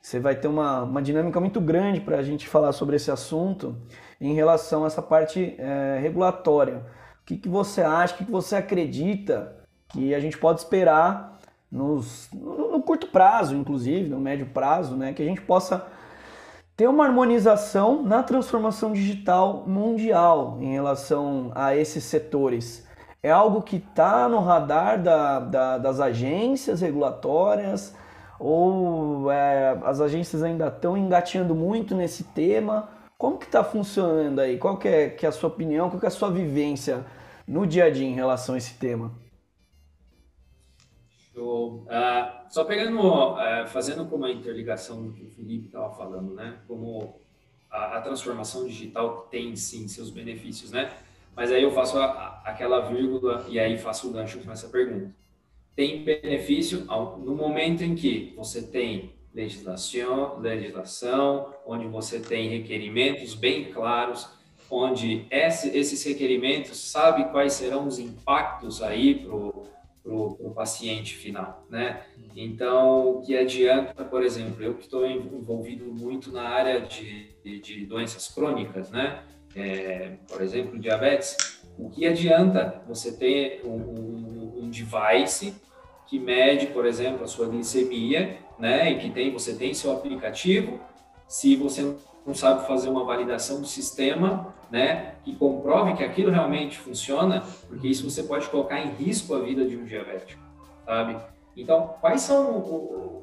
você 0.00 0.18
vai 0.18 0.34
ter 0.34 0.48
uma, 0.48 0.84
uma 0.84 1.02
dinâmica 1.02 1.38
muito 1.38 1.60
grande 1.60 2.00
para 2.00 2.16
a 2.16 2.22
gente 2.22 2.48
falar 2.48 2.72
sobre 2.72 2.96
esse 2.96 3.10
assunto 3.10 3.76
em 4.18 4.32
relação 4.32 4.84
a 4.84 4.86
essa 4.86 5.02
parte 5.02 5.54
é, 5.58 5.98
regulatória. 6.00 6.78
O 7.20 7.26
que, 7.26 7.36
que 7.36 7.48
você 7.48 7.82
acha, 7.82 8.14
o 8.14 8.16
que, 8.16 8.24
que 8.24 8.30
você 8.30 8.56
acredita 8.56 9.54
que 9.90 10.14
a 10.14 10.20
gente 10.20 10.38
pode 10.38 10.60
esperar 10.60 11.37
nos, 11.70 12.28
no, 12.32 12.72
no, 12.72 12.82
curto 12.82 13.08
prazo, 13.08 13.54
inclusive, 13.54 14.08
no 14.08 14.18
médio 14.18 14.46
prazo, 14.46 14.96
né, 14.96 15.12
que 15.12 15.22
a 15.22 15.26
gente 15.26 15.40
possa 15.42 15.86
ter 16.76 16.88
uma 16.88 17.04
harmonização 17.04 18.02
na 18.02 18.22
transformação 18.22 18.92
digital 18.92 19.64
mundial 19.66 20.58
em 20.60 20.72
relação 20.72 21.50
a 21.54 21.76
esses 21.76 22.04
setores. 22.04 22.86
É 23.22 23.30
algo 23.30 23.62
que 23.62 23.76
está 23.76 24.28
no 24.28 24.38
radar 24.38 25.02
da, 25.02 25.40
da, 25.40 25.78
das 25.78 26.00
agências 26.00 26.80
regulatórias 26.80 27.94
ou 28.38 29.30
é, 29.30 29.76
as 29.82 30.00
agências 30.00 30.42
ainda 30.42 30.68
estão 30.68 30.96
engateando 30.96 31.54
muito 31.54 31.94
nesse 31.94 32.22
tema? 32.22 32.88
Como 33.18 33.36
que 33.36 33.46
está 33.46 33.64
funcionando 33.64 34.38
aí? 34.38 34.56
Qual 34.56 34.76
que 34.76 34.86
é, 34.86 35.08
que 35.08 35.26
é 35.26 35.28
a 35.28 35.32
sua 35.32 35.48
opinião, 35.48 35.90
qual 35.90 35.98
que 35.98 36.06
é 36.06 36.08
a 36.08 36.12
sua 36.12 36.30
vivência 36.30 37.04
no 37.46 37.66
dia 37.66 37.86
a 37.86 37.90
dia 37.90 38.06
em 38.06 38.14
relação 38.14 38.54
a 38.54 38.58
esse 38.58 38.74
tema? 38.74 39.10
Uh, 41.44 42.50
só 42.50 42.64
pegando, 42.64 42.98
uh, 43.00 43.66
fazendo 43.68 44.06
como 44.06 44.24
a 44.24 44.30
interligação 44.30 45.02
do 45.02 45.12
que 45.12 45.22
o 45.22 45.30
Felipe 45.30 45.66
estava 45.66 45.94
falando, 45.94 46.34
né? 46.34 46.58
Como 46.66 47.20
a, 47.70 47.98
a, 47.98 48.00
transformação 48.00 48.66
digital 48.66 49.28
tem 49.30 49.54
sim 49.54 49.86
seus 49.88 50.10
benefícios, 50.10 50.70
né? 50.70 50.92
Mas 51.36 51.52
aí 51.52 51.62
eu 51.62 51.70
faço 51.70 51.98
a, 51.98 52.04
a, 52.04 52.42
aquela 52.50 52.80
vírgula 52.80 53.46
e 53.48 53.58
aí 53.58 53.78
faço 53.78 54.08
o 54.08 54.12
gancho 54.12 54.40
com 54.40 54.50
essa 54.50 54.68
pergunta. 54.68 55.14
Tem 55.76 56.02
benefício 56.02 56.84
no 56.84 57.36
momento 57.36 57.82
em 57.82 57.94
que 57.94 58.34
você 58.36 58.62
tem 58.62 59.14
legislação, 59.32 60.38
legislação, 60.40 61.54
onde 61.64 61.86
você 61.86 62.18
tem 62.18 62.48
requerimentos 62.48 63.34
bem 63.34 63.66
claros, 63.66 64.28
onde 64.70 65.26
esse, 65.30 65.76
esses 65.76 66.02
requerimentos 66.04 66.76
sabe 66.78 67.30
quais 67.30 67.52
serão 67.52 67.86
os 67.86 67.98
impactos 67.98 68.82
aí 68.82 69.14
para 69.14 69.34
o 70.14 70.50
paciente 70.50 71.14
final, 71.14 71.66
né? 71.68 72.02
Então, 72.36 73.10
o 73.10 73.20
que 73.20 73.36
adianta, 73.36 74.04
por 74.04 74.22
exemplo, 74.22 74.62
eu 74.62 74.74
que 74.74 74.82
estou 74.82 75.06
envolvido 75.06 75.84
muito 75.86 76.30
na 76.30 76.42
área 76.42 76.80
de, 76.80 77.34
de, 77.44 77.60
de 77.60 77.86
doenças 77.86 78.28
crônicas, 78.28 78.90
né? 78.90 79.22
É, 79.56 80.16
por 80.28 80.40
exemplo, 80.40 80.78
diabetes, 80.78 81.60
o 81.78 81.90
que 81.90 82.06
adianta 82.06 82.82
você 82.86 83.16
ter 83.16 83.62
um, 83.64 83.70
um, 83.70 84.64
um 84.64 84.70
device 84.70 85.54
que 86.06 86.18
mede, 86.18 86.66
por 86.68 86.86
exemplo, 86.86 87.24
a 87.24 87.26
sua 87.26 87.48
glicemia, 87.48 88.38
né? 88.58 88.92
E 88.92 88.98
que 88.98 89.10
tem, 89.10 89.32
você 89.32 89.54
tem 89.54 89.74
seu 89.74 89.92
aplicativo, 89.92 90.80
se 91.26 91.56
você 91.56 91.94
não 92.28 92.34
sabe 92.34 92.66
fazer 92.66 92.90
uma 92.90 93.04
validação 93.04 93.58
do 93.58 93.66
sistema, 93.66 94.54
né, 94.70 95.14
que 95.24 95.34
comprove 95.34 95.94
que 95.94 96.04
aquilo 96.04 96.30
realmente 96.30 96.78
funciona, 96.78 97.42
porque 97.66 97.88
isso 97.88 98.08
você 98.08 98.22
pode 98.22 98.46
colocar 98.48 98.78
em 98.78 98.90
risco 98.90 99.34
a 99.34 99.38
vida 99.38 99.64
de 99.64 99.74
um 99.78 99.86
diabético, 99.86 100.42
sabe? 100.84 101.16
Então, 101.56 101.94
quais 102.02 102.20
são 102.20 102.50
o, 102.50 102.74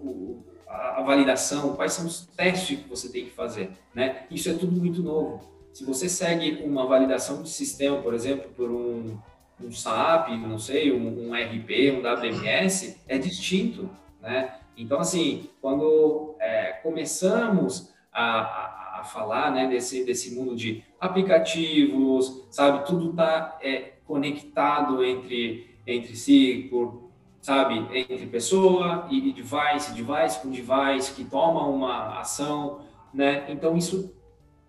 o, 0.03 0.45
a, 0.67 1.03
validação, 1.03 1.75
quais 1.75 1.93
são 1.93 2.07
os 2.07 2.25
testes 2.35 2.79
que 2.79 2.89
você 2.89 3.07
tem 3.09 3.25
que 3.25 3.31
fazer, 3.31 3.69
né? 3.93 4.23
Isso 4.31 4.49
é 4.49 4.53
tudo 4.53 4.71
muito 4.71 5.03
novo. 5.03 5.39
Se 5.71 5.85
você 5.85 6.09
segue 6.09 6.63
uma 6.63 6.87
validação 6.87 7.43
de 7.43 7.49
sistema, 7.49 8.01
por 8.01 8.15
exemplo, 8.15 8.49
por 8.57 8.71
um, 8.71 9.19
um 9.61 9.71
SAP, 9.71 10.29
não 10.31 10.57
sei, 10.57 10.91
um, 10.91 11.29
um 11.29 11.33
RP, 11.33 11.91
um 11.91 12.01
WMS, 12.01 12.99
é 13.07 13.19
distinto, 13.19 13.87
né? 14.19 14.55
Então, 14.75 14.99
assim, 14.99 15.47
quando 15.61 16.35
é, 16.39 16.71
começamos 16.81 17.93
a, 18.15 18.39
a 18.39 18.74
falar 19.05 19.51
né, 19.51 19.67
desse, 19.67 20.03
desse 20.03 20.35
mundo 20.35 20.55
de 20.55 20.83
aplicativos, 20.99 22.47
sabe? 22.49 22.85
Tudo 22.85 23.11
está 23.11 23.57
é, 23.61 23.93
conectado 24.05 25.03
entre, 25.03 25.69
entre 25.85 26.15
si, 26.15 26.67
por, 26.69 27.11
sabe? 27.41 27.75
Entre 27.93 28.25
pessoa 28.25 29.07
e, 29.09 29.31
device, 29.31 29.93
device 29.93 30.41
com 30.41 30.49
device, 30.49 31.13
que 31.13 31.23
toma 31.23 31.67
uma 31.67 32.19
ação, 32.19 32.81
né? 33.13 33.45
Então, 33.49 33.77
isso 33.77 34.13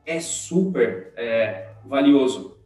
é 0.05 0.21
super 0.21 1.13
é, 1.17 1.71
valioso, 1.85 2.57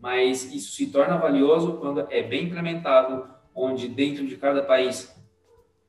mas 0.00 0.52
isso 0.52 0.72
se 0.72 0.88
torna 0.88 1.16
valioso 1.16 1.74
quando 1.74 2.06
é 2.10 2.22
bem 2.22 2.44
implementado, 2.44 3.30
onde 3.54 3.88
dentro 3.88 4.26
de 4.26 4.36
cada 4.36 4.62
país 4.62 5.14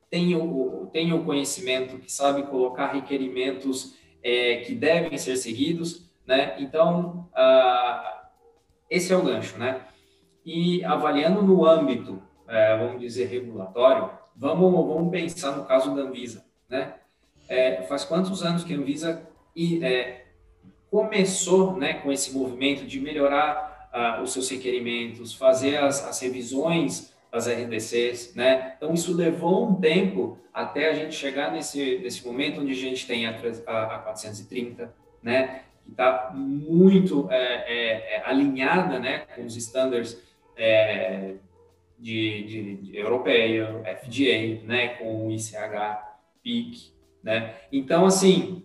tem 0.08 0.36
o, 0.36 0.88
tem 0.92 1.12
o 1.12 1.24
conhecimento, 1.24 1.98
que 1.98 2.10
sabe 2.10 2.44
colocar 2.44 2.92
requerimentos 2.92 3.96
é, 4.24 4.56
que 4.56 4.74
devem 4.74 5.16
ser 5.18 5.36
seguidos, 5.36 6.10
né? 6.26 6.56
Então, 6.58 7.28
ah, 7.34 8.30
esse 8.88 9.12
é 9.12 9.16
o 9.16 9.22
gancho, 9.22 9.58
né? 9.58 9.82
E 10.44 10.82
avaliando 10.84 11.42
no 11.42 11.66
âmbito, 11.66 12.22
é, 12.48 12.76
vamos 12.78 13.00
dizer, 13.00 13.26
regulatório, 13.26 14.10
vamos, 14.34 14.72
vamos 14.72 15.10
pensar 15.10 15.52
no 15.52 15.66
caso 15.66 15.94
da 15.94 16.02
Anvisa, 16.02 16.44
né? 16.68 16.94
É, 17.46 17.82
faz 17.82 18.04
quantos 18.04 18.42
anos 18.42 18.64
que 18.64 18.72
a 18.72 18.76
Anvisa 18.76 19.28
é, 19.82 20.24
começou 20.90 21.76
né, 21.76 21.94
com 21.94 22.10
esse 22.10 22.32
movimento 22.32 22.86
de 22.86 23.00
melhorar 23.00 23.90
uh, 23.92 24.22
os 24.22 24.32
seus 24.32 24.48
requerimentos, 24.48 25.34
fazer 25.34 25.76
as, 25.76 26.06
as 26.06 26.20
revisões 26.20 27.13
das 27.34 27.48
RDCs, 27.48 28.32
né? 28.36 28.74
Então 28.76 28.94
isso 28.94 29.12
levou 29.12 29.68
um 29.68 29.74
tempo 29.74 30.38
até 30.52 30.88
a 30.88 30.94
gente 30.94 31.16
chegar 31.16 31.50
nesse, 31.50 31.98
nesse 31.98 32.24
momento 32.24 32.60
onde 32.60 32.70
a 32.70 32.76
gente 32.76 33.08
tem 33.08 33.26
a, 33.26 33.36
a, 33.66 33.96
a 33.96 33.98
430, 33.98 34.94
né? 35.20 35.62
Que 35.84 35.90
está 35.90 36.30
muito 36.32 37.28
é, 37.32 37.36
é, 37.36 38.14
é, 38.14 38.22
alinhada, 38.24 39.00
né, 39.00 39.26
com 39.34 39.44
os 39.44 39.56
estándares 39.56 40.22
é, 40.56 41.34
de, 41.98 42.44
de, 42.44 42.76
de 42.76 42.96
europeia, 42.96 43.82
FDA, 44.00 44.64
né, 44.64 44.88
com 44.90 45.26
o 45.26 45.32
ICH, 45.32 45.98
PIC, 46.40 46.92
né? 47.20 47.56
Então 47.72 48.06
assim, 48.06 48.64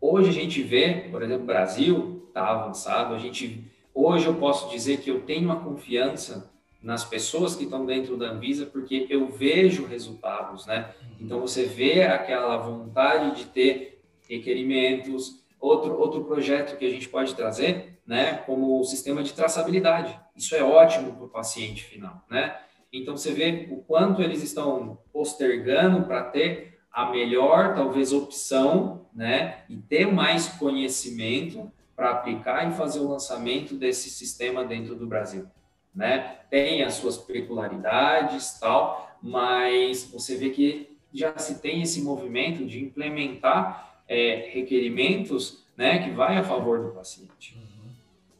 hoje 0.00 0.30
a 0.30 0.32
gente 0.32 0.62
vê, 0.62 1.08
por 1.10 1.20
exemplo, 1.20 1.42
o 1.42 1.46
Brasil 1.46 2.26
está 2.28 2.46
avançado, 2.48 3.12
a 3.12 3.18
gente 3.18 3.64
hoje 3.92 4.26
eu 4.26 4.36
posso 4.36 4.70
dizer 4.70 5.00
que 5.00 5.10
eu 5.10 5.22
tenho 5.22 5.46
uma 5.46 5.60
confiança 5.60 6.51
nas 6.82 7.04
pessoas 7.04 7.54
que 7.54 7.64
estão 7.64 7.86
dentro 7.86 8.16
da 8.16 8.30
Anvisa, 8.30 8.66
porque 8.66 9.06
eu 9.08 9.28
vejo 9.28 9.86
resultados, 9.86 10.66
né? 10.66 10.92
Então 11.20 11.40
você 11.40 11.64
vê 11.64 12.02
aquela 12.02 12.56
vontade 12.56 13.36
de 13.36 13.44
ter 13.46 14.02
requerimentos, 14.28 15.44
outro 15.60 15.98
outro 15.98 16.24
projeto 16.24 16.76
que 16.76 16.84
a 16.84 16.90
gente 16.90 17.08
pode 17.08 17.34
trazer, 17.34 18.00
né? 18.04 18.34
Como 18.46 18.80
o 18.80 18.84
sistema 18.84 19.22
de 19.22 19.32
traçabilidade. 19.32 20.18
Isso 20.34 20.56
é 20.56 20.62
ótimo 20.62 21.12
para 21.12 21.24
o 21.24 21.28
paciente 21.28 21.84
final, 21.84 22.24
né? 22.28 22.58
Então 22.92 23.16
você 23.16 23.32
vê 23.32 23.68
o 23.70 23.76
quanto 23.76 24.20
eles 24.20 24.42
estão 24.42 24.98
postergando 25.12 26.02
para 26.02 26.24
ter 26.24 26.80
a 26.90 27.10
melhor 27.10 27.74
talvez 27.74 28.12
opção, 28.12 29.06
né? 29.14 29.64
E 29.68 29.76
ter 29.76 30.06
mais 30.12 30.48
conhecimento 30.48 31.70
para 31.94 32.10
aplicar 32.10 32.68
e 32.68 32.72
fazer 32.72 32.98
o 32.98 33.08
lançamento 33.08 33.74
desse 33.76 34.10
sistema 34.10 34.64
dentro 34.64 34.96
do 34.96 35.06
Brasil 35.06 35.46
né? 35.94 36.38
Tem 36.50 36.82
as 36.82 36.94
suas 36.94 37.16
peculiaridades, 37.16 38.58
tal, 38.58 39.16
mas 39.22 40.04
você 40.12 40.36
vê 40.36 40.50
que 40.50 40.88
já 41.12 41.36
se 41.36 41.60
tem 41.60 41.82
esse 41.82 42.02
movimento 42.02 42.64
de 42.64 42.82
implementar 42.82 44.02
é, 44.08 44.50
requerimentos, 44.52 45.62
né, 45.76 45.98
que 45.98 46.10
vai 46.10 46.36
a 46.36 46.42
favor 46.42 46.82
do 46.82 46.88
paciente. 46.90 47.56
Uhum. 47.56 47.90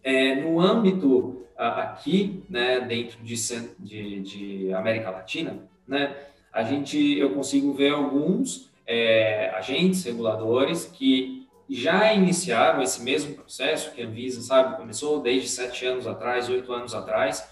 É, 0.03 0.35
no 0.37 0.61
âmbito 0.61 1.43
aqui, 1.57 2.43
né, 2.49 2.81
dentro 2.81 3.23
de, 3.23 3.35
de, 3.79 4.21
de, 4.21 4.75
América 4.75 5.11
Latina, 5.11 5.59
né, 5.87 6.17
a 6.53 6.63
gente, 6.63 6.99
eu 7.19 7.31
consigo 7.31 7.73
ver 7.73 7.93
alguns 7.93 8.71
é, 8.87 9.51
agentes 9.55 10.05
reguladores 10.05 10.87
que 10.87 11.42
já 11.75 12.13
iniciaram 12.13 12.83
esse 12.83 13.03
mesmo 13.03 13.35
processo 13.35 13.93
que 13.93 14.03
a 14.03 14.07
Anvisa, 14.07 14.43
sabe, 14.43 14.77
começou 14.77 15.21
desde 15.21 15.49
sete 15.49 15.87
anos 15.87 16.07
atrás, 16.07 16.49
oito 16.49 16.73
anos 16.73 16.95
atrás, 16.95 17.49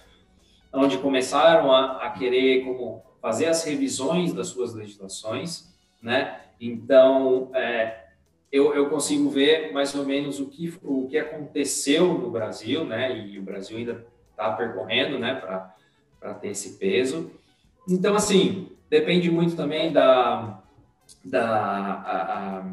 onde 0.72 0.98
começaram 0.98 1.72
a, 1.72 2.04
a 2.04 2.10
querer 2.10 2.64
como 2.64 3.02
fazer 3.20 3.46
as 3.46 3.64
revisões 3.64 4.32
das 4.32 4.48
suas 4.48 4.74
legislações, 4.74 5.72
né? 6.02 6.40
Então, 6.60 7.50
é, 7.54 8.08
eu, 8.50 8.74
eu, 8.74 8.88
consigo 8.88 9.30
ver 9.30 9.72
mais 9.72 9.94
ou 9.94 10.04
menos 10.04 10.40
o 10.40 10.46
que, 10.48 10.74
o 10.82 11.06
que 11.08 11.18
aconteceu 11.18 12.12
no 12.14 12.30
Brasil, 12.30 12.84
né? 12.84 13.16
E 13.16 13.38
o 13.38 13.42
Brasil 13.42 13.78
ainda 13.78 14.06
está 14.30 14.52
percorrendo, 14.52 15.18
né? 15.18 15.34
Para 16.18 16.34
ter 16.34 16.48
esse 16.48 16.78
peso. 16.78 17.30
Então, 17.88 18.14
assim, 18.14 18.70
depende 18.88 19.30
muito 19.30 19.56
também 19.56 19.92
da, 19.92 20.62
da 21.24 21.48
a, 21.48 22.58
a, 22.58 22.64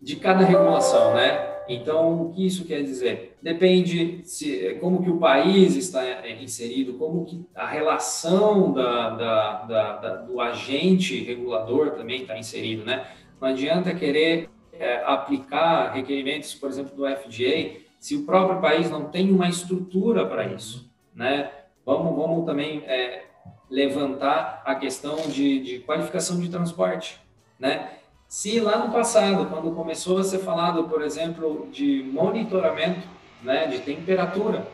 de 0.00 0.16
cada 0.16 0.44
regulação, 0.44 1.14
né? 1.14 1.48
Então, 1.68 2.22
o 2.22 2.32
que 2.32 2.44
isso 2.44 2.64
quer 2.64 2.82
dizer? 2.82 3.36
Depende 3.40 4.22
se 4.24 4.76
como 4.80 5.02
que 5.02 5.10
o 5.10 5.18
país 5.18 5.76
está 5.76 6.28
inserido, 6.28 6.94
como 6.94 7.24
que 7.24 7.46
a 7.54 7.66
relação 7.66 8.72
da, 8.72 9.10
da, 9.10 9.62
da 9.66 10.16
do 10.16 10.40
agente 10.40 11.22
regulador 11.22 11.92
também 11.92 12.22
está 12.22 12.36
inserido, 12.36 12.84
né? 12.84 13.06
Não 13.40 13.48
adianta 13.48 13.94
querer 13.94 14.48
é, 14.72 15.02
aplicar 15.04 15.92
requerimentos, 15.92 16.54
por 16.54 16.68
exemplo, 16.68 16.96
do 16.96 17.06
FDA, 17.06 17.80
se 18.00 18.16
o 18.16 18.24
próprio 18.24 18.60
país 18.60 18.90
não 18.90 19.04
tem 19.04 19.30
uma 19.30 19.48
estrutura 19.48 20.26
para 20.26 20.46
isso, 20.46 20.90
né? 21.14 21.50
Vamos, 21.86 22.16
vamos 22.16 22.46
também 22.46 22.82
é, 22.86 23.24
levantar 23.70 24.62
a 24.64 24.74
questão 24.74 25.16
de, 25.28 25.60
de 25.60 25.78
qualificação 25.80 26.40
de 26.40 26.48
transporte, 26.48 27.20
né? 27.58 27.90
Se 28.30 28.60
lá 28.60 28.78
no 28.78 28.92
passado, 28.92 29.46
quando 29.46 29.74
começou 29.74 30.18
a 30.18 30.22
ser 30.22 30.38
falado, 30.38 30.84
por 30.84 31.02
exemplo, 31.02 31.68
de 31.72 32.08
monitoramento, 32.12 33.08
né, 33.42 33.66
de 33.66 33.80
temperatura 33.80 34.68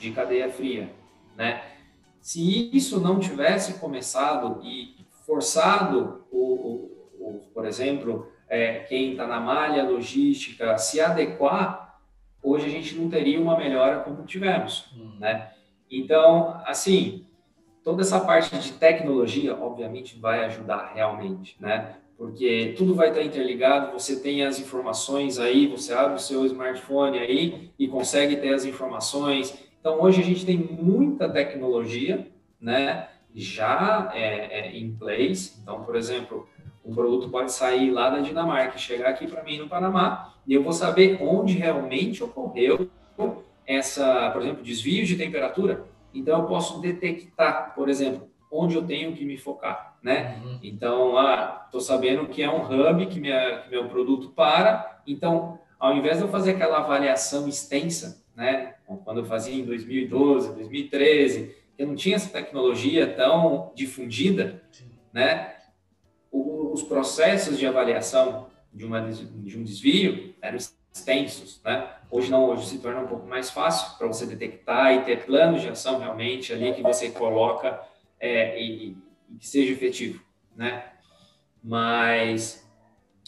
de 0.00 0.10
cadeia 0.10 0.50
fria, 0.50 0.90
né, 1.36 1.62
se 2.20 2.68
isso 2.76 2.98
não 2.98 3.20
tivesse 3.20 3.74
começado 3.74 4.60
e 4.64 4.96
forçado 5.24 6.26
o, 6.32 6.38
o, 6.38 6.90
o 7.20 7.40
por 7.54 7.66
exemplo, 7.66 8.32
é, 8.48 8.80
quem 8.80 9.12
está 9.12 9.28
na 9.28 9.38
malha 9.38 9.88
logística 9.88 10.76
se 10.76 11.00
adequar, 11.00 12.00
hoje 12.42 12.66
a 12.66 12.68
gente 12.68 12.96
não 12.96 13.08
teria 13.08 13.40
uma 13.40 13.56
melhora 13.56 14.00
como 14.00 14.26
tivemos, 14.26 14.90
hum. 14.92 15.12
né? 15.20 15.52
Então, 15.88 16.60
assim, 16.66 17.24
toda 17.84 18.02
essa 18.02 18.18
parte 18.18 18.58
de 18.58 18.72
tecnologia, 18.72 19.54
obviamente, 19.54 20.18
vai 20.18 20.44
ajudar 20.46 20.90
realmente, 20.96 21.56
né? 21.60 21.94
Porque 22.18 22.74
tudo 22.76 22.96
vai 22.96 23.10
estar 23.10 23.22
interligado, 23.22 23.92
você 23.92 24.18
tem 24.18 24.42
as 24.42 24.58
informações 24.58 25.38
aí, 25.38 25.68
você 25.68 25.94
abre 25.94 26.16
o 26.16 26.18
seu 26.18 26.44
smartphone 26.46 27.16
aí 27.16 27.70
e 27.78 27.86
consegue 27.86 28.36
ter 28.36 28.52
as 28.52 28.64
informações. 28.64 29.56
Então, 29.78 30.02
hoje 30.02 30.20
a 30.20 30.24
gente 30.24 30.44
tem 30.44 30.58
muita 30.58 31.28
tecnologia, 31.28 32.26
né, 32.60 33.08
já 33.32 34.10
é, 34.12 34.58
é, 34.58 34.76
em 34.76 34.92
place. 34.96 35.60
Então, 35.62 35.84
por 35.84 35.94
exemplo, 35.94 36.48
um 36.84 36.92
produto 36.92 37.30
pode 37.30 37.52
sair 37.52 37.92
lá 37.92 38.10
da 38.10 38.18
Dinamarca 38.18 38.76
e 38.76 38.80
chegar 38.80 39.10
aqui 39.10 39.28
para 39.28 39.44
mim 39.44 39.58
no 39.58 39.68
Panamá 39.68 40.34
e 40.44 40.52
eu 40.54 40.62
vou 40.64 40.72
saber 40.72 41.18
onde 41.22 41.52
realmente 41.52 42.24
ocorreu 42.24 42.90
essa, 43.64 44.30
por 44.30 44.42
exemplo, 44.42 44.64
desvio 44.64 45.06
de 45.06 45.14
temperatura. 45.14 45.84
Então, 46.12 46.40
eu 46.40 46.46
posso 46.48 46.80
detectar, 46.80 47.74
por 47.76 47.88
exemplo, 47.88 48.28
onde 48.50 48.74
eu 48.74 48.86
tenho 48.86 49.14
que 49.14 49.24
me 49.24 49.36
focar, 49.36 49.96
né? 50.02 50.40
Uhum. 50.42 50.58
Então, 50.62 51.18
ah, 51.18 51.62
estou 51.66 51.80
sabendo 51.80 52.26
que 52.28 52.42
é 52.42 52.50
um 52.50 52.62
hub 52.62 53.06
que, 53.06 53.20
minha, 53.20 53.62
que 53.62 53.70
meu 53.70 53.88
produto 53.88 54.30
para, 54.30 55.02
então, 55.06 55.58
ao 55.78 55.96
invés 55.96 56.18
de 56.18 56.24
eu 56.24 56.28
fazer 56.28 56.52
aquela 56.52 56.78
avaliação 56.78 57.48
extensa, 57.48 58.24
né? 58.34 58.74
Quando 59.04 59.20
eu 59.20 59.24
fazia 59.24 59.54
em 59.54 59.64
2012, 59.64 60.54
2013, 60.54 61.54
eu 61.76 61.86
não 61.86 61.94
tinha 61.94 62.16
essa 62.16 62.30
tecnologia 62.30 63.06
tão 63.14 63.72
difundida, 63.74 64.62
né? 65.12 65.54
O, 66.30 66.72
os 66.72 66.82
processos 66.82 67.58
de 67.58 67.66
avaliação 67.66 68.48
de, 68.72 68.84
uma, 68.84 69.00
de 69.00 69.58
um 69.58 69.62
desvio 69.62 70.34
eram 70.40 70.56
extensos, 70.56 71.60
né? 71.64 71.88
Hoje 72.10 72.30
não, 72.30 72.48
hoje 72.48 72.66
se 72.66 72.78
torna 72.78 73.00
um 73.00 73.06
pouco 73.06 73.26
mais 73.26 73.50
fácil 73.50 73.96
para 73.98 74.06
você 74.06 74.24
detectar 74.24 74.94
e 74.94 75.04
ter 75.04 75.26
planos 75.26 75.60
de 75.60 75.68
ação 75.68 75.98
realmente 75.98 76.52
ali 76.52 76.72
que 76.72 76.82
você 76.82 77.10
coloca 77.10 77.80
é, 78.20 78.60
e, 78.60 78.96
e, 79.30 79.36
que 79.38 79.46
seja 79.46 79.72
efetivo, 79.72 80.22
né? 80.56 80.92
Mas 81.62 82.68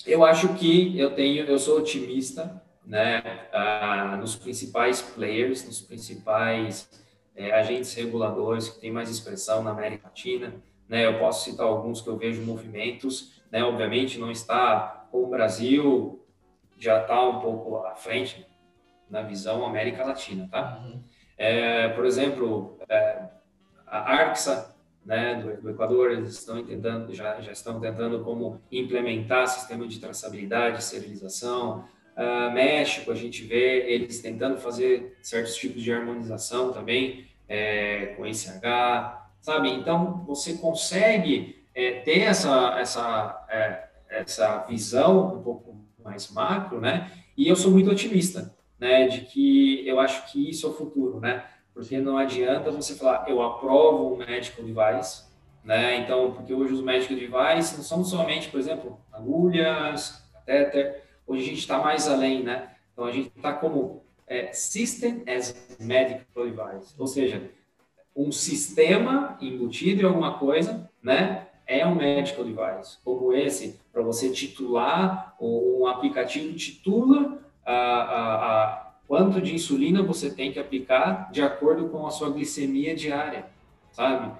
eu 0.06 0.24
acho 0.24 0.54
que 0.54 0.98
eu 0.98 1.14
tenho, 1.14 1.44
eu 1.44 1.58
sou 1.58 1.78
otimista, 1.78 2.62
né? 2.84 3.48
Ah, 3.52 4.16
nos 4.20 4.36
principais 4.36 5.02
players, 5.02 5.64
nos 5.66 5.80
principais 5.80 6.88
é, 7.36 7.52
agentes 7.52 7.94
reguladores 7.94 8.68
que 8.68 8.80
têm 8.80 8.90
mais 8.90 9.10
expressão 9.10 9.62
na 9.62 9.70
América 9.70 10.08
Latina, 10.08 10.54
né? 10.88 11.06
Eu 11.06 11.18
posso 11.18 11.50
citar 11.50 11.66
alguns 11.66 12.00
que 12.00 12.08
eu 12.08 12.16
vejo 12.16 12.42
movimentos, 12.42 13.40
né? 13.50 13.62
Obviamente 13.62 14.18
não 14.18 14.30
está 14.30 15.06
com 15.10 15.24
o 15.24 15.26
Brasil 15.28 16.20
já 16.80 17.02
está 17.02 17.22
um 17.22 17.38
pouco 17.40 17.76
à 17.84 17.94
frente 17.94 18.46
na 19.08 19.22
visão 19.22 19.64
América 19.64 20.04
Latina, 20.04 20.48
tá? 20.50 20.80
Uhum. 20.82 21.02
É, 21.36 21.88
por 21.88 22.06
exemplo, 22.06 22.78
é, 22.88 23.28
a 23.86 23.98
ARCSA 24.12 24.69
né, 25.10 25.34
do, 25.34 25.60
do, 25.60 25.70
Equador, 25.70 26.12
eles 26.12 26.34
estão 26.34 26.64
tentando, 26.64 27.12
já, 27.12 27.40
já 27.40 27.50
estão 27.50 27.80
tentando 27.80 28.22
como 28.22 28.60
implementar 28.70 29.48
sistema 29.48 29.84
de 29.88 29.98
traçabilidade, 29.98 30.78
esterilização. 30.78 31.84
Uh, 32.16 32.52
México, 32.52 33.10
a 33.10 33.14
gente 33.16 33.42
vê 33.42 33.90
eles 33.90 34.20
tentando 34.20 34.58
fazer 34.58 35.18
certos 35.20 35.56
tipos 35.56 35.82
de 35.82 35.92
harmonização 35.92 36.72
também 36.72 37.26
é, 37.48 38.14
com 38.16 38.24
ICH, 38.24 38.62
sabe? 39.40 39.70
Então, 39.70 40.22
você 40.24 40.54
consegue 40.54 41.66
é, 41.74 42.02
ter 42.02 42.20
essa, 42.20 42.78
essa, 42.78 43.46
é, 43.50 43.88
essa 44.10 44.58
visão 44.68 45.38
um 45.38 45.42
pouco 45.42 45.84
mais 46.04 46.30
macro, 46.30 46.80
né? 46.80 47.10
E 47.36 47.48
eu 47.48 47.56
sou 47.56 47.72
muito 47.72 47.90
otimista, 47.90 48.54
né? 48.78 49.08
De 49.08 49.22
que 49.22 49.84
eu 49.88 49.98
acho 49.98 50.30
que 50.30 50.50
isso 50.50 50.68
é 50.68 50.70
o 50.70 50.74
futuro, 50.74 51.18
né? 51.18 51.44
Porque 51.72 51.98
não 51.98 52.18
adianta 52.18 52.70
você 52.70 52.94
falar, 52.94 53.28
eu 53.28 53.42
aprovo 53.42 54.14
o 54.14 54.16
medical 54.16 54.64
device, 54.64 55.24
né? 55.64 55.98
Então, 55.98 56.32
porque 56.32 56.52
hoje 56.52 56.74
os 56.74 56.82
medical 56.82 57.16
device 57.16 57.76
não 57.76 57.84
são 57.84 58.04
somente, 58.04 58.48
por 58.48 58.58
exemplo, 58.58 58.98
agulhas, 59.12 60.22
catéter, 60.32 61.04
hoje 61.26 61.42
a 61.42 61.46
gente 61.46 61.58
está 61.58 61.78
mais 61.78 62.08
além, 62.08 62.42
né? 62.42 62.70
Então 62.92 63.04
a 63.04 63.12
gente 63.12 63.32
está 63.36 63.52
como 63.52 64.02
é, 64.26 64.52
System 64.52 65.22
as 65.26 65.76
Medical 65.78 66.44
Device, 66.44 66.94
ou 66.98 67.06
seja, 67.06 67.50
um 68.14 68.30
sistema 68.30 69.38
embutido 69.40 70.02
em 70.02 70.04
alguma 70.04 70.38
coisa, 70.38 70.90
né? 71.02 71.46
É 71.66 71.86
um 71.86 71.94
medical 71.94 72.44
device, 72.44 72.98
como 73.04 73.32
esse, 73.32 73.80
para 73.92 74.02
você 74.02 74.30
titular, 74.30 75.36
um 75.40 75.86
aplicativo 75.86 76.52
titula 76.54 77.40
a, 77.64 77.74
a 77.74 78.89
quanto 79.10 79.40
de 79.40 79.52
insulina 79.52 80.04
você 80.04 80.30
tem 80.30 80.52
que 80.52 80.60
aplicar 80.60 81.32
de 81.32 81.42
acordo 81.42 81.88
com 81.88 82.06
a 82.06 82.12
sua 82.12 82.30
glicemia 82.30 82.94
diária, 82.94 83.46
sabe? 83.90 84.30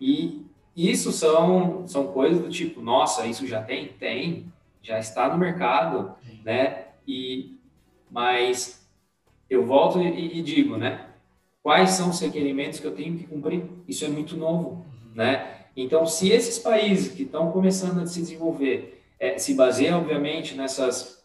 E 0.00 0.44
isso 0.74 1.12
são, 1.12 1.86
são 1.86 2.08
coisas 2.08 2.42
do 2.42 2.48
tipo, 2.48 2.80
nossa, 2.80 3.28
isso 3.28 3.46
já 3.46 3.62
tem? 3.62 3.90
Tem, 3.90 4.52
já 4.82 4.98
está 4.98 5.28
no 5.28 5.38
mercado, 5.38 6.16
né? 6.44 6.86
E, 7.06 7.60
mas 8.10 8.84
eu 9.48 9.64
volto 9.64 10.02
e, 10.02 10.40
e 10.40 10.42
digo, 10.42 10.76
né? 10.76 11.10
Quais 11.62 11.90
são 11.90 12.10
os 12.10 12.18
requerimentos 12.18 12.80
que 12.80 12.88
eu 12.88 12.96
tenho 12.96 13.16
que 13.16 13.24
cumprir? 13.24 13.70
Isso 13.86 14.04
é 14.04 14.08
muito 14.08 14.36
novo, 14.36 14.84
né? 15.14 15.66
Então, 15.76 16.04
se 16.06 16.28
esses 16.28 16.58
países 16.58 17.14
que 17.14 17.22
estão 17.22 17.52
começando 17.52 18.00
a 18.00 18.06
se 18.06 18.20
desenvolver 18.20 19.00
é, 19.20 19.38
se 19.38 19.54
baseiam, 19.54 20.00
obviamente, 20.00 20.56
nessas, 20.56 21.17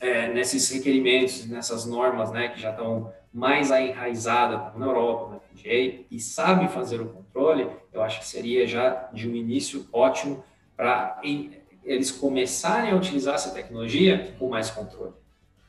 é, 0.00 0.28
nesses 0.32 0.70
requerimentos, 0.70 1.46
nessas 1.46 1.86
normas, 1.86 2.30
né, 2.30 2.48
que 2.48 2.60
já 2.60 2.70
estão 2.70 3.12
mais 3.32 3.70
enraizadas, 3.70 4.76
na 4.76 4.86
Europa, 4.86 5.34
na 5.34 5.40
FDA, 5.40 6.04
e 6.10 6.18
sabe 6.18 6.68
fazer 6.68 7.00
o 7.00 7.08
controle, 7.08 7.68
eu 7.92 8.02
acho 8.02 8.20
que 8.20 8.26
seria 8.26 8.66
já 8.66 9.08
de 9.12 9.28
um 9.28 9.34
início 9.34 9.86
ótimo 9.92 10.44
para 10.76 11.20
eles 11.84 12.10
começarem 12.10 12.92
a 12.92 12.96
utilizar 12.96 13.34
essa 13.34 13.50
tecnologia 13.50 14.34
com 14.38 14.48
mais 14.48 14.70
controle. 14.70 15.14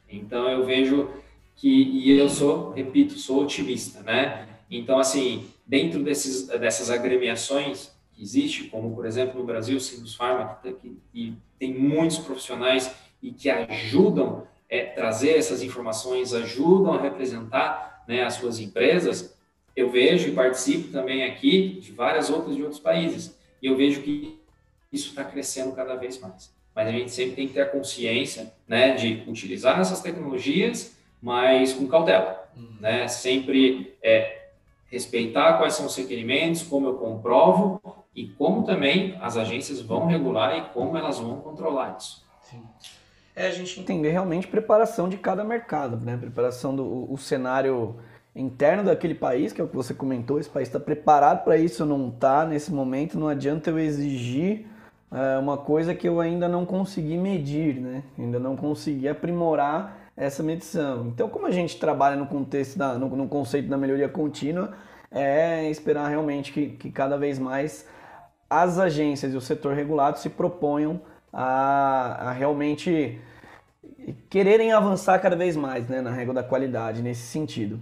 Então, 0.07 0.49
eu 0.49 0.65
vejo 0.65 1.09
que, 1.55 1.69
e 1.69 2.11
eu 2.11 2.29
sou, 2.29 2.71
repito, 2.71 3.17
sou 3.17 3.43
otimista, 3.43 4.01
né? 4.01 4.47
Então, 4.69 4.99
assim, 4.99 5.47
dentro 5.65 6.03
desses, 6.03 6.47
dessas 6.47 6.89
agremiações 6.89 7.91
que 8.13 8.21
existe, 8.21 8.65
como, 8.65 8.95
por 8.95 9.05
exemplo, 9.05 9.39
no 9.39 9.45
Brasil, 9.45 9.77
o 9.77 9.79
Sindus 9.79 10.15
Pharma, 10.15 10.59
que, 10.61 10.97
que 11.11 11.37
tem 11.57 11.73
muitos 11.73 12.17
profissionais 12.19 12.91
e 13.21 13.31
que 13.31 13.49
ajudam 13.49 14.43
a 14.71 14.75
é, 14.75 14.85
trazer 14.85 15.37
essas 15.37 15.61
informações, 15.61 16.33
ajudam 16.33 16.93
a 16.93 17.01
representar 17.01 18.03
né, 18.07 18.23
as 18.23 18.35
suas 18.35 18.59
empresas, 18.59 19.35
eu 19.75 19.89
vejo 19.89 20.27
e 20.27 20.33
participo 20.33 20.91
também 20.91 21.23
aqui 21.23 21.79
de 21.81 21.91
várias 21.91 22.29
outras 22.29 22.55
de 22.55 22.61
outros 22.61 22.79
países, 22.79 23.37
e 23.61 23.67
eu 23.67 23.75
vejo 23.75 24.01
que 24.01 24.39
isso 24.91 25.09
está 25.09 25.23
crescendo 25.23 25.73
cada 25.73 25.95
vez 25.95 26.19
mais. 26.19 26.53
Mas 26.75 26.87
a 26.87 26.91
gente 26.91 27.11
sempre 27.11 27.35
tem 27.35 27.47
que 27.47 27.53
ter 27.53 27.61
a 27.61 27.65
consciência 27.65 28.53
né, 28.67 28.93
de 28.95 29.23
utilizar 29.27 29.79
essas 29.79 30.01
tecnologias 30.01 30.97
mas 31.21 31.73
com 31.73 31.87
cautela, 31.87 32.49
uhum. 32.55 32.77
né? 32.79 33.07
Sempre 33.07 33.97
é, 34.01 34.49
respeitar 34.89 35.57
quais 35.57 35.73
são 35.73 35.85
os 35.85 35.95
requerimentos, 35.95 36.63
como 36.63 36.87
eu 36.87 36.95
comprovo 36.95 37.81
e 38.15 38.27
como 38.29 38.63
também 38.63 39.17
as 39.21 39.37
agências 39.37 39.81
vão 39.81 40.07
regular 40.07 40.57
e 40.57 40.61
como 40.73 40.97
elas 40.97 41.19
vão 41.19 41.39
controlar 41.41 41.97
isso. 41.97 42.25
Sim. 42.41 42.63
É 43.39 43.47
a 43.47 43.51
gente 43.51 43.79
entender 43.79 44.11
realmente 44.11 44.49
preparação 44.49 45.07
de 45.07 45.15
cada 45.15 45.45
mercado, 45.45 45.95
né? 45.95 46.17
Preparação 46.17 46.75
do 46.75 47.09
o, 47.09 47.17
cenário 47.17 47.95
interno 48.35 48.83
daquele 48.83 49.15
país, 49.15 49.53
que 49.53 49.61
é 49.61 49.63
o 49.63 49.67
que 49.69 49.75
você 49.77 49.93
comentou, 49.93 50.41
esse 50.41 50.49
país 50.49 50.67
está 50.67 50.77
preparado 50.77 51.45
para 51.45 51.55
isso 51.55 51.83
ou 51.83 51.89
não 51.89 52.09
está 52.09 52.45
nesse 52.45 52.69
momento, 52.69 53.17
não 53.17 53.29
adianta 53.29 53.69
eu 53.69 53.79
exigir 53.79 54.67
é, 55.09 55.37
uma 55.37 55.55
coisa 55.55 55.95
que 55.95 56.05
eu 56.05 56.19
ainda 56.19 56.49
não 56.49 56.65
consegui 56.65 57.15
medir, 57.15 57.79
né? 57.79 58.03
Ainda 58.17 58.39
não 58.39 58.57
consegui 58.57 59.07
aprimorar 59.07 60.11
essa 60.17 60.43
medição. 60.43 61.07
Então, 61.07 61.29
como 61.29 61.45
a 61.45 61.51
gente 61.51 61.79
trabalha 61.79 62.17
no 62.17 62.27
contexto 62.27 62.77
da, 62.77 62.95
no, 62.95 63.07
no 63.07 63.29
conceito 63.29 63.69
da 63.69 63.77
melhoria 63.77 64.09
contínua, 64.09 64.73
é 65.09 65.69
esperar 65.69 66.09
realmente 66.09 66.51
que, 66.51 66.71
que 66.71 66.91
cada 66.91 67.17
vez 67.17 67.39
mais 67.39 67.87
as 68.49 68.77
agências 68.77 69.33
e 69.33 69.37
o 69.37 69.41
setor 69.41 69.75
regulado 69.75 70.19
se 70.19 70.29
proponham 70.29 70.99
a, 71.31 72.29
a 72.29 72.31
realmente 72.31 73.19
quererem 74.29 74.71
avançar 74.71 75.19
cada 75.19 75.35
vez 75.35 75.55
mais 75.55 75.87
né, 75.87 76.01
na 76.01 76.11
regra 76.11 76.33
da 76.33 76.43
qualidade 76.43 77.01
nesse 77.01 77.21
sentido. 77.21 77.79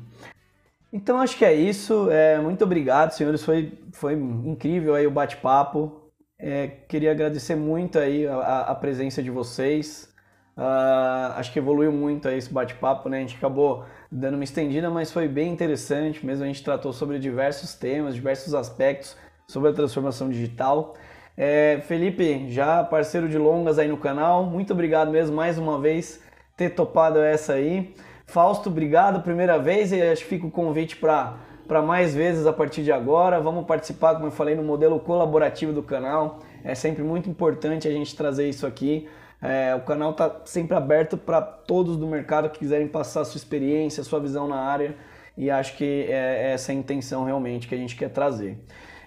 Então 0.91 1.19
acho 1.19 1.37
que 1.37 1.45
é 1.45 1.53
isso. 1.53 2.09
É, 2.11 2.39
muito 2.39 2.63
obrigado, 2.63 3.11
senhores. 3.11 3.43
Foi, 3.43 3.73
foi 3.91 4.13
incrível 4.13 4.95
aí 4.95 5.05
o 5.05 5.11
bate-papo. 5.11 6.01
É, 6.39 6.67
queria 6.67 7.11
agradecer 7.11 7.55
muito 7.55 7.99
aí 7.99 8.27
a, 8.27 8.61
a 8.61 8.75
presença 8.75 9.21
de 9.21 9.29
vocês. 9.29 10.13
Uh, 10.57 11.33
acho 11.35 11.53
que 11.53 11.59
evoluiu 11.59 11.91
muito 11.91 12.27
aí 12.27 12.37
esse 12.37 12.51
bate-papo, 12.51 13.09
né? 13.09 13.17
A 13.17 13.21
gente 13.21 13.35
acabou 13.35 13.85
dando 14.11 14.35
uma 14.35 14.43
estendida, 14.43 14.89
mas 14.89 15.11
foi 15.11 15.27
bem 15.27 15.51
interessante. 15.51 16.25
Mesmo 16.25 16.43
a 16.43 16.47
gente 16.47 16.63
tratou 16.63 16.91
sobre 16.93 17.19
diversos 17.19 17.75
temas, 17.75 18.15
diversos 18.15 18.53
aspectos 18.53 19.15
sobre 19.47 19.69
a 19.69 19.73
transformação 19.73 20.29
digital. 20.29 20.95
É, 21.39 21.81
Felipe, 21.83 22.49
já 22.49 22.83
parceiro 22.83 23.29
de 23.29 23.37
longas 23.37 23.77
aí 23.77 23.87
no 23.87 23.97
canal, 23.97 24.43
muito 24.43 24.73
obrigado 24.73 25.11
mesmo 25.11 25.35
mais 25.35 25.59
uma 25.59 25.79
vez 25.79 26.19
ter 26.55 26.71
topado 26.71 27.19
essa 27.19 27.53
aí. 27.53 27.93
Fausto, 28.25 28.69
obrigado 28.69 29.21
primeira 29.21 29.59
vez 29.59 29.91
e 29.91 30.01
acho 30.01 30.23
que 30.23 30.29
fica 30.29 30.47
o 30.47 30.51
convite 30.51 30.97
para 30.97 31.81
mais 31.85 32.15
vezes 32.15 32.47
a 32.47 32.51
partir 32.51 32.83
de 32.83 32.91
agora. 32.91 33.39
Vamos 33.39 33.67
participar, 33.67 34.15
como 34.15 34.25
eu 34.25 34.31
falei, 34.31 34.55
no 34.55 34.63
modelo 34.63 34.99
colaborativo 34.99 35.71
do 35.71 35.83
canal. 35.83 36.39
É 36.63 36.73
sempre 36.73 37.03
muito 37.03 37.29
importante 37.29 37.87
a 37.87 37.91
gente 37.91 38.15
trazer 38.15 38.49
isso 38.49 38.65
aqui. 38.65 39.07
É, 39.39 39.75
o 39.75 39.81
canal 39.81 40.11
está 40.11 40.41
sempre 40.43 40.75
aberto 40.75 41.15
para 41.15 41.39
todos 41.39 41.97
do 41.97 42.07
mercado 42.07 42.49
que 42.49 42.57
quiserem 42.57 42.87
passar 42.87 43.23
sua 43.23 43.37
experiência, 43.37 44.03
sua 44.03 44.19
visão 44.19 44.47
na 44.47 44.57
área 44.57 44.95
e 45.37 45.51
acho 45.51 45.77
que 45.77 46.07
é, 46.09 46.53
essa 46.53 46.71
a 46.71 46.75
intenção 46.75 47.23
realmente 47.23 47.67
que 47.67 47.75
a 47.75 47.77
gente 47.77 47.95
quer 47.95 48.09
trazer. 48.09 48.57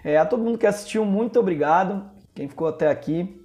É, 0.03 0.17
a 0.17 0.25
todo 0.25 0.43
mundo 0.43 0.57
que 0.57 0.65
assistiu, 0.65 1.05
muito 1.05 1.37
obrigado. 1.39 2.09
Quem 2.33 2.47
ficou 2.47 2.67
até 2.67 2.89
aqui, 2.89 3.41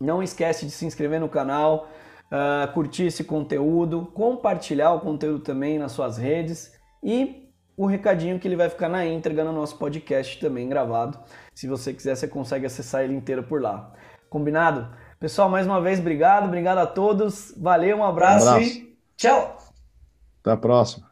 não 0.00 0.22
esquece 0.22 0.66
de 0.66 0.72
se 0.72 0.84
inscrever 0.84 1.20
no 1.20 1.28
canal, 1.28 1.88
uh, 2.26 2.72
curtir 2.72 3.04
esse 3.04 3.24
conteúdo, 3.24 4.06
compartilhar 4.14 4.92
o 4.92 5.00
conteúdo 5.00 5.40
também 5.40 5.78
nas 5.78 5.92
suas 5.92 6.16
redes 6.16 6.72
e 7.02 7.48
o 7.76 7.86
recadinho 7.86 8.38
que 8.38 8.46
ele 8.46 8.56
vai 8.56 8.68
ficar 8.68 8.88
na 8.88 9.06
íntegra 9.06 9.44
no 9.44 9.52
nosso 9.52 9.78
podcast 9.78 10.38
também 10.40 10.68
gravado. 10.68 11.18
Se 11.54 11.66
você 11.66 11.92
quiser, 11.92 12.16
você 12.16 12.28
consegue 12.28 12.66
acessar 12.66 13.02
ele 13.02 13.14
inteiro 13.14 13.42
por 13.42 13.60
lá. 13.60 13.92
Combinado? 14.28 14.88
Pessoal, 15.18 15.48
mais 15.48 15.66
uma 15.66 15.80
vez, 15.80 16.00
obrigado, 16.00 16.46
obrigado 16.46 16.78
a 16.78 16.86
todos. 16.86 17.54
Valeu, 17.56 17.98
um 17.98 18.04
abraço, 18.04 18.46
um 18.46 18.48
abraço. 18.50 18.70
e 18.70 18.98
tchau. 19.16 19.58
Até 20.40 20.50
a 20.50 20.56
próxima. 20.56 21.11